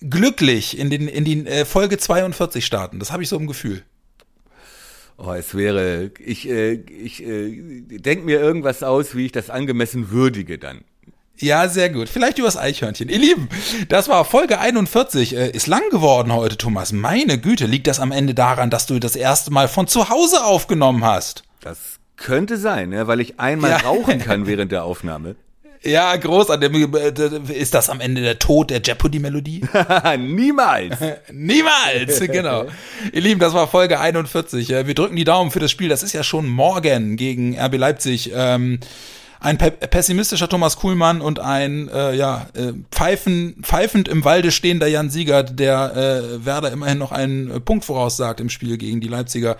glücklich 0.00 0.78
in 0.78 0.90
den 0.90 1.08
in 1.08 1.24
die 1.24 1.46
äh, 1.46 1.64
Folge 1.64 1.98
42 1.98 2.64
starten. 2.64 2.98
Das 2.98 3.12
habe 3.12 3.22
ich 3.22 3.28
so 3.28 3.36
im 3.36 3.46
Gefühl. 3.46 3.82
Oh, 5.16 5.32
es 5.32 5.54
wäre, 5.54 6.10
ich, 6.18 6.48
äh, 6.48 6.72
ich 6.72 7.24
äh, 7.24 7.82
denke 7.98 8.24
mir 8.24 8.40
irgendwas 8.40 8.82
aus, 8.82 9.14
wie 9.14 9.26
ich 9.26 9.32
das 9.32 9.48
angemessen 9.48 10.10
würdige 10.10 10.58
dann. 10.58 10.82
Ja, 11.38 11.68
sehr 11.68 11.90
gut. 11.90 12.08
Vielleicht 12.08 12.38
übers 12.38 12.56
Eichhörnchen. 12.56 13.08
Ihr 13.08 13.18
Lieben, 13.18 13.48
das 13.88 14.08
war 14.08 14.24
Folge 14.24 14.58
41. 14.58 15.36
Äh, 15.36 15.50
ist 15.50 15.66
lang 15.66 15.82
geworden 15.90 16.32
heute, 16.32 16.56
Thomas. 16.56 16.92
Meine 16.92 17.38
Güte, 17.38 17.66
liegt 17.66 17.86
das 17.86 18.00
am 18.00 18.12
Ende 18.12 18.34
daran, 18.34 18.70
dass 18.70 18.86
du 18.86 18.98
das 18.98 19.16
erste 19.16 19.50
Mal 19.52 19.68
von 19.68 19.86
zu 19.86 20.08
Hause 20.08 20.44
aufgenommen 20.44 21.04
hast? 21.04 21.42
Das 21.60 21.78
könnte 22.16 22.56
sein, 22.56 22.90
ne? 22.90 23.06
weil 23.08 23.20
ich 23.20 23.40
einmal 23.40 23.70
ja. 23.70 23.76
rauchen 23.78 24.18
kann 24.24 24.46
während 24.46 24.70
der 24.70 24.84
Aufnahme. 24.84 25.34
Ja, 25.84 26.16
großartig. 26.16 26.70
Ist 27.50 27.74
das 27.74 27.90
am 27.90 28.00
Ende 28.00 28.22
der 28.22 28.38
Tod 28.38 28.70
der 28.70 28.80
Jeopardy-Melodie? 28.80 29.62
Niemals. 30.18 30.96
Niemals, 31.32 32.20
genau. 32.20 32.64
Ihr 33.12 33.20
Lieben, 33.20 33.40
das 33.40 33.52
war 33.52 33.68
Folge 33.68 34.00
41. 34.00 34.68
Wir 34.70 34.94
drücken 34.94 35.16
die 35.16 35.24
Daumen 35.24 35.50
für 35.50 35.60
das 35.60 35.70
Spiel. 35.70 35.88
Das 35.88 36.02
ist 36.02 36.14
ja 36.14 36.22
schon 36.22 36.48
morgen 36.48 37.16
gegen 37.16 37.58
RB 37.58 37.76
Leipzig. 37.76 38.32
Ähm, 38.34 38.80
ein 39.40 39.58
pessimistischer 39.58 40.48
Thomas 40.48 40.78
Kuhlmann 40.78 41.20
und 41.20 41.38
ein 41.38 41.88
äh, 41.88 42.14
ja, 42.14 42.46
äh, 42.54 42.72
pfeifen, 42.90 43.56
pfeifend 43.60 44.08
im 44.08 44.24
Walde 44.24 44.50
stehender 44.50 44.86
Jan 44.86 45.10
Siegert, 45.10 45.58
der 45.58 45.94
äh, 45.94 46.46
Werder 46.46 46.72
immerhin 46.72 46.96
noch 46.96 47.12
einen 47.12 47.62
Punkt 47.62 47.84
voraussagt 47.84 48.40
im 48.40 48.48
Spiel 48.48 48.78
gegen 48.78 49.02
die 49.02 49.08
Leipziger. 49.08 49.58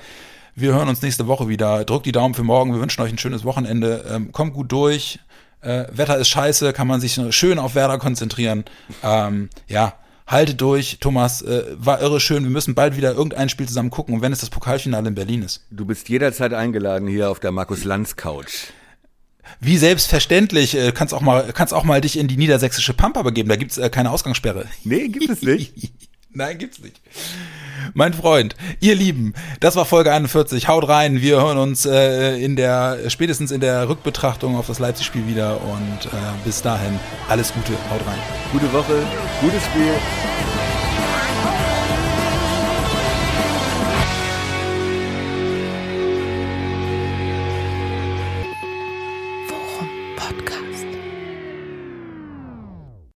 Wir 0.57 0.73
hören 0.73 0.89
uns 0.89 1.03
nächste 1.03 1.27
Woche 1.27 1.49
wieder. 1.49 1.85
Drückt 1.85 2.07
die 2.07 2.13
Daumen 2.13 2.33
für 2.33 2.45
morgen. 2.45 2.73
Wir 2.73 2.81
wünschen 2.81 3.03
euch 3.03 3.13
ein 3.13 3.19
schönes 3.19 3.45
Wochenende. 3.45 4.05
Ähm, 4.11 4.33
kommt 4.33 4.55
gut 4.55 4.73
durch 4.73 5.19
äh, 5.65 5.87
Wetter 5.93 6.19
ist 6.19 6.29
scheiße, 6.29 6.73
kann 6.73 6.87
man 6.87 7.01
sich 7.01 7.19
schön 7.31 7.59
auf 7.59 7.75
Werder 7.75 7.99
konzentrieren. 7.99 8.65
Ähm, 9.03 9.51
ja, 9.67 9.95
halte 10.27 10.55
durch. 10.55 10.99
Thomas, 11.01 11.43
äh, 11.43 11.65
war 11.77 12.01
irre 12.01 12.21
schön. 12.21 12.45
Wir 12.45 12.51
müssen 12.51 12.75
bald 12.75 12.97
wieder 12.97 13.13
irgendein 13.13 13.49
Spiel 13.49 13.67
zusammen 13.67 13.91
gucken 13.91 14.15
und 14.15 14.23
wenn 14.23 14.33
es 14.33 14.41
das 14.41 14.51
Pokalfinale 14.51 15.09
in 15.09 15.15
Berlin 15.15 15.43
ist. 15.43 15.65
Du 15.71 15.85
bist 15.85 16.09
jederzeit 16.09 16.53
eingeladen 16.53 17.09
hier 17.09 17.31
auf 17.31 17.41
der 17.41 17.53
Markus 17.53 17.85
Lanz 17.85 18.17
Couch. 18.17 18.69
Wie 19.61 19.77
selbstverständlich, 19.77 20.77
äh, 20.77 20.93
kannst 20.93 21.13
auch 21.13 21.21
mal 21.21 21.53
kannst 21.53 21.75
auch 21.75 21.85
mal 21.85 22.01
dich 22.01 22.19
in 22.19 22.29
die 22.29 22.37
niedersächsische 22.37 22.95
Pampa 22.95 23.23
begeben, 23.23 23.49
da 23.49 23.57
gibt's 23.57 23.77
äh, 23.77 23.91
keine 23.91 24.11
Ausgangssperre. 24.11 24.67
Nee, 24.85 25.09
gibt 25.09 25.29
es 25.29 25.43
nicht. 25.43 25.75
Nein, 26.31 26.59
gibt's 26.59 26.81
nicht. 26.81 27.01
Mein 27.93 28.15
Freund, 28.15 28.57
ihr 28.81 28.95
Lieben, 28.95 29.35
das 29.61 29.77
war 29.77 29.85
Folge 29.85 30.13
41. 30.13 30.69
Haut 30.69 30.89
rein. 30.89 31.21
Wir 31.21 31.41
hören 31.41 31.59
uns 31.59 31.85
äh, 31.85 32.37
in 32.43 32.57
der 32.57 32.99
spätestens 33.09 33.51
in 33.51 33.61
der 33.61 33.89
Rückbetrachtung 33.89 34.57
auf 34.57 34.67
das 34.67 34.79
Leipzig-Spiel 34.79 35.27
wieder 35.27 35.61
und 35.61 36.07
äh, 36.07 36.09
bis 36.45 36.63
dahin 36.63 36.99
alles 37.29 37.53
Gute. 37.53 37.73
Haut 37.91 38.07
rein. 38.07 38.19
Gute 38.53 38.73
Woche, 38.73 39.03
gutes 39.41 39.63
Spiel. 39.65 39.93